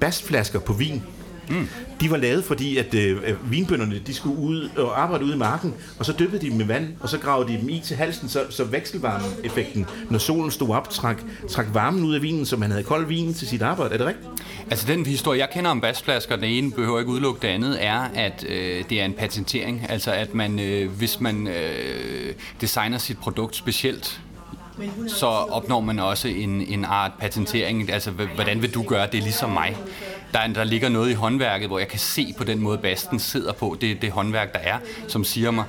bastflasker 0.01 0.59
på 0.59 0.73
vin, 0.73 1.03
Mm. 1.49 1.67
De 2.01 2.11
var 2.11 2.17
lavet, 2.17 2.43
fordi 2.43 2.77
at 2.77 2.93
øh, 2.93 3.51
vinbønderne 3.51 4.01
de 4.07 4.13
skulle 4.13 4.37
ud 4.37 4.69
og 4.77 5.01
arbejde 5.01 5.25
ude 5.25 5.33
i 5.33 5.37
marken, 5.37 5.73
og 5.99 6.05
så 6.05 6.13
dyppede 6.19 6.41
de 6.41 6.49
dem 6.49 6.57
med 6.57 6.65
vand, 6.65 6.87
og 6.99 7.09
så 7.09 7.17
gravede 7.17 7.53
de 7.53 7.57
dem 7.57 7.69
i 7.69 7.79
til 7.79 7.97
halsen, 7.97 8.29
så, 8.29 8.45
så 8.49 8.63
vekselvarmeeffekten, 8.63 9.85
når 10.09 10.19
solen 10.19 10.51
stod 10.51 10.69
op, 10.69 10.89
trak, 10.89 11.21
trak 11.49 11.65
varmen 11.73 12.03
ud 12.03 12.15
af 12.15 12.21
vinen, 12.21 12.45
så 12.45 12.57
man 12.57 12.71
havde 12.71 12.83
kold 12.83 13.07
vin 13.07 13.33
til 13.33 13.47
sit 13.47 13.61
arbejde. 13.61 13.93
Er 13.93 13.97
det 13.97 14.07
rigtigt? 14.07 14.27
Altså 14.69 14.87
den 14.87 15.05
historie, 15.05 15.39
jeg 15.39 15.49
kender 15.53 15.71
om 15.71 15.81
basflasker, 15.81 16.35
den 16.35 16.45
ene 16.45 16.71
behøver 16.71 16.99
ikke 16.99 17.11
udelukke 17.11 17.41
det 17.41 17.47
andet, 17.47 17.85
er, 17.85 17.99
at 17.99 18.45
øh, 18.49 18.83
det 18.89 19.01
er 19.01 19.05
en 19.05 19.13
patentering. 19.13 19.85
Altså 19.89 20.11
at 20.11 20.33
man, 20.33 20.59
øh, 20.59 20.91
hvis 20.91 21.19
man 21.21 21.47
øh, 21.47 22.33
designer 22.61 22.97
sit 22.97 23.17
produkt 23.17 23.55
specielt, 23.55 24.21
så 25.07 25.25
opnår 25.27 25.81
man 25.81 25.99
også 25.99 26.27
en, 26.27 26.61
en 26.61 26.85
art 26.85 27.11
patentering. 27.19 27.91
Altså, 27.91 28.11
hvordan 28.11 28.61
vil 28.61 28.73
du 28.73 28.83
gøre 28.83 29.07
det 29.11 29.23
ligesom 29.23 29.49
mig? 29.49 29.77
Der, 30.33 30.47
der 30.47 30.63
ligger 30.63 30.89
noget 30.89 31.09
i 31.09 31.13
håndværket, 31.13 31.67
hvor 31.67 31.79
jeg 31.79 31.87
kan 31.87 31.99
se 31.99 32.33
på 32.37 32.43
den 32.43 32.59
måde, 32.59 32.77
basten 32.77 33.19
sidder 33.19 33.53
på. 33.53 33.77
Det 33.81 34.01
det 34.01 34.11
håndværk, 34.11 34.53
der 34.53 34.59
er, 34.59 34.77
som 35.07 35.23
siger 35.23 35.51
mig, 35.51 35.65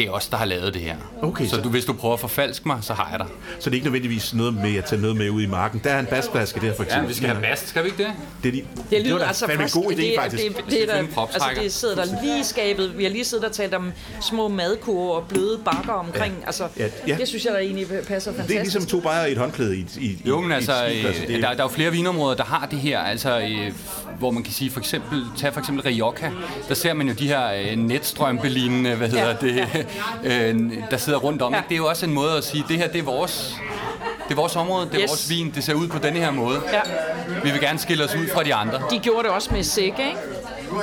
det 0.00 0.08
er 0.08 0.12
os, 0.12 0.26
der 0.28 0.36
har 0.36 0.44
lavet 0.44 0.74
det 0.74 0.82
her. 0.82 0.96
Okay, 1.22 1.44
så 1.44 1.50
så- 1.56 1.60
du, 1.62 1.68
hvis 1.68 1.84
du 1.84 1.92
prøver 1.92 2.14
at 2.14 2.20
forfalske 2.20 2.68
mig, 2.68 2.78
så 2.82 2.92
har 2.94 3.08
jeg 3.10 3.18
dig. 3.18 3.26
Så 3.58 3.70
det 3.70 3.70
er 3.70 3.74
ikke 3.74 3.86
nødvendigvis 3.86 4.34
noget 4.34 4.54
med 4.54 4.76
at 4.76 4.84
tage 4.84 5.00
noget 5.00 5.16
med 5.16 5.30
ud 5.30 5.42
i 5.42 5.46
marken. 5.46 5.80
Der 5.84 5.90
er 5.90 6.00
en 6.00 6.06
basflaske 6.06 6.60
der, 6.60 6.74
for 6.74 6.82
eksempel. 6.82 7.02
Ja, 7.04 7.08
vi 7.08 7.14
skal 7.14 7.28
have 7.28 7.40
bast, 7.42 7.68
skal 7.68 7.82
vi 7.84 7.88
ikke 7.88 8.02
det? 8.02 8.12
Det, 8.42 8.48
er 8.48 8.52
de, 8.52 8.58
Det 8.58 8.90
det 8.90 8.98
var 8.98 9.04
lyder 9.04 9.18
da 9.18 9.24
altså 9.24 9.46
fandme 9.46 9.64
en 9.64 9.70
god 9.70 9.92
idé, 9.92 9.96
det, 9.96 10.12
faktisk. 10.18 10.42
Det, 10.44 10.56
det, 10.56 10.64
det, 10.70 10.88
der, 10.88 11.18
altså 11.34 11.48
det 11.62 11.72
sidder 11.72 11.94
der 11.94 12.04
lige 12.22 12.40
i 12.40 12.42
skabet. 12.42 12.98
Vi 12.98 13.02
har 13.04 13.10
lige 13.10 13.24
siddet 13.24 13.44
og 13.46 13.52
talt 13.52 13.74
om 13.74 13.92
små 14.20 14.48
madkurver 14.48 15.16
og 15.16 15.24
bløde 15.28 15.58
bakker 15.64 15.92
omkring. 15.92 16.34
Ja. 16.40 16.46
Altså, 16.46 16.68
Ja, 16.78 16.86
ja. 17.08 17.16
Det 17.16 17.28
synes 17.28 17.44
jeg, 17.44 17.52
der 17.52 17.58
egentlig 17.58 17.86
passer 17.86 18.02
det 18.30 18.40
fantastisk. 18.40 18.56
er 18.58 18.62
ligesom 18.62 18.86
to 18.86 19.00
bajer 19.00 19.26
i 19.26 19.32
et 19.32 19.38
håndklæde 19.38 19.76
i, 19.76 19.86
i, 20.00 20.04
i 20.06 20.18
Jo, 20.28 20.40
men 20.40 20.50
i 20.50 20.54
altså, 20.54 20.72
et 20.72 21.24
det 21.26 21.36
er- 21.36 21.40
der, 21.40 21.48
der 21.48 21.58
er 21.58 21.62
jo 21.62 21.68
flere 21.68 21.90
vinområder, 21.90 22.36
der 22.36 22.44
har 22.44 22.66
det 22.70 22.78
her, 22.78 22.98
altså, 23.00 23.48
hvor 24.18 24.30
man 24.30 24.42
kan 24.42 24.52
sige, 24.52 24.70
for 24.70 24.80
eksempel, 24.80 25.24
tag 25.38 25.52
for 25.52 25.60
eksempel 25.60 25.82
Rioja, 25.84 26.30
der 26.68 26.74
ser 26.74 26.94
man 26.94 27.08
jo 27.08 27.14
de 27.14 27.28
her 27.28 27.52
øh, 27.52 27.76
netstrømpelignende, 27.76 28.94
hvad 28.94 29.08
hedder 29.08 29.26
Ja, 29.28 29.34
det, 29.40 29.86
øh, 30.24 30.72
der 30.90 30.96
sidder 30.96 31.18
rundt 31.18 31.42
om. 31.42 31.54
Ja. 31.54 31.60
Det 31.68 31.74
er 31.74 31.78
jo 31.78 31.86
også 31.86 32.06
en 32.06 32.12
måde 32.12 32.36
at 32.36 32.44
sige, 32.44 32.64
det 32.68 32.76
her, 32.78 32.88
det 32.88 32.98
er 32.98 33.02
vores, 33.02 33.54
det 34.24 34.30
er 34.32 34.36
vores 34.36 34.56
område, 34.56 34.86
det 34.86 34.94
er 34.94 35.00
Yes. 35.02 35.08
vores 35.10 35.30
vin, 35.30 35.50
det 35.54 35.64
ser 35.64 35.74
ud 35.74 35.88
på 35.88 35.98
denne 35.98 36.18
her 36.18 36.30
måde. 36.30 36.60
Ja. 36.72 36.80
Vi 37.44 37.50
vil 37.50 37.60
gerne 37.60 37.78
skille 37.78 38.04
os 38.04 38.14
ud 38.14 38.28
fra 38.34 38.42
de 38.42 38.54
andre. 38.54 38.80
De 38.90 38.98
gjorde 38.98 39.22
det 39.22 39.30
også 39.30 39.48
med 39.54 39.62
sække, 39.62 40.02
ikke? 40.08 40.18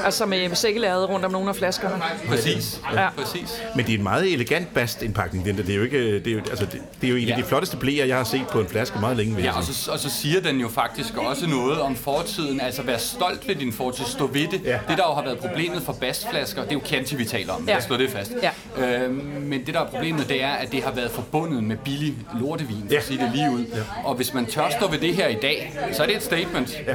Altså 0.06 0.26
med 0.26 0.56
sækkelæret 0.56 1.10
rundt 1.10 1.26
om 1.26 1.32
nogle 1.32 1.50
af 1.50 1.56
flaskerne. 1.56 2.04
Præcis, 2.28 2.82
Ja. 2.94 3.10
præcis. 3.18 3.62
Men 3.76 3.86
det 3.86 3.94
er 3.94 3.98
en 3.98 4.04
meget 4.04 4.34
elegant 4.34 4.74
bastindpakning, 4.74 5.46
den 5.46 5.58
der. 5.58 5.64
Det 5.64 5.72
er 5.72 5.78
jo, 5.78 5.84
ikke, 5.84 6.20
det 6.20 6.28
er 6.28 6.32
jo, 6.32 6.40
altså, 6.50 6.66
det, 6.66 6.82
det 7.02 7.08
er 7.08 7.12
jo 7.12 7.16
en 7.18 7.28
af 7.28 7.32
Ja. 7.32 7.36
de 7.42 7.44
flotteste 7.44 7.78
blæer, 7.78 8.06
jeg 8.06 8.18
har 8.18 8.24
set 8.24 8.48
på 8.52 8.60
en 8.60 8.68
flaske 8.68 9.00
meget 9.00 9.18
længe. 9.18 9.42
Ja, 9.44 9.58
og 9.58 9.64
så, 9.64 9.92
og 9.92 10.00
så 10.00 10.10
siger 10.10 10.42
den 10.42 10.60
jo 10.60 10.70
faktisk 10.70 11.18
også 11.18 11.48
noget 11.48 11.82
om 11.82 11.96
fortiden. 11.96 12.62
Altså, 12.62 12.82
vær 12.84 12.98
stolt 12.98 13.48
ved 13.48 13.56
din 13.56 13.74
fortid. 13.74 14.06
Stå 14.06 14.28
ved 14.28 14.48
det. 14.48 14.62
Ja. 14.66 14.80
Det, 14.90 14.98
der 14.98 15.04
jo 15.10 15.14
har 15.14 15.24
været 15.24 15.38
problemet 15.40 15.82
for 15.84 15.94
bastflasker, 15.94 16.62
det 16.62 16.70
er 16.72 16.74
jo 16.76 16.82
Chianti, 16.86 17.16
vi 17.16 17.26
taler 17.26 17.54
om. 17.54 17.66
Ja. 17.68 17.74
Ja. 17.74 17.80
Slå 17.82 17.98
det 17.98 18.10
fast. 18.10 18.32
Ja. 18.78 19.04
Øh, 19.04 19.12
men 19.42 19.66
det, 19.66 19.74
der 19.74 19.80
er 19.80 19.86
problemet, 19.88 20.30
det 20.30 20.44
er, 20.44 20.52
at 20.52 20.72
det 20.72 20.84
har 20.84 20.92
været 20.92 21.12
forbundet 21.12 21.64
med 21.64 21.78
billig 21.78 22.16
lortevin, 22.40 22.78
for 22.88 22.94
Ja. 22.94 22.98
at 22.98 23.04
sige 23.06 23.20
det 23.24 23.32
lige 23.36 23.52
ud. 23.52 23.66
Ja. 23.76 23.80
Og 24.04 24.16
hvis 24.16 24.34
man 24.34 24.46
tør 24.46 24.70
stå 24.80 24.88
ved 24.88 25.00
det 25.00 25.16
her 25.16 25.28
i 25.28 25.38
dag, 25.42 25.74
så 25.94 26.04
er 26.04 26.08
det 26.08 26.16
et 26.16 26.24
statement. 26.24 26.78
Ja. 26.88 26.94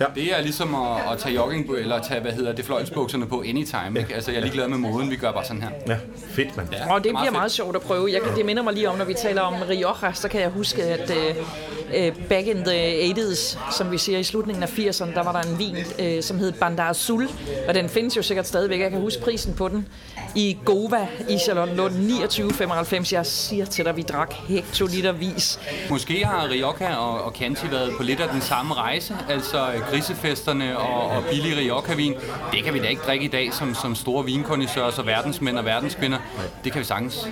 Ja. 0.00 0.04
Det 0.14 0.38
er 0.38 0.40
ligesom 0.42 0.74
at, 0.74 1.12
at 1.12 1.18
tage 1.18 1.34
jogging 1.34 1.70
eller 1.78 1.96
at 1.96 2.02
tage, 2.08 2.20
hvad 2.20 2.32
hedder 2.32 2.52
det, 2.52 2.64
fløjlsbukserne 2.64 3.26
på 3.26 3.40
anytime. 3.48 3.98
Ikke? 4.00 4.14
Altså, 4.14 4.30
jeg 4.30 4.38
er 4.38 4.42
ligeglad 4.42 4.68
med 4.68 4.78
moden. 4.78 5.10
Vi 5.10 5.16
gør 5.16 5.32
bare 5.32 5.44
sådan 5.44 5.62
her. 5.62 5.70
ja, 5.88 5.96
fedt, 6.28 6.56
mand. 6.56 6.68
Ja, 6.72 6.92
Og 6.94 7.04
det 7.04 7.10
bliver 7.10 7.20
fedt. 7.24 7.32
meget 7.32 7.52
sjovt 7.52 7.76
at 7.76 7.82
prøve. 7.82 8.12
Jeg, 8.12 8.22
kan- 8.22 8.36
det 8.36 8.46
minder 8.46 8.62
mig 8.62 8.72
lige 8.74 8.88
om, 8.88 8.98
når 8.98 9.04
vi 9.04 9.14
taler 9.14 9.42
om 9.42 9.54
Rioja, 9.68 10.12
så 10.14 10.28
kan 10.28 10.40
jeg 10.40 10.48
huske, 10.50 10.82
at 10.82 11.10
uh, 11.10 12.26
back 12.28 12.46
in 12.46 12.56
the 12.56 13.12
80s, 13.12 13.58
som 13.76 13.90
vi 13.92 13.98
siger 13.98 14.18
i 14.18 14.22
slutningen 14.22 14.62
af 14.62 14.78
80'erne, 14.78 15.14
der 15.14 15.22
var 15.22 15.32
der 15.42 15.50
en 15.50 15.58
vin, 15.58 15.76
uh, 16.16 16.22
som 16.22 16.38
hed 16.38 16.52
Bandar 16.52 16.88
Azul, 16.90 17.28
og 17.68 17.74
den 17.74 17.88
findes 17.88 18.16
jo 18.16 18.22
sikkert 18.22 18.46
stadigvæk. 18.46 18.80
Jeg 18.80 18.90
kan 18.90 19.00
huske 19.00 19.22
prisen 19.22 19.54
på 19.54 19.68
den 19.68 19.88
i 20.34 20.58
Gova 20.64 21.06
i 21.28 21.38
Charlottenlund, 21.44 21.94
29,95. 21.94 23.12
Jeg 23.12 23.26
siger 23.26 23.64
til 23.64 23.84
dig, 23.84 23.96
vi 23.96 24.02
drak 24.02 24.34
hektolitervis. 24.48 25.60
Måske 25.90 26.24
har 26.24 26.48
Rioja 26.50 26.96
og, 26.96 27.24
og 27.24 27.32
Chianti 27.36 27.70
været 27.70 27.92
på 27.96 28.02
lidt 28.02 28.20
af 28.20 28.28
den 28.28 28.40
samme 28.40 28.74
rejse, 28.74 29.16
altså 29.28 29.66
grisefesterne 29.90 30.78
og, 30.78 31.02
og 31.16 31.24
billig 31.30 31.56
Rioja-vin. 31.56 32.14
Det 32.52 32.64
kan 32.64 32.74
vi 32.74 32.78
da 32.78 32.86
ikke 32.86 33.02
drikke 33.06 33.24
i 33.24 33.28
dag 33.28 33.52
som, 33.52 33.74
som 33.74 33.94
store 33.94 34.24
vinkondisører 34.24 34.92
og 34.98 35.06
verdensmænd 35.06 35.58
og 35.58 35.64
verdenskvinder. 35.64 36.18
Det 36.64 36.72
kan 36.72 36.78
vi 36.80 36.84
sagtens. 36.84 37.28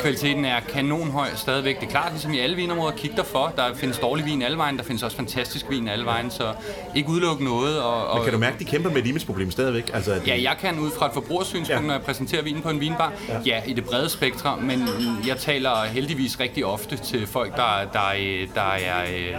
Kvaliteten 0.00 0.44
er 0.44 0.60
kanonhøj 0.60 1.28
stadigvæk. 1.34 1.80
Det 1.80 1.86
er 1.86 1.90
klart, 1.90 2.12
ligesom 2.12 2.32
i 2.32 2.38
alle 2.38 2.56
vinområder, 2.56 2.96
kig 2.96 3.16
dig 3.16 3.26
for. 3.26 3.52
Der 3.56 3.74
findes 3.74 3.98
dårlig 3.98 4.24
vin 4.24 4.42
alle 4.42 4.56
vejen, 4.56 4.76
der 4.76 4.84
findes 4.84 5.02
også 5.02 5.16
fantastisk 5.16 5.66
vin 5.70 5.88
alle 5.88 6.04
vejen, 6.04 6.30
så 6.30 6.52
ikke 6.94 7.08
udelukke 7.08 7.44
noget. 7.44 7.80
Og, 7.80 8.06
og, 8.06 8.16
Men 8.16 8.24
kan 8.24 8.32
du 8.32 8.38
mærke, 8.38 8.54
at 8.54 8.60
de 8.60 8.64
kæmper 8.64 8.90
med 8.90 8.98
et 8.98 9.06
image-problem 9.06 9.50
stadigvæk? 9.50 9.90
Altså, 9.94 10.12
at 10.12 10.26
Ja, 10.26 10.42
jeg 10.42 10.56
kan 10.60 10.78
ud 10.78 10.90
fra 10.98 11.06
et 11.06 11.12
forbrugersynspunkt, 11.12 11.82
ja. 11.82 11.86
når 11.86 11.94
jeg 11.94 12.02
præsenterer 12.02 12.37
vinen 12.42 12.62
på 12.62 12.70
en 12.70 12.80
vinbar. 12.80 13.12
Ja. 13.28 13.40
ja, 13.46 13.62
i 13.66 13.72
det 13.72 13.84
brede 13.84 14.08
spektrum, 14.08 14.58
men 14.58 14.82
jeg 15.26 15.36
taler 15.36 15.84
heldigvis 15.84 16.40
rigtig 16.40 16.64
ofte 16.64 16.96
til 16.96 17.26
folk, 17.26 17.56
der, 17.56 17.84
der, 17.92 18.12
der, 18.54 18.60
er, 18.60 19.02
øh, 19.02 19.32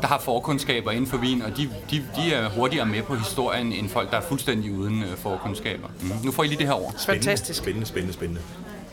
der 0.00 0.06
har 0.06 0.18
forkundskaber 0.18 0.90
inden 0.90 1.06
for 1.06 1.16
vin, 1.16 1.42
og 1.42 1.56
de, 1.56 1.70
de, 1.90 2.04
de 2.16 2.34
er 2.34 2.48
hurtigere 2.48 2.86
med 2.86 3.02
på 3.02 3.14
historien, 3.14 3.72
end 3.72 3.88
folk, 3.88 4.10
der 4.10 4.16
er 4.16 4.20
fuldstændig 4.22 4.72
uden 4.72 5.02
øh, 5.02 5.16
forkundskaber. 5.16 5.88
Mm. 6.00 6.10
Nu 6.24 6.32
får 6.32 6.42
I 6.42 6.46
lige 6.46 6.58
det 6.58 6.66
her 6.66 6.74
over. 6.74 6.90
spændende, 6.98 7.26
Fantastisk. 7.26 7.58
Spændende, 7.58 7.86
spændende, 7.86 8.14
spændende. 8.14 8.40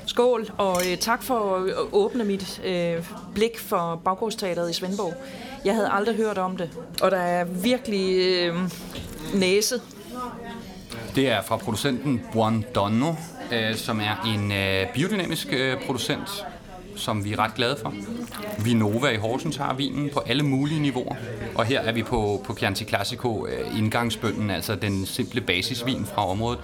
Skål, 0.06 0.50
og 0.58 0.82
øh, 0.92 0.98
tak 0.98 1.24
for 1.24 1.56
at 1.56 1.74
åbne 1.92 2.24
mit 2.24 2.62
øh, 2.66 3.06
blik 3.36 3.60
for 3.60 4.02
Baggårdsteateret 4.06 4.70
i 4.70 4.74
Svendborg. 4.74 5.14
Jeg 5.66 5.76
havde 5.76 5.90
aldrig 5.92 6.16
hørt 6.16 6.38
om 6.38 6.58
det, 6.58 6.70
og 7.02 7.12
der 7.12 7.18
er 7.18 7.44
virkelig 7.44 8.18
øh, 8.18 8.56
næse. 9.34 9.82
Det 11.20 11.30
er 11.30 11.42
fra 11.42 11.58
producenten 11.58 12.22
Buondono, 12.34 13.14
øh, 13.52 13.76
som 13.76 14.00
er 14.00 14.34
en 14.36 14.52
øh, 14.52 14.94
biodynamisk 14.94 15.48
øh, 15.52 15.78
producent, 15.86 16.46
som 16.96 17.26
vi 17.26 17.34
er 17.34 17.40
ret 17.40 17.56
glade 17.56 17.78
for. 17.82 17.94
Vinova 18.64 19.10
i 19.10 19.16
Horsens 19.16 19.56
har 19.56 19.74
vinen 19.74 20.10
på 20.14 20.20
alle 20.20 20.44
mulige 20.44 20.80
niveauer. 20.80 21.16
Og 21.56 21.66
her 21.66 21.82
er 21.82 21.92
vi 21.92 22.04
på, 22.04 22.42
på 22.46 22.56
Chianti 22.56 22.86
Classico, 22.86 23.46
øh, 23.46 23.78
indgangsbønden, 23.78 24.50
altså 24.50 24.76
den 24.76 25.06
simple 25.06 25.42
basisvin 25.42 26.06
fra 26.06 26.30
området, 26.30 26.60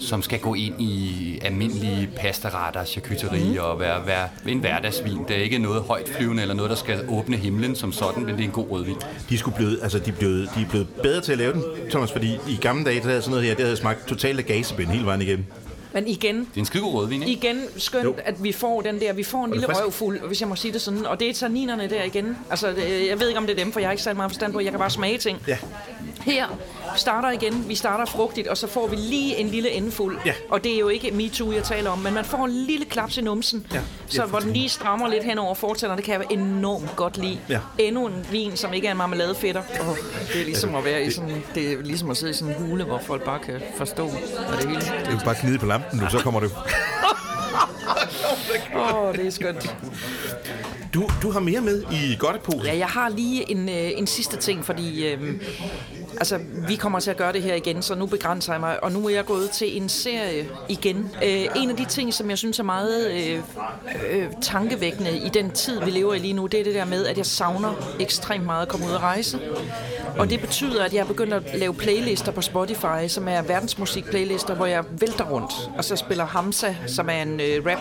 som 0.00 0.22
skal 0.22 0.38
gå 0.38 0.54
ind 0.54 0.80
i 0.80 1.38
almindelige 1.42 2.10
pastaretter, 2.16 2.84
charcuterie 2.84 3.52
mm. 3.52 3.58
og 3.58 3.80
være, 3.80 4.06
være 4.06 4.28
en 4.48 4.58
hverdagsvin. 4.58 5.18
Det 5.28 5.36
er 5.36 5.42
ikke 5.42 5.58
noget 5.58 5.82
højt 5.82 6.08
flyvende 6.08 6.42
eller 6.42 6.54
noget, 6.54 6.70
der 6.70 6.76
skal 6.76 7.04
åbne 7.08 7.36
himlen 7.36 7.76
som 7.76 7.92
sådan, 7.92 8.24
men 8.24 8.34
det 8.34 8.40
er 8.40 8.44
en 8.44 8.50
god 8.50 8.70
rødvin. 8.70 8.96
De, 9.30 9.38
skulle 9.38 9.56
blevet, 9.56 9.78
altså, 9.82 9.98
de, 9.98 10.10
er 10.10 10.14
blevet, 10.14 10.50
de 10.54 10.62
er 10.62 10.66
blevet 10.68 10.88
bedre 11.02 11.20
til 11.20 11.32
at 11.32 11.38
lave 11.38 11.52
den, 11.52 11.62
Thomas, 11.90 12.12
fordi 12.12 12.32
i 12.48 12.58
gamle 12.60 12.84
dage, 12.84 13.00
der 13.00 13.06
havde 13.06 13.22
sådan 13.22 13.30
noget 13.30 13.46
her, 13.46 13.54
det 13.54 13.64
havde 13.64 13.76
smagt 13.76 14.06
totalt 14.06 14.38
af 14.38 14.46
gasebind 14.46 14.88
hele 14.88 15.06
vejen 15.06 15.22
igennem. 15.22 15.44
Men 15.92 16.06
igen, 16.08 16.38
Det 16.38 16.46
er 16.56 16.60
en 16.60 16.64
skide 16.66 16.82
god 16.82 16.94
rødvin, 16.94 17.22
ikke? 17.22 17.32
igen 17.32 17.62
skønt, 17.76 18.04
Jo. 18.04 18.14
at 18.24 18.44
vi 18.44 18.52
får 18.52 18.80
den 18.80 19.00
der, 19.00 19.12
vi 19.12 19.22
får 19.22 19.44
en 19.44 19.50
lille 19.50 19.66
frisk? 19.66 19.80
røvfuld, 19.82 20.20
hvis 20.26 20.40
jeg 20.40 20.48
må 20.48 20.56
sige 20.56 20.72
det 20.72 20.80
sådan, 20.80 21.06
og 21.06 21.20
det 21.20 21.28
er 21.28 21.32
tanninerne 21.34 21.90
der 21.90 22.02
igen. 22.04 22.36
Altså, 22.50 22.68
jeg 23.08 23.20
ved 23.20 23.28
ikke, 23.28 23.38
om 23.38 23.46
det 23.46 23.58
er 23.58 23.64
dem, 23.64 23.72
for 23.72 23.80
jeg 23.80 23.88
har 23.88 23.92
ikke 23.92 24.02
særlig 24.02 24.16
meget 24.16 24.30
forstand 24.30 24.52
på, 24.52 24.60
jeg 24.60 24.70
kan 24.70 24.78
bare 24.78 24.90
smage 24.90 25.18
ting. 25.18 25.38
Ja. 25.48 25.56
Her 26.24 26.46
starter 26.96 27.30
igen, 27.30 27.64
vi 27.68 27.74
starter 27.74 28.04
frugtigt, 28.04 28.48
og 28.48 28.56
så 28.56 28.66
får 28.66 28.86
vi 28.86 28.96
lige 28.96 29.36
en 29.36 29.48
lille 29.48 29.70
endefuld. 29.70 30.18
Ja. 30.26 30.32
Og 30.50 30.64
det 30.64 30.74
er 30.74 30.78
jo 30.78 30.88
ikke 30.88 31.10
MeToo, 31.10 31.52
jeg 31.52 31.64
taler 31.64 31.90
om, 31.90 31.98
men 31.98 32.14
man 32.14 32.24
får 32.24 32.44
en 32.44 32.50
lille 32.52 32.84
klaps 32.84 33.16
i 33.18 33.20
numsen, 33.20 33.66
Ja. 33.74 33.80
så 34.08 34.22
Ja, 34.22 34.26
hvor 34.28 34.38
den 34.38 34.52
lige 34.52 34.68
strammer 34.68 35.08
lidt 35.08 35.24
hen 35.24 35.38
over 35.38 35.54
fortænderne. 35.54 35.96
Det 35.96 36.04
kan 36.04 36.14
jeg 36.14 36.26
enormt 36.30 36.96
godt 36.96 37.16
lide. 37.18 37.38
Ja. 37.48 37.58
Endnu 37.78 38.06
en 38.06 38.26
vin, 38.30 38.56
som 38.56 38.72
ikke 38.72 38.86
er 38.86 38.90
en 38.92 38.96
marmeladefætter. 38.98 39.62
Oh, 39.80 39.96
det 40.32 40.40
er 40.40 40.44
ligesom 40.44 40.74
at 40.74 40.84
være 40.84 41.02
i 41.04 41.10
sådan, 41.10 41.42
det 41.54 41.72
er 41.72 41.82
ligesom 41.82 42.10
at 42.10 42.16
sidde 42.16 42.30
i 42.30 42.34
sådan 42.34 42.54
en 42.54 42.66
hule, 42.66 42.84
hvor 42.84 42.98
folk 42.98 43.22
bare 43.24 43.38
kan 43.38 43.60
forstå, 43.76 44.08
hvad 44.08 44.58
det 44.60 44.68
hele. 44.68 44.80
Det 44.80 45.06
er 45.08 45.12
jo 45.12 45.18
bare 45.24 45.34
knide 45.34 45.58
på 45.58 45.66
lampen 45.66 45.98
nu, 46.00 46.08
så 46.10 46.18
kommer 46.18 46.40
du. 46.40 46.46
Åh, 48.76 48.94
oh, 49.04 49.14
det 49.16 49.26
er 49.26 49.30
skønt. 49.30 49.76
Du, 50.94 51.08
du 51.22 51.30
har 51.30 51.40
mere 51.40 51.60
med 51.60 51.82
i 51.92 52.16
Godtepol. 52.18 52.64
Ja, 52.64 52.76
jeg 52.76 52.86
har 52.86 53.08
lige 53.08 53.50
en, 53.50 53.68
øh, 53.68 53.90
en 53.98 54.06
sidste 54.06 54.36
ting, 54.36 54.64
fordi 54.64 55.06
øh, 55.06 55.40
altså, 56.16 56.38
vi 56.68 56.76
kommer 56.76 57.00
til 57.00 57.10
at 57.10 57.16
gøre 57.16 57.32
det 57.32 57.42
her 57.42 57.54
igen, 57.54 57.82
så 57.82 57.94
nu 57.94 58.06
begrænser 58.06 58.52
jeg 58.52 58.60
mig, 58.60 58.84
og 58.84 58.92
nu 58.92 59.06
er 59.06 59.10
jeg 59.10 59.24
gået 59.24 59.50
til 59.50 59.76
en 59.76 59.88
serie 59.88 60.48
igen. 60.68 61.10
Øh, 61.24 61.46
en 61.56 61.70
af 61.70 61.76
de 61.76 61.84
ting, 61.84 62.14
som 62.14 62.30
jeg 62.30 62.38
synes 62.38 62.58
er 62.58 62.62
meget 62.62 63.10
øh, 63.10 63.42
øh, 64.10 64.26
tankevækkende 64.42 65.18
i 65.18 65.28
den 65.28 65.50
tid, 65.50 65.80
vi 65.84 65.90
lever 65.90 66.14
i 66.14 66.18
lige 66.18 66.32
nu, 66.32 66.46
det 66.46 66.60
er 66.60 66.64
det 66.64 66.74
der 66.74 66.84
med, 66.84 67.06
at 67.06 67.16
jeg 67.16 67.26
savner 67.26 67.74
ekstremt 68.00 68.46
meget 68.46 68.62
at 68.62 68.68
komme 68.68 68.86
ud 68.86 68.92
og 68.92 69.02
rejse. 69.02 69.40
Og 70.18 70.30
det 70.30 70.40
betyder, 70.40 70.84
at 70.84 70.94
jeg 70.94 71.00
er 71.00 71.06
begyndt 71.06 71.32
at 71.32 71.42
lave 71.54 71.74
playlister 71.74 72.32
på 72.32 72.42
Spotify, 72.42 73.08
som 73.08 73.28
er 73.28 73.42
verdensmusik-playlister, 73.42 74.54
hvor 74.54 74.66
jeg 74.66 74.84
vælter 74.90 75.24
rundt. 75.24 75.52
Og 75.76 75.84
så 75.84 75.96
spiller 75.96 76.26
Hamza, 76.26 76.76
som 76.86 77.08
er 77.08 77.22
en 77.22 77.40
øh, 77.40 77.66
rap 77.66 77.78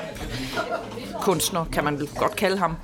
kunstner, 1.22 1.66
kan 1.74 1.84
man 1.84 2.00
vel 2.00 2.08
godt 2.18 2.36
kalde 2.36 2.58
ham, 2.58 2.76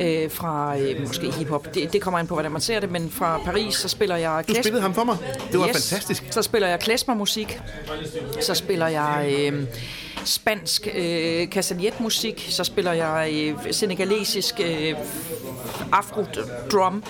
øh, 0.00 0.30
fra 0.30 0.78
øh, 0.78 1.00
måske 1.00 1.30
hiphop. 1.30 1.74
Det, 1.74 1.92
det 1.92 2.00
kommer 2.02 2.18
an 2.18 2.26
på, 2.26 2.34
hvordan 2.34 2.52
man 2.52 2.60
ser 2.60 2.80
det, 2.80 2.90
men 2.90 3.10
fra 3.10 3.40
Paris, 3.44 3.74
så 3.74 3.88
spiller 3.88 4.16
jeg... 4.16 4.44
Du 4.48 4.52
klas- 4.52 4.62
spillede 4.62 4.82
ham 4.82 4.94
for 4.94 5.04
mig. 5.04 5.16
Det 5.52 5.60
var 5.60 5.66
fantastisk. 5.66 6.24
Så 6.30 6.42
spiller 6.42 6.68
jeg 6.68 6.80
klezmermusik, 6.80 7.60
så 8.40 8.54
spiller 8.54 8.88
jeg 8.88 9.34
øh, 9.52 9.64
spansk 10.24 10.88
øh, 10.94 11.46
castagnet-musik, 11.46 12.46
så 12.50 12.64
spiller 12.64 12.92
jeg 12.92 13.30
øh, 13.32 13.72
senegalesisk 13.72 14.60
øh, 14.60 14.94
afro-drum. 15.92 17.02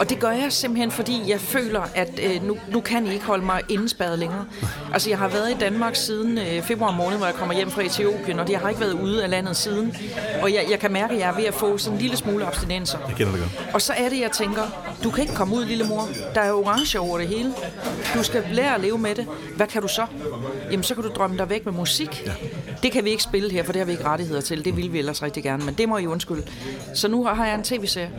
Og 0.00 0.10
det 0.10 0.18
gør 0.18 0.30
jeg 0.30 0.52
simpelthen, 0.52 0.90
fordi 0.90 1.22
jeg 1.26 1.40
føler, 1.40 1.82
at 1.94 2.20
øh, 2.22 2.46
nu, 2.46 2.56
nu 2.68 2.80
kan 2.80 3.06
I 3.06 3.12
ikke 3.12 3.24
holde 3.24 3.44
mig 3.44 3.62
indespærret 3.68 4.18
længere. 4.18 4.44
Altså, 4.92 5.08
jeg 5.10 5.18
har 5.18 5.28
været 5.28 5.50
i 5.50 5.54
Danmark 5.54 5.96
siden 5.96 6.38
øh, 6.38 6.62
februar 6.62 6.90
måned, 6.90 7.16
hvor 7.16 7.26
jeg 7.26 7.34
kommer 7.34 7.54
hjem 7.54 7.70
fra 7.70 7.82
Etiopien, 7.82 8.38
og 8.38 8.50
jeg 8.50 8.60
har 8.60 8.68
ikke 8.68 8.80
været 8.80 8.92
ude 8.92 9.24
af 9.24 9.30
landet 9.30 9.56
siden. 9.56 9.96
Og 10.42 10.52
jeg, 10.52 10.66
jeg 10.70 10.78
kan 10.78 10.92
mærke, 10.92 11.14
at 11.14 11.20
jeg 11.20 11.28
er 11.28 11.34
ved 11.36 11.44
at 11.44 11.54
få 11.54 11.78
sådan 11.78 11.96
en 11.96 12.02
lille 12.02 12.16
smule 12.16 12.46
abstinenser. 12.46 12.98
Jeg 13.08 13.16
kender 13.16 13.32
det 13.32 13.40
godt. 13.40 13.74
Og 13.74 13.82
så 13.82 13.92
er 13.92 14.08
det, 14.08 14.20
jeg 14.20 14.30
tænker, 14.32 14.62
du 15.04 15.10
kan 15.10 15.22
ikke 15.22 15.34
komme 15.34 15.56
ud, 15.56 15.64
lille 15.64 15.84
mor. 15.84 16.08
Der 16.34 16.40
er 16.40 16.52
orange 16.52 17.00
over 17.00 17.18
det 17.18 17.28
hele. 17.28 17.52
Du 18.14 18.22
skal 18.22 18.44
lære 18.52 18.74
at 18.74 18.80
leve 18.80 18.98
med 18.98 19.14
det. 19.14 19.26
Hvad 19.56 19.66
kan 19.66 19.82
du 19.82 19.88
så? 19.88 20.06
Jamen, 20.70 20.84
så 20.84 20.94
kan 20.94 21.04
du 21.04 21.10
drømme 21.10 21.38
dig 21.38 21.50
væk 21.50 21.64
med 21.64 21.72
musik. 21.72 22.22
Ja. 22.26 22.32
Det 22.82 22.92
kan 22.92 23.04
vi 23.04 23.10
ikke 23.10 23.22
spille 23.22 23.50
her, 23.50 23.62
for 23.62 23.72
det 23.72 23.80
har 23.80 23.86
vi 23.86 23.92
ikke 23.92 24.04
rettigheder 24.04 24.40
til. 24.40 24.64
Det 24.64 24.76
vil 24.76 24.92
vi 24.92 24.98
ellers 24.98 25.22
rigtig 25.22 25.42
gerne, 25.42 25.64
men 25.64 25.74
det 25.74 25.88
må 25.88 25.98
I 25.98 26.06
undskylde. 26.06 26.42
Så 26.94 27.08
nu 27.08 27.24
har 27.24 27.46
jeg 27.46 27.54
en 27.54 27.64
tv-serie, 27.64 28.10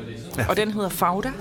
og 0.50 0.58
den 0.58 0.72
hedder 0.72 0.90
Fauda. 0.90 1.32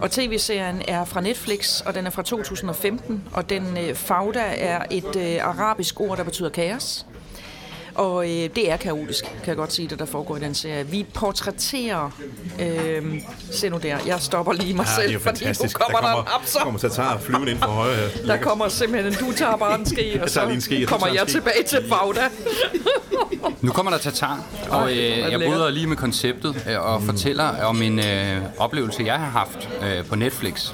Og 0.00 0.10
tv-serien 0.10 0.82
er 0.88 1.04
fra 1.04 1.20
Netflix, 1.20 1.80
og 1.80 1.94
den 1.94 2.06
er 2.06 2.10
fra 2.10 2.22
2015, 2.22 3.22
og 3.32 3.50
den 3.50 3.76
øh, 3.78 3.94
Fauda 3.94 4.44
er 4.56 4.82
et 4.90 5.16
øh, 5.16 5.46
arabisk 5.46 6.00
ord, 6.00 6.16
der 6.16 6.24
betyder 6.24 6.48
kaos. 6.48 7.06
Og 7.94 8.24
øh, 8.24 8.30
det 8.30 8.70
er 8.70 8.76
kaotisk, 8.76 9.24
kan 9.24 9.46
jeg 9.46 9.56
godt 9.56 9.72
sige, 9.72 9.88
det 9.88 9.98
der 9.98 10.04
foregår 10.04 10.36
i 10.36 10.40
den 10.40 10.54
serie. 10.54 10.86
Vi 10.86 11.06
portrætterer... 11.14 12.10
Øh, 12.60 13.20
se 13.52 13.68
nu 13.68 13.78
der, 13.82 13.96
jeg 14.06 14.20
stopper 14.20 14.52
lige 14.52 14.74
mig 14.74 14.86
Ja, 14.98 15.02
det 15.02 15.14
er 15.14 15.18
selv, 15.18 15.36
fordi 15.36 15.44
nu 15.62 15.68
kommer 15.74 15.98
der, 16.00 16.08
der 16.14 16.22
en 16.22 16.28
abser. 16.40 16.60
kommer 16.60 16.80
tatar 16.80 17.18
flyvende 17.18 17.50
ind 17.52 17.58
fra 17.58 17.70
højre 17.70 17.96
her. 17.96 18.26
Der 18.26 18.36
kommer 18.36 18.68
simpelthen 18.68 19.12
en, 19.12 19.18
du 19.28 19.32
tager 19.36 19.56
bare 19.56 19.78
en 19.78 19.86
ske, 19.86 20.20
og 20.22 20.28
lige 20.46 20.54
en 20.54 20.60
så 20.60 20.64
ske, 20.64 20.86
kommer 20.86 21.06
jeg 21.06 21.20
ske. 21.22 21.32
tilbage 21.32 21.62
til 21.68 21.78
Fauda. 21.88 22.20
Nu 23.60 23.72
kommer 23.72 23.92
der 23.92 23.98
tatar, 23.98 24.44
og 24.70 24.90
øh, 24.92 24.98
jeg 25.18 25.40
bryder 25.46 25.70
lige 25.70 25.86
med 25.86 25.96
konceptet 25.96 26.64
øh, 26.70 26.80
og 26.80 27.02
fortæller 27.02 27.64
om 27.64 27.82
en 27.82 27.98
øh, 27.98 28.42
oplevelse, 28.58 29.02
jeg 29.06 29.18
har 29.18 29.26
haft 29.30 29.68
øh, 29.82 30.04
på 30.04 30.14
Netflix. 30.16 30.72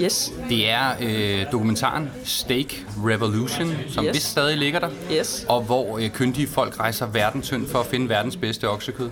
Yes, 0.00 0.32
Det 0.48 0.70
er 0.70 0.90
øh, 1.00 1.46
dokumentaren 1.52 2.10
Steak 2.24 2.66
Revolution, 3.04 3.74
som 3.90 4.04
Yes. 4.04 4.14
vist 4.14 4.30
stadig 4.30 4.56
ligger 4.56 4.78
der. 4.80 4.88
Yes. 5.12 5.46
Og 5.48 5.62
hvor 5.62 5.98
øh, 5.98 6.08
kyndige 6.10 6.46
folk 6.48 6.80
rejser 6.80 7.06
verden 7.06 7.42
tynd 7.42 7.68
for 7.68 7.78
at 7.78 7.86
finde 7.86 8.08
verdens 8.08 8.36
bedste 8.36 8.68
oksekød. 8.70 9.10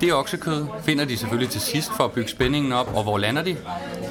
Det 0.00 0.12
oksekød 0.14 0.64
finder 0.84 1.04
de 1.04 1.16
selvfølgelig 1.16 1.50
til 1.50 1.60
sidst 1.60 1.90
for 1.96 2.04
at 2.04 2.12
bygge 2.12 2.30
spændingen 2.30 2.72
op, 2.72 2.94
og 2.94 3.02
hvor 3.02 3.18
lander 3.18 3.42
de? 3.44 3.56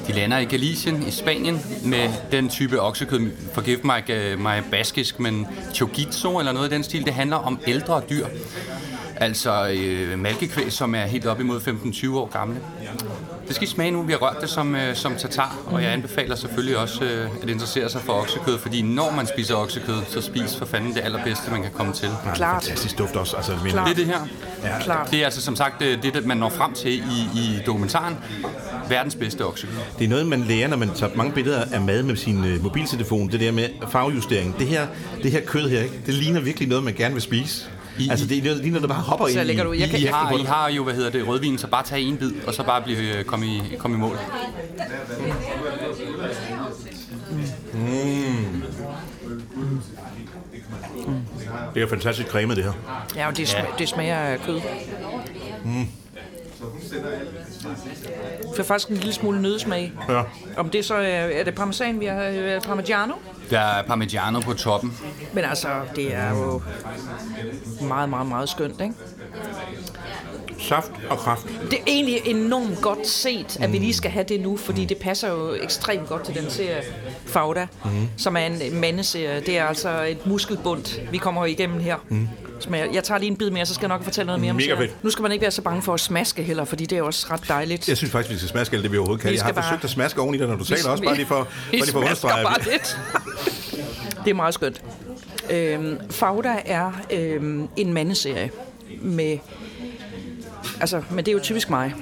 De 0.06 0.12
lander 0.12 0.38
i 0.38 0.44
Galicien 0.44 1.02
i 1.08 1.10
Spanien 1.10 1.60
med 1.84 2.08
den 2.32 2.48
type 2.48 2.80
oksekød, 2.80 3.30
forgive 3.54 3.78
mig, 3.84 4.10
øh, 4.10 4.40
mig 4.40 4.62
baskisk, 4.70 5.20
men 5.20 5.46
chorizo 5.74 6.38
eller 6.38 6.52
noget 6.52 6.70
i 6.70 6.74
den 6.74 6.84
stil. 6.84 7.04
Det 7.04 7.14
handler 7.14 7.36
om 7.36 7.58
ældre 7.66 8.02
dyr. 8.10 8.26
Altså 9.16 9.68
øh, 9.74 10.18
malkekvæg, 10.18 10.72
som 10.72 10.94
er 10.94 11.06
helt 11.06 11.26
op 11.26 11.40
imod 11.40 11.60
15-20 11.60 12.16
år 12.16 12.26
gamle. 12.26 12.60
Det 13.46 13.54
skal 13.54 13.68
I 13.68 13.70
smage 13.70 13.90
nu. 13.90 14.02
Vi 14.02 14.12
har 14.12 14.18
rørt 14.18 14.36
det 14.40 14.50
som, 14.50 14.74
øh, 14.74 14.94
som 14.96 15.14
tatar, 15.16 15.56
og 15.66 15.82
jeg 15.82 15.92
anbefaler 15.92 16.36
selvfølgelig 16.36 16.78
også 16.78 17.04
øh, 17.04 17.28
at 17.42 17.48
interessere 17.48 17.88
sig 17.88 18.00
for 18.00 18.12
oksekød, 18.12 18.58
fordi 18.58 18.82
når 18.82 19.12
man 19.16 19.26
spiser 19.26 19.54
oksekød, 19.54 19.96
så 20.08 20.20
spis 20.20 20.56
for 20.56 20.66
fanden 20.66 20.94
det 20.94 21.00
allerbedste, 21.00 21.50
man 21.50 21.62
kan 21.62 21.70
komme 21.70 21.92
til. 21.92 22.08
klart. 22.34 22.64
Fantastisk 22.64 22.98
duft 22.98 23.16
også. 23.16 23.36
Altså, 23.36 23.52
men, 23.62 23.72
Klart. 23.72 23.86
Det 23.86 23.92
er 23.92 23.96
det 23.96 24.06
her. 24.06 24.80
Klart. 24.80 25.10
Det 25.10 25.20
er 25.20 25.24
altså 25.24 25.42
som 25.42 25.56
sagt 25.56 25.82
øh, 25.82 26.02
det, 26.02 26.14
det 26.14 26.26
man 26.26 26.36
når 26.36 26.48
frem 26.48 26.72
til 26.72 26.92
i, 26.92 27.38
i 27.40 27.60
dokumentaren. 27.66 28.16
Verdens 28.88 29.14
bedste 29.14 29.46
oksekød. 29.46 29.74
Det 29.98 30.04
er 30.04 30.08
noget, 30.08 30.26
man 30.26 30.40
lærer, 30.40 30.68
når 30.68 30.76
man 30.76 30.90
tager 30.94 31.16
mange 31.16 31.32
billeder 31.32 31.64
af 31.72 31.80
mad 31.80 32.02
med 32.02 32.16
sin 32.16 32.44
øh, 32.44 32.62
mobiltelefon. 32.62 33.28
Det 33.28 33.40
der 33.40 33.52
med 33.52 33.68
farvejustering. 33.88 34.58
Det 34.58 34.66
her, 34.66 34.86
det 35.22 35.30
her 35.30 35.40
kød 35.40 35.68
her, 35.68 35.82
ikke? 35.82 36.00
det 36.06 36.14
ligner 36.14 36.40
virkelig 36.40 36.68
noget, 36.68 36.84
man 36.84 36.94
gerne 36.94 37.14
vil 37.14 37.22
spise. 37.22 37.68
I- 37.98 38.08
altså, 38.10 38.26
det 38.26 38.38
er 38.38 38.42
det 38.42 38.56
ligner, 38.62 38.80
der 38.80 38.88
bare 38.88 39.00
hopper 39.02 39.26
Så 39.26 39.38
ind 39.38 39.46
lægger 39.46 39.64
i. 39.64 39.66
du- 39.66 39.72
jeg 39.72 39.88
kan- 39.90 39.98
I 40.00 40.04
jeg 40.04 40.14
har, 40.14 40.38
I 40.38 40.42
har 40.42 40.68
jo, 40.70 40.84
hvad 40.84 40.94
hedder 40.94 41.10
det, 41.10 41.26
rødvin, 41.28 41.58
så 41.58 41.66
bare 41.66 41.82
tag 41.82 42.02
en 42.02 42.16
bid, 42.16 42.32
og 42.46 42.54
så 42.54 42.62
bare 42.62 42.82
blive, 42.82 43.18
øh, 43.18 43.24
komme, 43.24 43.46
i, 43.46 43.62
komme 43.78 43.96
i 43.96 44.00
mål. 44.00 44.18
Det 51.74 51.82
er 51.82 51.88
fantastisk 51.88 52.28
cremet, 52.28 52.56
det 52.56 52.64
her. 52.64 52.72
Ja, 53.16 53.26
og 53.26 53.36
det, 53.36 53.48
smager, 53.48 53.76
det 53.78 53.88
smager 53.88 54.16
af 54.16 54.40
kød. 54.40 54.60
Mm. 55.64 55.86
Det 58.52 58.58
er 58.58 58.62
faktisk 58.62 58.88
en 58.88 58.96
lille 58.96 59.12
smule 59.12 59.42
nødsmag. 59.42 59.92
Ja. 60.08 60.22
Om 60.56 60.70
det 60.70 60.84
så 60.84 60.94
er, 60.94 61.00
er 61.00 61.44
det 61.44 61.54
parmesan, 61.54 62.00
vi 62.00 62.06
har 62.06 62.22
er 62.22 62.54
det 62.54 62.62
parmigiano? 62.62 63.14
Der 63.50 63.60
er 63.60 63.82
parmigiano 63.82 64.40
på 64.40 64.54
toppen. 64.54 64.98
Men 65.32 65.44
altså, 65.44 65.68
det 65.96 66.14
er 66.14 66.30
jo 66.30 66.62
meget, 67.80 68.08
meget, 68.08 68.26
meget 68.26 68.48
skønt, 68.48 68.80
ikke? 68.80 68.94
Saft 70.58 70.92
og 71.10 71.18
kraft. 71.18 71.46
Det 71.70 71.78
er 71.78 71.82
egentlig 71.86 72.20
enormt 72.26 72.80
godt 72.82 73.06
set, 73.06 73.60
at 73.60 73.72
vi 73.72 73.78
lige 73.78 73.94
skal 73.94 74.10
have 74.10 74.24
det 74.24 74.40
nu, 74.40 74.56
fordi 74.56 74.84
det 74.84 74.96
passer 74.96 75.30
jo 75.30 75.54
ekstremt 75.62 76.08
godt 76.08 76.24
til 76.24 76.34
den 76.34 76.50
serie 76.50 76.82
Fauda, 77.36 77.66
mm. 77.84 77.90
som 78.16 78.36
er 78.36 78.40
en 78.40 78.80
mandeserie. 78.80 79.40
Det 79.40 79.58
er 79.58 79.64
altså 79.64 80.02
et 80.04 80.26
muskelbundt, 80.26 81.00
vi 81.10 81.18
kommer 81.18 81.46
igennem 81.46 81.80
her. 81.80 81.96
Mm. 82.08 82.28
Jeg, 82.70 82.88
jeg 82.92 83.04
tager 83.04 83.18
lige 83.18 83.30
en 83.30 83.36
bid 83.36 83.50
mere, 83.50 83.66
så 83.66 83.74
skal 83.74 83.82
jeg 83.82 83.88
nok 83.88 84.04
fortælle 84.04 84.26
noget 84.26 84.40
mere 84.40 84.50
om 84.50 84.56
Mega 84.56 84.74
fedt. 84.74 85.04
Nu 85.04 85.10
skal 85.10 85.22
man 85.22 85.32
ikke 85.32 85.42
være 85.42 85.50
så 85.50 85.62
bange 85.62 85.82
for 85.82 85.94
at 85.94 86.00
smaske 86.00 86.42
heller, 86.42 86.64
fordi 86.64 86.86
det 86.86 86.98
er 86.98 87.02
også 87.02 87.26
ret 87.30 87.48
dejligt. 87.48 87.88
Jeg 87.88 87.96
synes 87.96 88.12
faktisk, 88.12 88.32
vi 88.32 88.36
skal 88.38 88.48
smaske 88.48 88.74
alt 88.76 88.82
det, 88.82 88.92
vi 88.92 88.96
overhovedet 88.98 89.22
kan. 89.22 89.30
Vi 89.30 89.36
Jeg 89.36 89.44
har 89.44 89.52
bare- 89.52 89.64
forsøgt 89.64 89.84
at 89.84 89.90
smaske 89.90 90.20
oven 90.20 90.34
i 90.34 90.38
dig, 90.38 90.46
når 90.48 90.56
du 90.56 90.64
taler 90.64 90.88
også, 90.90 91.04
bare 91.04 91.14
lige 91.16 91.26
for, 91.26 91.38
Vi 91.72 91.78
bare 91.78 91.80
lige 91.80 91.92
for 91.92 91.98
at 91.98 92.02
understrege. 92.04 92.44
bare 92.44 92.62
lidt. 92.72 92.98
det 94.24 94.30
er 94.30 94.34
meget 94.34 94.54
skønt. 94.54 94.82
Øhm, 95.50 95.98
Fauda 96.10 96.54
er 96.64 96.92
øhm, 97.12 97.68
en 97.76 97.92
mandeserie 97.92 98.50
med... 99.02 99.38
Altså, 100.80 101.02
men 101.10 101.18
det 101.24 101.28
er 101.28 101.32
jo 101.32 101.40
typisk 101.42 101.70
mig. 101.70 101.94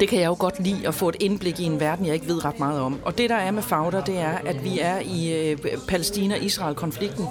Det 0.00 0.08
kan 0.08 0.20
jeg 0.20 0.26
jo 0.26 0.36
godt 0.38 0.60
lide 0.60 0.88
at 0.88 0.94
få 0.94 1.08
et 1.08 1.16
indblik 1.20 1.60
i 1.60 1.64
en 1.64 1.80
verden, 1.80 2.06
jeg 2.06 2.14
ikke 2.14 2.28
ved 2.28 2.44
ret 2.44 2.58
meget 2.58 2.80
om. 2.80 3.00
Og 3.04 3.18
det, 3.18 3.30
der 3.30 3.36
er 3.36 3.50
med 3.50 3.62
Fauda, 3.62 4.02
det 4.06 4.18
er, 4.18 4.38
at 4.46 4.64
vi 4.64 4.78
er 4.78 4.98
i 4.98 5.32
øh, 5.32 5.58
Palæstina-Israel-konflikten. 5.88 7.26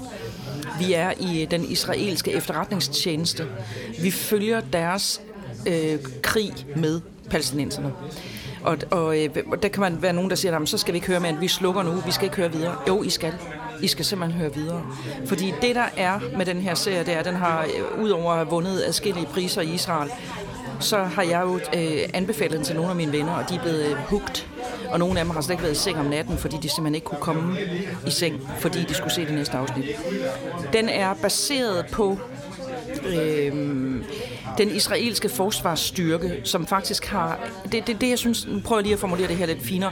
Vi 0.79 0.93
er 0.93 1.11
i 1.19 1.41
øh, 1.41 1.51
den 1.51 1.65
israelske 1.65 2.31
efterretningstjeneste. 2.31 3.47
Vi 4.01 4.11
følger 4.11 4.61
deres 4.73 5.21
øh, 5.67 5.99
krig 6.21 6.53
med 6.75 7.01
palæstinenserne. 7.29 7.93
Og, 8.63 8.77
og 8.91 9.19
øh, 9.19 9.29
og 9.51 9.63
der 9.63 9.69
kan 9.69 9.81
man 9.81 10.01
være 10.01 10.13
nogen, 10.13 10.29
der 10.29 10.35
siger, 10.35 10.65
så 10.65 10.77
skal 10.77 10.93
vi 10.93 10.97
ikke 10.97 11.07
høre 11.07 11.19
mere, 11.19 11.31
at 11.31 11.41
vi 11.41 11.47
slukker 11.47 11.83
nu, 11.83 11.91
vi 11.91 12.11
skal 12.11 12.25
ikke 12.25 12.37
høre 12.37 12.51
videre. 12.51 12.75
Jo, 12.87 13.03
I 13.03 13.09
skal. 13.09 13.33
I 13.81 13.87
skal 13.87 14.05
simpelthen 14.05 14.39
høre 14.41 14.53
videre. 14.53 14.81
Fordi 15.25 15.53
det, 15.61 15.75
der 15.75 15.85
er 15.97 16.19
med 16.37 16.45
den 16.45 16.57
her 16.57 16.75
serie, 16.75 16.99
det 16.99 17.13
er, 17.13 17.19
at 17.19 17.25
den 17.25 17.35
har, 17.35 17.63
øh, 17.63 18.03
udover 18.03 18.31
at 18.31 18.37
have 18.37 18.49
vundet 18.49 18.83
adskillige 18.83 19.25
priser 19.25 19.61
i 19.61 19.73
Israel, 19.73 20.09
så 20.83 21.03
har 21.03 21.23
jeg 21.23 21.41
jo 21.41 21.59
øh, 21.75 22.09
anbefalet 22.13 22.57
den 22.57 22.65
til 22.65 22.75
nogle 22.75 22.89
af 22.89 22.95
mine 22.95 23.11
venner, 23.11 23.33
og 23.33 23.49
de 23.49 23.55
er 23.55 23.61
blevet 23.61 23.85
øh, 23.85 23.95
hooked. 23.95 24.45
Og 24.89 24.99
nogle 24.99 25.19
af 25.19 25.25
dem 25.25 25.33
har 25.33 25.41
slet 25.41 25.53
ikke 25.53 25.63
været 25.63 25.75
i 25.75 25.79
seng 25.79 25.99
om 25.99 26.05
natten, 26.05 26.37
fordi 26.37 26.55
de 26.61 26.69
simpelthen 26.69 26.95
ikke 26.95 27.05
kunne 27.05 27.21
komme 27.21 27.57
i 28.07 28.11
seng, 28.11 28.49
fordi 28.59 28.83
de 28.83 28.93
skulle 28.93 29.13
se 29.13 29.25
det 29.25 29.33
næste 29.33 29.57
afsnit. 29.57 29.85
Den 30.73 30.89
er 30.89 31.13
baseret 31.13 31.85
på 31.91 32.17
øh, 33.05 33.53
den 34.57 34.75
israelske 34.75 35.29
forsvarsstyrke, 35.29 36.41
som 36.43 36.67
faktisk 36.67 37.05
har... 37.05 37.39
Det, 37.71 37.87
det, 37.87 38.01
det 38.01 38.09
jeg 38.09 38.19
synes... 38.19 38.47
Nu 38.47 38.59
prøver 38.59 38.79
jeg 38.79 38.83
lige 38.83 38.93
at 38.93 38.99
formulere 38.99 39.27
det 39.27 39.35
her 39.35 39.45
lidt 39.45 39.61
finere. 39.61 39.91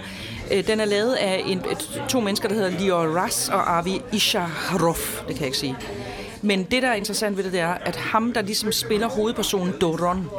Øh, 0.52 0.68
den 0.68 0.80
er 0.80 0.86
lavet 0.86 1.14
af 1.14 1.44
en, 1.46 1.58
et, 1.58 2.02
to 2.10 2.20
mennesker, 2.20 2.48
der 2.48 2.56
hedder 2.56 2.70
Lior 2.80 3.18
Ras 3.18 3.50
og 3.50 3.78
Avi 3.78 4.02
Isharov. 4.12 4.96
Det 4.96 5.28
kan 5.28 5.38
jeg 5.38 5.46
ikke 5.46 5.58
sige. 5.58 5.76
Men 6.42 6.64
det, 6.64 6.82
der 6.84 6.88
er 6.88 6.94
interessant 6.94 7.38
ved 7.38 7.44
det, 7.44 7.52
det 7.52 7.60
er, 7.60 7.74
at 7.74 7.96
ham, 7.96 8.34
der 8.34 8.42
ligesom 8.42 8.72
spiller 8.72 9.10
hovedpersonen 9.10 9.74
Doron, 9.82 10.30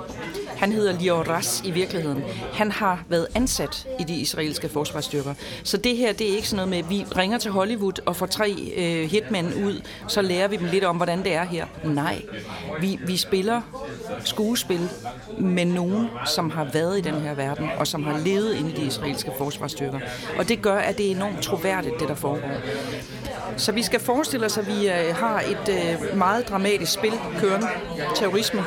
han 0.63 0.73
hedder 0.73 0.99
Lior 0.99 1.23
Ras 1.23 1.63
i 1.65 1.71
virkeligheden. 1.71 2.23
Han 2.53 2.71
har 2.71 3.05
været 3.09 3.27
ansat 3.35 3.87
i 4.01 4.05
de 4.05 4.15
israelske 4.15 4.69
forsvarsstyrker. 4.69 5.35
Så 5.65 5.77
det 5.77 5.97
her, 5.97 6.13
det 6.13 6.31
er 6.31 6.37
ikke 6.37 6.49
sådan 6.49 6.57
noget 6.57 6.69
med, 6.69 6.79
at 6.79 6.91
vi 6.91 7.05
ringer 7.17 7.39
til 7.39 7.51
Hollywood 7.51 8.01
og 8.07 8.17
får 8.17 8.27
tre 8.27 8.73
øh, 8.77 9.11
hitmænd 9.11 9.47
ud, 9.47 9.81
så 10.09 10.23
lærer 10.23 10.49
vi 10.49 10.57
dem 10.57 10.67
lidt 10.67 10.85
om, 10.85 10.97
hvordan 10.97 11.25
det 11.25 11.35
er 11.35 11.45
her. 11.45 11.67
Nej, 11.85 12.23
vi, 12.81 12.99
vi 13.07 13.17
spiller 13.17 13.61
skuespil 14.25 14.89
med 15.39 15.65
nogen, 15.65 16.09
som 16.27 16.51
har 16.51 16.65
været 16.65 16.99
i 16.99 17.01
den 17.01 17.15
her 17.15 17.35
verden, 17.35 17.69
og 17.79 17.87
som 17.87 18.05
har 18.05 18.19
levet 18.19 18.55
inde 18.55 18.71
i 18.71 18.75
de 18.75 18.87
israelske 18.87 19.31
forsvarsstyrker. 19.39 20.01
Og 20.39 20.49
det 20.49 20.63
gør, 20.63 20.79
at 20.79 20.99
det 20.99 21.07
er 21.07 21.11
enormt 21.11 21.43
troværdigt, 21.43 21.95
det 22.01 22.09
der 22.09 22.15
foregår. 22.15 22.51
Så 23.57 23.73
vi 23.73 23.83
skal 23.83 24.01
forestille 24.01 24.47
os, 24.47 24.59
at 24.59 24.67
vi 24.67 24.89
øh, 24.89 25.15
har 25.17 25.41
et 25.41 25.69
øh, 25.69 26.19
meget 26.19 26.49
dramatisk 26.49 26.93
spil 26.93 27.13
kørende. 27.41 27.67
Terrorisme 28.15 28.65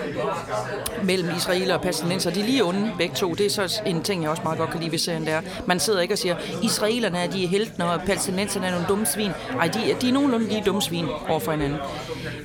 mellem 1.03 1.29
israeler 1.37 1.75
og 1.75 1.81
palæstinenser. 1.81 2.31
De 2.31 2.39
er 2.39 2.45
lige 2.45 2.63
onde, 2.63 2.91
begge 2.97 3.15
to. 3.15 3.33
Det 3.33 3.45
er 3.45 3.49
så 3.49 3.81
en 3.85 4.03
ting, 4.03 4.21
jeg 4.23 4.29
også 4.31 4.43
meget 4.43 4.57
godt 4.59 4.69
kan 4.69 4.79
lide 4.79 4.91
ved 4.91 4.99
serien, 4.99 5.25
der. 5.25 5.41
Man 5.65 5.79
sidder 5.79 6.01
ikke 6.01 6.13
og 6.13 6.17
siger, 6.17 6.35
israelerne 6.63 7.17
er 7.17 7.27
de 7.27 7.43
er 7.43 7.47
heltene, 7.47 7.85
og 7.91 8.01
palæstinenserne 8.05 8.67
er 8.67 8.71
nogle 8.71 8.85
dumme 8.89 9.05
svin. 9.05 9.31
Ej, 9.59 9.67
de, 9.67 9.91
er- 9.91 9.99
de 9.99 10.09
er 10.09 10.13
nogenlunde 10.13 10.47
lige 10.47 10.63
dumme 10.65 10.81
svin 10.81 11.05
over 11.29 11.39
for 11.39 11.51
hinanden. 11.51 11.77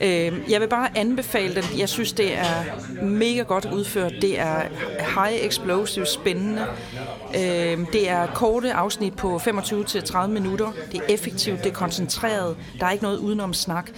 Øh, 0.01 0.33
jeg 0.51 0.61
vil 0.61 0.69
bare 0.69 0.99
anbefale 0.99 1.55
den. 1.55 1.65
Jeg 1.79 1.89
synes, 1.89 2.13
det 2.13 2.39
er 2.39 2.65
mega 3.03 3.43
godt 3.43 3.65
udført. 3.73 4.13
Det 4.23 4.41
er 4.41 4.63
high 4.99 5.47
explosive, 5.47 6.07
spændende. 6.07 6.67
Øh, 7.35 7.79
det 7.93 8.09
er 8.09 8.27
korte 8.27 8.73
afsnit 8.73 9.17
på 9.17 9.37
25-30 9.37 10.27
minutter. 10.27 10.73
Det 10.93 11.01
er 11.01 11.15
effektivt, 11.15 11.59
det 11.59 11.71
er 11.71 11.75
koncentreret. 11.75 12.57
Der 12.81 12.87
er 12.87 12.91
ikke 12.91 13.05
noget 13.05 13.19
udenom 13.19 13.55
snak. 13.55 13.91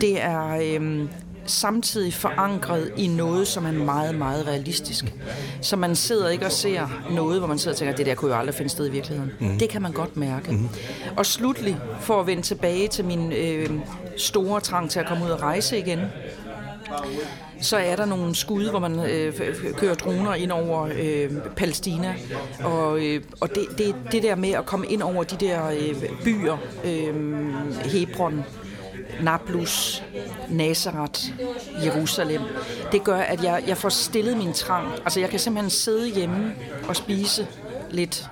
Det 0.00 0.22
er 0.22 0.58
øh, 0.62 1.08
samtidig 1.46 2.14
forankret 2.14 2.92
i 2.96 3.06
noget, 3.06 3.48
som 3.48 3.66
er 3.66 3.72
meget, 3.72 4.14
meget 4.14 4.46
realistisk. 4.46 5.14
Så 5.60 5.76
man 5.76 5.96
sidder 5.96 6.28
ikke 6.28 6.46
og 6.46 6.52
ser 6.52 7.02
noget, 7.10 7.38
hvor 7.38 7.48
man 7.48 7.58
sidder 7.58 7.74
og 7.74 7.78
tænker, 7.78 7.96
det 7.96 8.06
der 8.06 8.14
kunne 8.14 8.30
jo 8.34 8.38
aldrig 8.38 8.54
finde 8.54 8.70
sted 8.70 8.86
i 8.86 8.90
virkeligheden. 8.90 9.32
Mm. 9.40 9.58
Det 9.58 9.68
kan 9.68 9.82
man 9.82 9.92
godt 9.92 10.16
mærke. 10.16 10.52
Mm. 10.52 10.68
Og 11.16 11.26
slutlig, 11.26 11.76
for 12.00 12.20
at 12.20 12.26
vende 12.26 12.42
tilbage 12.42 12.88
til 12.88 13.04
min 13.04 13.32
øh, 13.32 13.70
store 14.16 14.60
trang 14.60 14.90
til 14.90 15.00
at 15.00 15.06
komme 15.06 15.24
ud 15.24 15.30
og 15.30 15.42
rejse 15.42 15.78
igen, 15.78 16.00
så 17.60 17.76
er 17.76 17.96
der 17.96 18.04
nogle 18.04 18.34
skud, 18.34 18.70
hvor 18.70 18.78
man 18.78 19.10
øh, 19.10 19.32
kører 19.76 19.94
droner 19.94 20.34
ind 20.34 20.52
over 20.52 20.88
øh, 20.94 21.30
Palæstina. 21.56 22.14
Og, 22.64 23.04
øh, 23.04 23.22
og 23.40 23.48
det, 23.54 23.66
det, 23.78 23.94
det 24.12 24.22
der 24.22 24.34
med 24.34 24.50
at 24.50 24.66
komme 24.66 24.86
ind 24.86 25.02
over 25.02 25.24
de 25.24 25.46
der 25.46 25.68
øh, 25.68 26.02
byer, 26.24 26.56
øh, 26.84 27.14
Hebron, 27.84 28.44
Nablus, 29.22 30.02
Nazareth, 30.50 31.20
Jerusalem, 31.84 32.40
det 32.92 33.04
gør, 33.04 33.16
at 33.16 33.44
jeg, 33.44 33.64
jeg 33.66 33.76
får 33.76 33.88
stillet 33.88 34.36
min 34.36 34.52
trang. 34.52 34.88
Altså 35.04 35.20
jeg 35.20 35.30
kan 35.30 35.38
simpelthen 35.38 35.70
sidde 35.70 36.08
hjemme 36.08 36.54
og 36.88 36.96
spise 36.96 37.46
lidt 37.90 38.24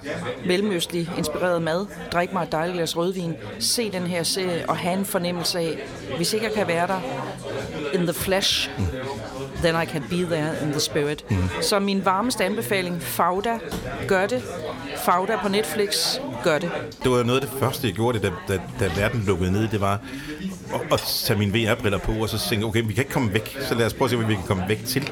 mellemøstlig 0.47 1.11
inspireret 1.19 1.63
mad, 1.63 1.87
drikke 2.13 2.35
mig 2.35 2.43
et 2.43 2.53
dejligt 2.53 2.77
glas 2.77 2.97
rødvin, 2.97 3.35
se 3.59 3.93
den 3.93 4.03
her 4.03 4.23
serie 4.23 4.65
og 4.69 4.77
have 4.77 4.99
en 4.99 5.05
fornemmelse 5.05 5.59
af, 5.59 5.79
hvis 6.17 6.33
ikke 6.33 6.47
jeg 6.47 6.55
kan 6.55 6.69
være 6.69 6.87
der 6.87 7.01
in 7.95 8.01
the 8.01 8.13
flesh, 8.15 8.71
then 9.63 9.75
I 9.83 9.87
can 9.87 10.03
be 10.11 10.17
there 10.17 10.55
in 10.63 10.71
the 10.71 10.81
spirit. 10.81 11.25
Mm. 11.31 11.37
Så 11.63 11.79
min 11.79 12.05
varmeste 12.05 12.45
anbefaling, 12.45 13.03
Fauda, 13.03 13.59
gør 14.09 14.27
det. 14.27 14.43
Fauda 15.05 15.37
på 15.43 15.49
Netflix, 15.49 16.19
gør 16.45 16.59
det. 16.59 16.71
Det 17.03 17.11
var 17.11 17.19
jo 17.19 17.25
noget 17.25 17.41
af 17.41 17.47
det 17.49 17.59
første, 17.59 17.87
jeg 17.87 17.95
gjorde, 17.95 18.19
det, 18.19 18.33
da, 18.49 18.55
da, 18.55 18.61
da 18.81 19.01
verden 19.01 19.25
lukkede 19.27 19.53
ned. 19.53 19.69
Det 19.69 19.81
var 19.81 20.01
at, 20.75 20.81
at 20.93 21.01
tage 21.01 21.39
mine 21.39 21.53
VR-briller 21.53 21.99
på, 21.99 22.13
og 22.13 22.29
så 22.29 22.49
tænke, 22.49 22.67
okay, 22.67 22.83
vi 22.87 22.93
kan 22.93 23.03
ikke 23.03 23.13
komme 23.13 23.33
væk, 23.33 23.59
så 23.69 23.75
lad 23.75 23.87
os 23.87 23.95
prøve 23.95 24.07
at 24.07 24.11
se, 24.11 24.17
hvad 24.17 24.27
vi 24.27 24.35
kan 24.35 24.45
komme 24.47 24.65
væk 24.69 24.85
til. 24.87 25.11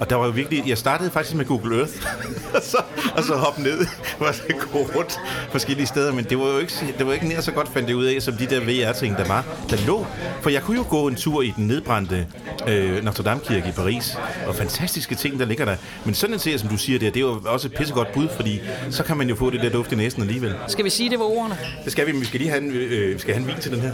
Og 0.00 0.10
der 0.10 0.16
var 0.16 0.24
jo 0.24 0.30
virkelig, 0.30 0.62
jeg 0.66 0.78
startede 0.78 1.10
faktisk 1.10 1.36
med 1.36 1.44
Google 1.44 1.78
Earth, 1.78 1.92
og, 2.54 2.62
så, 2.62 2.76
og 3.16 3.24
så 3.24 3.34
hoppe 3.36 3.62
ned, 3.62 3.86
og 4.20 4.34
så 4.34 4.42
gå 4.72 4.78
rundt 4.78 5.18
forskellige 5.50 5.86
steder, 5.86 6.12
men 6.12 6.24
det 6.24 6.38
var 6.38 6.44
jo 6.44 6.58
ikke, 6.58 6.72
det 6.98 7.06
var 7.06 7.12
ikke 7.12 7.28
nær 7.28 7.40
så 7.40 7.52
godt, 7.52 7.68
fandt 7.68 7.88
det 7.88 7.94
ud 7.94 8.04
af, 8.04 8.22
som 8.22 8.34
de 8.34 8.46
der 8.46 8.60
VR-ting, 8.60 9.16
der 9.16 9.24
var, 9.24 9.44
der 9.70 9.76
lå. 9.86 10.06
For 10.42 10.50
jeg 10.50 10.62
kunne 10.62 10.76
jo 10.76 10.84
gå 10.88 11.08
en 11.08 11.16
tur 11.16 11.42
i 11.42 11.52
den 11.56 11.66
nedbrændte 11.66 12.26
øh, 12.68 13.04
Notre 13.04 13.24
Dame 13.24 13.40
Kirke 13.40 13.68
i 13.68 13.72
Paris, 13.72 14.18
og 14.46 14.54
fantastiske 14.54 15.14
ting, 15.14 15.38
der 15.38 15.44
ligger 15.44 15.64
der. 15.64 15.76
Men 16.04 16.14
sådan 16.14 16.34
en 16.34 16.40
serie, 16.40 16.58
som 16.58 16.68
du 16.68 16.76
siger 16.76 16.98
der, 16.98 17.10
det 17.10 17.16
er 17.16 17.20
jo 17.20 17.40
også 17.46 17.68
et 17.68 17.74
pissegodt 17.74 18.12
bud, 18.12 18.28
fordi 18.36 18.60
så 18.90 19.04
kan 19.04 19.16
man 19.16 19.28
jo 19.28 19.34
få 19.34 19.50
det 19.50 19.60
der 19.60 19.70
duft 19.70 19.92
i 19.92 19.94
næsen 19.94 20.22
alligevel. 20.22 20.54
Skal 20.68 20.84
vi 20.84 20.90
sige, 20.90 21.10
det 21.10 21.18
var 21.18 21.24
ordene? 21.24 21.58
Det 21.84 21.92
skal 21.92 22.06
vi, 22.06 22.12
men 22.12 22.20
vi 22.20 22.26
skal 22.26 22.40
lige 22.40 22.50
have 22.50 22.62
en, 22.62 22.70
øh, 22.72 23.20
skal 23.20 23.34
have 23.34 23.42
en 23.42 23.48
vin 23.48 23.56
til 23.60 23.70
den 23.72 23.80
her. 23.80 23.92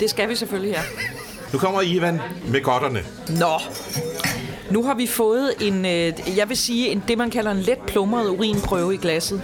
Det 0.00 0.10
skal 0.10 0.28
vi 0.28 0.34
selvfølgelig, 0.34 0.72
ja. 0.72 0.82
Nu 1.52 1.58
kommer 1.58 1.82
Ivan 1.82 2.20
med 2.48 2.62
godterne. 2.62 3.02
Nå, 3.28 3.60
nu 4.70 4.82
har 4.82 4.94
vi 4.94 5.06
fået 5.06 5.52
en, 5.60 5.86
øh, 5.86 6.12
jeg 6.36 6.48
vil 6.48 6.56
sige, 6.56 6.88
en, 6.88 7.02
det 7.08 7.18
man 7.18 7.30
kalder 7.30 7.50
en 7.50 7.58
let 7.58 7.78
plumret 7.78 8.28
urinprøve 8.28 8.94
i 8.94 8.96
glasset. 8.96 9.42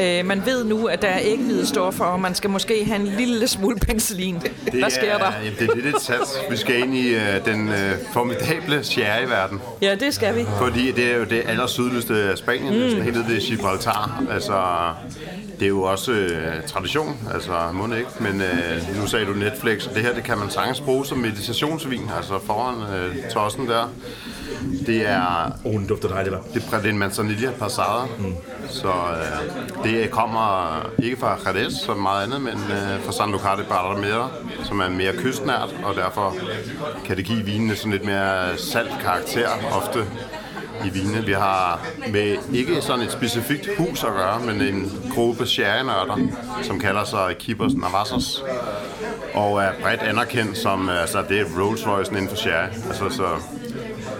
Øh, 0.00 0.26
man 0.26 0.42
ved 0.46 0.64
nu, 0.64 0.86
at 0.86 1.02
der 1.02 1.08
er 1.08 1.20
æggehvide 1.22 1.66
stoffer, 1.66 2.04
og 2.04 2.20
man 2.20 2.34
skal 2.34 2.50
måske 2.50 2.84
have 2.84 3.00
en 3.00 3.06
lille 3.06 3.48
smule 3.48 3.76
penicillin. 3.76 4.42
Hvad 4.72 4.90
sker 4.90 5.18
der? 5.18 5.24
Er, 5.24 5.32
det 5.58 5.70
er 5.70 5.74
lidt 5.74 5.86
et 5.96 6.02
sats. 6.02 6.38
Vi 6.50 6.56
skal 6.56 6.78
ind 6.78 6.94
i 6.94 7.14
uh, 7.14 7.20
den 7.44 7.68
uh, 7.68 7.74
formidable 8.12 8.84
sherry-verden. 8.84 9.60
Ja, 9.82 9.94
det 9.94 10.14
skal 10.14 10.36
vi. 10.36 10.44
Fordi 10.58 10.92
det 10.92 11.12
er 11.12 11.16
jo 11.16 11.24
det 11.24 11.42
aller 11.46 11.66
sydligste 11.66 12.14
af 12.14 12.38
Spanien, 12.38 12.72
mm. 12.72 12.72
det 12.72 12.86
er 12.86 12.90
sådan 12.90 13.04
helt 13.04 13.16
nede 13.16 13.28
ved 13.28 13.40
Gibraltar. 13.40 14.22
Altså, 14.30 14.62
det 15.58 15.64
er 15.64 15.68
jo 15.68 15.82
også 15.82 16.12
uh, 16.12 16.66
tradition, 16.66 17.16
altså 17.34 17.52
må 17.72 17.94
ikke. 17.94 18.10
Men 18.20 18.40
uh, 18.40 19.00
nu 19.00 19.06
sagde 19.06 19.26
du 19.26 19.32
Netflix, 19.32 19.86
og 19.86 19.94
det 19.94 20.02
her 20.02 20.14
det 20.14 20.24
kan 20.24 20.38
man 20.38 20.50
sagtens 20.50 20.80
bruge 20.80 21.06
som 21.06 21.18
meditationsvin, 21.18 22.10
altså 22.16 22.38
foran 22.46 22.74
uh, 22.74 23.32
tossen 23.32 23.68
der. 23.68 23.92
Det 24.86 25.08
er... 25.08 25.52
Oh, 25.64 25.72
den 25.72 25.86
dufter 25.86 26.08
dejligt, 26.08 26.34
hva'? 26.34 26.54
Det, 26.54 26.84
er 26.86 26.90
en 26.90 26.98
manzanilla 26.98 27.50
passada. 27.50 28.04
Mm. 28.18 28.34
Så 28.68 28.88
øh, 28.88 29.84
det 29.84 30.10
kommer 30.10 30.76
ikke 31.02 31.16
fra 31.16 31.38
Jerez 31.46 31.72
som 31.72 31.98
meget 31.98 32.24
andet, 32.24 32.40
men 32.40 32.54
øh, 32.54 33.04
fra 33.04 33.12
San 33.12 33.30
Lucar 33.30 33.56
de 33.56 33.64
Barrameda, 33.68 34.24
som 34.64 34.80
er 34.80 34.88
mere 34.88 35.12
kystnært, 35.18 35.74
og 35.84 35.94
derfor 35.94 36.34
kan 37.04 37.16
det 37.16 37.24
give 37.24 37.44
vinene 37.44 37.76
sådan 37.76 37.92
lidt 37.92 38.04
mere 38.04 38.58
salt 38.58 38.92
karakter 39.02 39.48
ofte 39.72 39.98
i 40.84 40.90
vinene. 40.90 41.24
Vi 41.26 41.32
har 41.32 41.86
med 42.08 42.36
ikke 42.52 42.80
sådan 42.80 43.04
et 43.04 43.12
specifikt 43.12 43.68
hus 43.78 44.04
at 44.04 44.10
gøre, 44.12 44.40
men 44.40 44.60
en 44.60 44.92
gruppe 45.14 45.46
sherrynørder, 45.46 46.16
som 46.62 46.80
kalder 46.80 47.04
sig 47.04 47.36
Keepers 47.38 47.74
Navassos, 47.74 48.44
og 49.34 49.62
er 49.62 49.72
bredt 49.82 50.00
anerkendt 50.00 50.58
som, 50.58 50.88
altså 50.88 51.24
det 51.28 51.40
er 51.40 51.44
Rolls 51.60 51.86
Royce 51.86 52.12
inden 52.12 52.28
for 52.28 52.36
sherry. 52.36 52.68
Altså, 52.88 53.08
så 53.10 53.26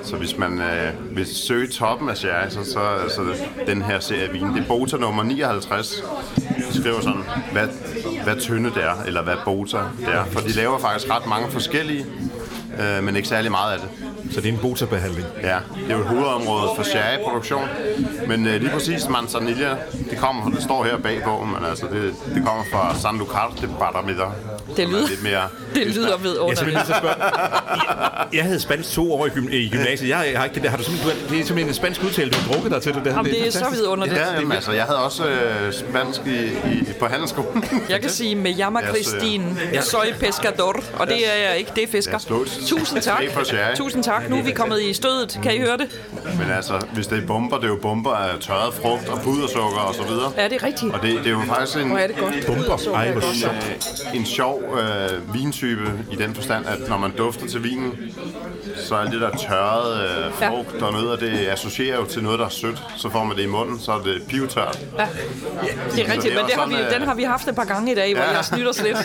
så 0.03 0.17
hvis 0.17 0.39
man 0.39 0.61
øh, 0.61 1.17
vil 1.17 1.27
søge 1.27 1.69
toppen 1.69 2.09
af 2.09 2.17
sherry, 2.17 2.49
så, 2.49 2.65
så 2.65 2.81
så 3.09 3.23
den 3.67 3.83
her 3.83 4.01
serie 4.01 4.33
vin. 4.33 4.55
Det 4.55 4.63
er 4.63 4.67
Bota 4.69 4.97
nummer 4.97 5.23
59. 5.23 6.03
De 6.37 6.81
skriver 6.81 7.01
sådan, 7.01 7.23
hvad, 7.53 7.69
hvad 8.25 8.37
tynde 8.37 8.71
det 8.71 8.85
er, 8.85 9.03
eller 9.07 9.23
hvad 9.23 9.37
Bota 9.45 9.79
det 9.79 10.09
er. 10.15 10.25
For 10.25 10.41
de 10.41 10.53
laver 10.53 10.79
faktisk 10.79 11.11
ret 11.11 11.27
mange 11.27 11.51
forskellige, 11.51 12.07
øh, 12.81 13.05
men 13.05 13.17
ikke 13.17 13.29
særlig 13.29 13.51
meget 13.51 13.73
af 13.73 13.79
det. 13.81 13.89
Så 14.33 14.41
det 14.41 14.49
er 14.49 14.53
en 14.53 14.59
Bota-behandling? 14.59 15.27
Ja, 15.43 15.59
det 15.77 15.91
er 15.91 15.95
jo 15.95 16.01
et 16.01 16.07
hovedområde 16.07 16.71
for 16.77 16.83
sherry-produktion. 16.83 17.69
Men 18.29 18.47
øh, 18.47 18.61
lige 18.61 18.71
præcis 18.71 19.09
Manzanilla, 19.09 19.77
det 20.11 20.19
kommer, 20.19 20.51
det 20.51 20.63
står 20.63 20.85
her 20.85 20.99
bag 20.99 21.23
bogen, 21.25 21.53
men 21.53 21.65
altså 21.65 21.87
det, 21.87 22.15
det 22.35 22.45
kommer 22.47 22.65
fra 22.73 22.95
San 22.99 23.19
Lucar 23.19 23.53
de 23.61 23.69
Barrameda. 23.79 24.25
Det 24.77 24.89
lyder, 24.89 25.09
lidt 25.09 25.23
mere 25.23 25.49
det 25.75 25.87
lyder 25.87 26.17
vidunderligt. 26.17 26.77
Jeg, 26.77 26.87
jeg, 27.03 28.27
jeg 28.33 28.45
havde 28.45 28.61
spansk 28.61 28.93
to 28.93 29.13
år 29.13 29.27
i, 29.27 29.29
gym, 29.29 29.49
i 29.51 29.69
gymnasiet. 29.69 30.09
Jeg, 30.09 30.29
jeg 30.33 30.39
har 30.39 30.45
ikke 30.45 30.55
det 30.55 30.63
der. 30.63 30.71
Har 30.71 30.77
du 30.77 30.83
simpelthen, 30.85 31.13
det 31.13 31.41
er 31.41 31.45
simpelthen 31.45 31.69
en 31.69 31.75
spansk 31.75 32.03
udtale, 32.03 32.31
du 32.31 32.39
har 32.39 32.53
drukket 32.53 32.73
dig 32.73 32.83
til 32.83 32.95
det 32.95 33.05
der. 33.05 33.11
Jamen, 33.11 33.25
det, 33.25 33.41
er, 33.41 33.45
det 33.45 33.55
er 33.55 33.65
så 33.65 33.71
vidunderligt. 33.71 34.19
Ja, 34.19 34.35
jamen, 34.35 34.53
altså, 34.53 34.73
jeg 34.73 34.85
havde 34.85 34.99
også 34.99 35.29
øh, 35.29 35.73
spansk 35.73 36.21
i, 36.27 36.45
i, 36.73 36.85
på 37.01 37.07
handelsskolen. 37.07 37.65
Jeg 37.89 38.01
kan 38.01 38.11
sige, 38.11 38.35
med 38.35 38.55
Yama 38.61 38.81
Christine, 38.89 39.57
ja. 39.73 39.81
soy 39.81 40.07
pescador, 40.21 40.83
og 40.99 41.07
det 41.07 41.29
er 41.33 41.49
jeg 41.49 41.59
ikke, 41.59 41.71
det 41.75 41.83
er 41.83 41.89
fisker. 41.89 42.19
Tusind 42.67 43.03
tak. 43.11 43.23
Tusind 43.77 44.05
tak. 44.05 44.31
Nu 44.31 44.37
er 44.37 44.43
vi 44.43 44.51
kommet 44.51 44.83
i 44.83 44.93
stødet. 44.93 45.41
Kan 45.43 45.55
I 45.55 45.59
høre 45.59 45.77
det? 45.77 46.01
Men 46.39 46.51
altså, 46.51 46.87
hvis 46.95 47.07
det 47.07 47.23
er 47.23 47.27
bomber, 47.27 47.57
det 47.57 47.65
er 47.65 47.69
jo 47.69 47.79
bomber 47.83 48.11
af 48.11 48.39
tørret 48.41 48.75
frugt 48.75 49.09
og 49.09 49.21
pudersukker 49.23 49.81
og 49.81 49.95
så 49.95 50.03
videre. 50.03 50.33
Ja, 50.37 50.45
det 50.45 50.53
er 50.53 50.67
rigtigt. 50.67 50.95
Og 50.95 51.03
det, 51.03 51.19
det 51.19 51.27
er 51.27 51.31
jo 51.31 51.43
faktisk 51.49 51.79
en, 51.79 51.89
Hvor 51.89 51.99
er 51.99 52.07
det 52.07 52.17
godt. 52.17 52.47
Bomber. 52.47 52.95
Ej, 52.95 53.11
hvor 53.13 53.21
sjovt. 53.21 53.81
En, 54.13 54.21
en 54.21 54.27
sjov 54.63 54.79
øh, 54.79 55.35
vintype 55.35 55.93
i 56.11 56.17
den 56.17 56.35
forstand, 56.35 56.67
at 56.67 56.89
når 56.89 56.97
man 56.97 57.11
dufter 57.11 57.47
til 57.47 57.65
vinen, 57.65 58.15
så 58.77 58.95
er 58.95 59.05
det 59.05 59.21
der 59.21 59.31
tørrede 59.31 60.05
øh, 60.05 60.33
frugt 60.33 60.81
ja. 60.81 60.87
og 60.87 60.93
nødder, 60.93 61.17
det 61.17 61.49
associerer 61.49 61.97
jo 61.97 62.05
til 62.05 62.23
noget, 62.23 62.39
der 62.39 62.45
er 62.45 62.51
sødt. 62.51 62.83
Så 62.97 63.11
får 63.11 63.25
man 63.25 63.37
det 63.37 63.43
i 63.43 63.47
munden, 63.47 63.81
så 63.81 63.93
er 63.93 64.03
det 64.03 64.23
pivtørt. 64.29 64.79
Ja, 64.99 65.07
det 65.95 66.09
er 66.09 66.13
rigtigt, 66.13 66.23
det 66.23 66.33
er 66.33 66.37
men 66.37 66.47
det 66.47 66.55
har 66.55 66.67
vi, 66.67 66.95
den 66.95 67.03
har 67.03 67.15
vi 67.15 67.23
haft 67.23 67.49
et 67.49 67.55
par 67.55 67.65
gange 67.65 67.93
i 67.93 67.95
dag, 67.95 68.15
hvor 68.15 68.25
ja. 68.25 68.31
jeg 68.31 68.45
snytter 68.45 68.69
os 68.69 68.83
lidt. 68.83 68.97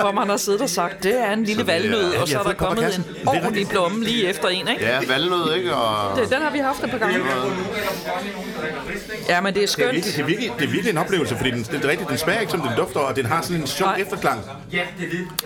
Hvor 0.00 0.12
man 0.12 0.28
har 0.28 0.36
siddet 0.36 0.62
og 0.62 0.70
sagt, 0.70 1.02
det 1.02 1.20
er 1.20 1.32
en 1.32 1.44
lille 1.44 1.66
valnød, 1.66 2.14
og 2.14 2.28
så 2.28 2.38
er 2.38 2.42
der 2.42 2.52
kommet 2.52 2.96
en 2.96 3.04
ordentlig 3.26 3.68
blomme 3.68 4.04
lige 4.04 4.28
efter 4.28 4.48
en, 4.48 4.68
ikke? 4.68 4.84
Ja, 4.84 5.00
valnød, 5.08 5.54
ikke? 5.54 5.74
Og... 5.74 6.16
Det, 6.18 6.30
den 6.30 6.42
har 6.42 6.50
vi 6.50 6.58
haft 6.58 6.84
et 6.84 6.90
par 6.90 6.98
gange. 6.98 7.20
Ja, 9.28 9.40
men 9.40 9.54
det 9.54 9.62
er 9.62 9.66
skønt. 9.66 10.04
Det 10.04 10.18
er 10.18 10.22
virkelig, 10.22 10.22
det 10.22 10.22
er 10.22 10.26
virkelig, 10.26 10.52
det 10.58 10.64
er 10.64 10.70
virkelig 10.70 10.90
en 10.90 10.98
oplevelse, 10.98 11.36
fordi 11.36 11.50
den, 11.50 11.62
det 11.62 11.84
er 11.84 11.88
rigtigt, 11.88 12.10
den 12.10 12.18
smager 12.18 12.40
ikke 12.40 12.52
som 12.52 12.60
den 12.60 12.70
dufter, 12.76 13.00
og 13.00 13.16
den 13.16 13.26
har 13.26 13.42
sådan 13.42 13.60
en 13.60 13.66
sjov 13.66 13.88
efterklang. 13.98 14.40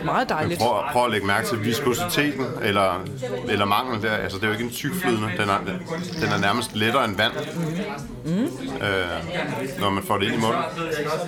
Meget 0.04 0.28
dejligt. 0.28 0.60
Prøv, 0.60 0.82
prøv 0.92 1.04
at 1.04 1.10
lægge 1.10 1.26
mærke 1.26 1.48
til 1.48 1.64
viskositeten, 1.64 2.46
eller, 2.62 3.04
eller 3.48 3.64
manglen 3.64 4.02
der. 4.02 4.10
Altså, 4.10 4.38
det 4.38 4.44
er 4.44 4.48
jo 4.48 4.52
ikke 4.52 4.64
en 4.64 4.70
tykflydende. 4.70 5.28
Den 5.38 5.48
er, 5.48 5.58
den 6.20 6.28
er 6.28 6.38
nærmest 6.40 6.76
lettere 6.76 7.04
end 7.04 7.16
vand, 7.16 7.32
mm. 8.24 8.44
øh, 8.86 9.80
når 9.80 9.90
man 9.90 10.02
får 10.02 10.18
det 10.18 10.26
ind 10.26 10.34
i 10.34 10.38
munden. 10.38 10.62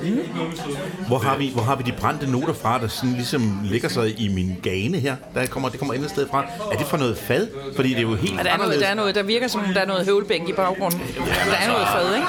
Mm. 0.03 1.07
Hvor, 1.07 1.19
har 1.19 1.37
vi, 1.37 1.51
hvor 1.55 1.63
har 1.63 1.77
vi 1.77 1.83
de 1.83 1.93
brændte 1.93 2.31
noter 2.31 2.55
fra, 2.55 2.79
der 2.79 2.89
sådan 2.89 3.13
ligesom 3.13 3.61
ligger 3.65 3.89
sig 3.89 4.21
i 4.21 4.29
min 4.29 4.61
gane 4.63 4.99
her? 4.99 5.17
Der 5.35 5.47
kommer, 5.47 5.69
det 5.69 5.79
kommer 5.79 5.95
andet 5.95 6.11
sted 6.11 6.29
fra. 6.31 6.45
Er 6.73 6.77
det 6.77 6.87
fra 6.87 6.97
noget 6.97 7.19
fad? 7.19 7.49
Fordi 7.77 7.89
det 7.89 7.99
er 7.99 8.03
jo 8.03 8.15
helt 8.15 8.39
ja, 8.39 8.43
der, 8.43 8.51
er 8.51 8.57
noget, 8.57 8.81
der, 8.81 8.87
er 8.87 8.95
noget, 8.95 9.15
der 9.15 9.23
virker 9.23 9.49
som, 9.49 9.63
der 9.75 9.81
er 9.81 9.87
noget 9.87 10.07
høvlbænk 10.07 10.49
i 10.49 10.53
baggrunden. 10.53 11.01
Ja, 11.17 11.23
der 11.23 11.31
er 11.31 11.57
altså, 11.57 11.73
noget 11.73 11.89
fad, 11.89 12.15
ikke? 12.15 12.27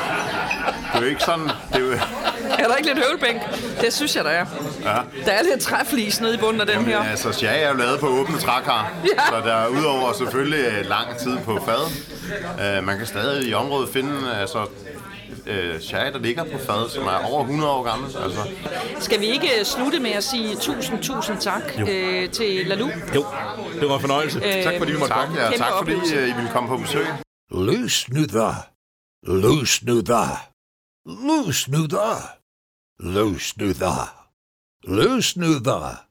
Det 0.93 0.97
er 0.97 1.01
jo 1.01 1.07
ikke 1.07 1.23
sådan... 1.23 1.45
Det 1.45 1.75
er, 1.75 1.79
jo... 1.79 1.91
er 2.63 2.67
der 2.67 2.75
ikke 2.75 2.93
lidt 2.93 3.05
høvlbænk? 3.07 3.41
Det 3.81 3.93
synes 3.93 4.15
jeg, 4.15 4.23
der 4.23 4.29
er. 4.29 4.45
Ja. 4.83 4.95
Der 5.25 5.31
er 5.31 5.43
lidt 5.43 5.63
træflis 5.71 6.21
nede 6.21 6.35
i 6.35 6.37
bunden 6.37 6.61
af 6.61 6.67
den 6.67 6.85
her. 6.85 6.99
Altså, 6.99 7.39
ja, 7.41 7.51
er 7.51 7.69
jo 7.69 7.77
lavet 7.77 7.99
på 7.99 8.07
åbne 8.07 8.37
trækar. 8.37 8.93
Ja. 9.05 9.25
Så 9.29 9.47
der 9.47 9.53
er 9.53 9.67
udover 9.67 10.13
selvfølgelig 10.13 10.65
øh, 10.65 10.89
lang 10.89 11.17
tid 11.17 11.37
på 11.45 11.59
fad. 11.65 11.85
Uh, 12.79 12.85
man 12.85 12.97
kan 12.97 13.07
stadig 13.07 13.49
i 13.49 13.53
området 13.53 13.89
finde 13.89 14.35
altså, 14.35 14.61
uh, 14.61 15.79
sherry, 15.79 16.11
der 16.13 16.19
ligger 16.19 16.43
på 16.43 16.57
fad, 16.65 16.89
som 16.89 17.03
er 17.03 17.31
over 17.31 17.41
100 17.41 17.71
år 17.71 17.83
gammel. 17.83 18.17
Altså. 18.23 18.39
Skal 18.99 19.19
vi 19.19 19.25
ikke 19.25 19.49
slutte 19.63 19.99
med 19.99 20.11
at 20.11 20.23
sige 20.23 20.55
tusind, 20.55 21.03
tusind 21.03 21.37
tak 21.37 21.61
uh, 21.77 21.87
til 22.31 22.67
Lalu? 22.67 22.89
Jo, 23.15 23.25
det 23.79 23.89
var 23.89 23.95
en 23.95 24.01
fornøjelse. 24.01 24.37
Uh, 24.37 24.63
tak 24.63 24.73
fordi 24.77 24.91
vi 24.91 24.97
måtte 24.97 25.13
tak, 25.13 25.25
komme. 25.27 25.41
Ja, 25.41 25.51
tak 25.57 25.71
fordi 25.77 25.95
uh, 25.95 26.29
I 26.29 26.33
ville 26.35 26.49
komme 26.53 26.69
på 26.69 26.77
besøg. 26.77 27.05
Løs 27.51 28.09
nu 28.09 28.25
da. 28.25 28.53
Løs 29.27 29.81
nu 35.35 35.59
da. 35.59 35.81
Løs 35.85 36.10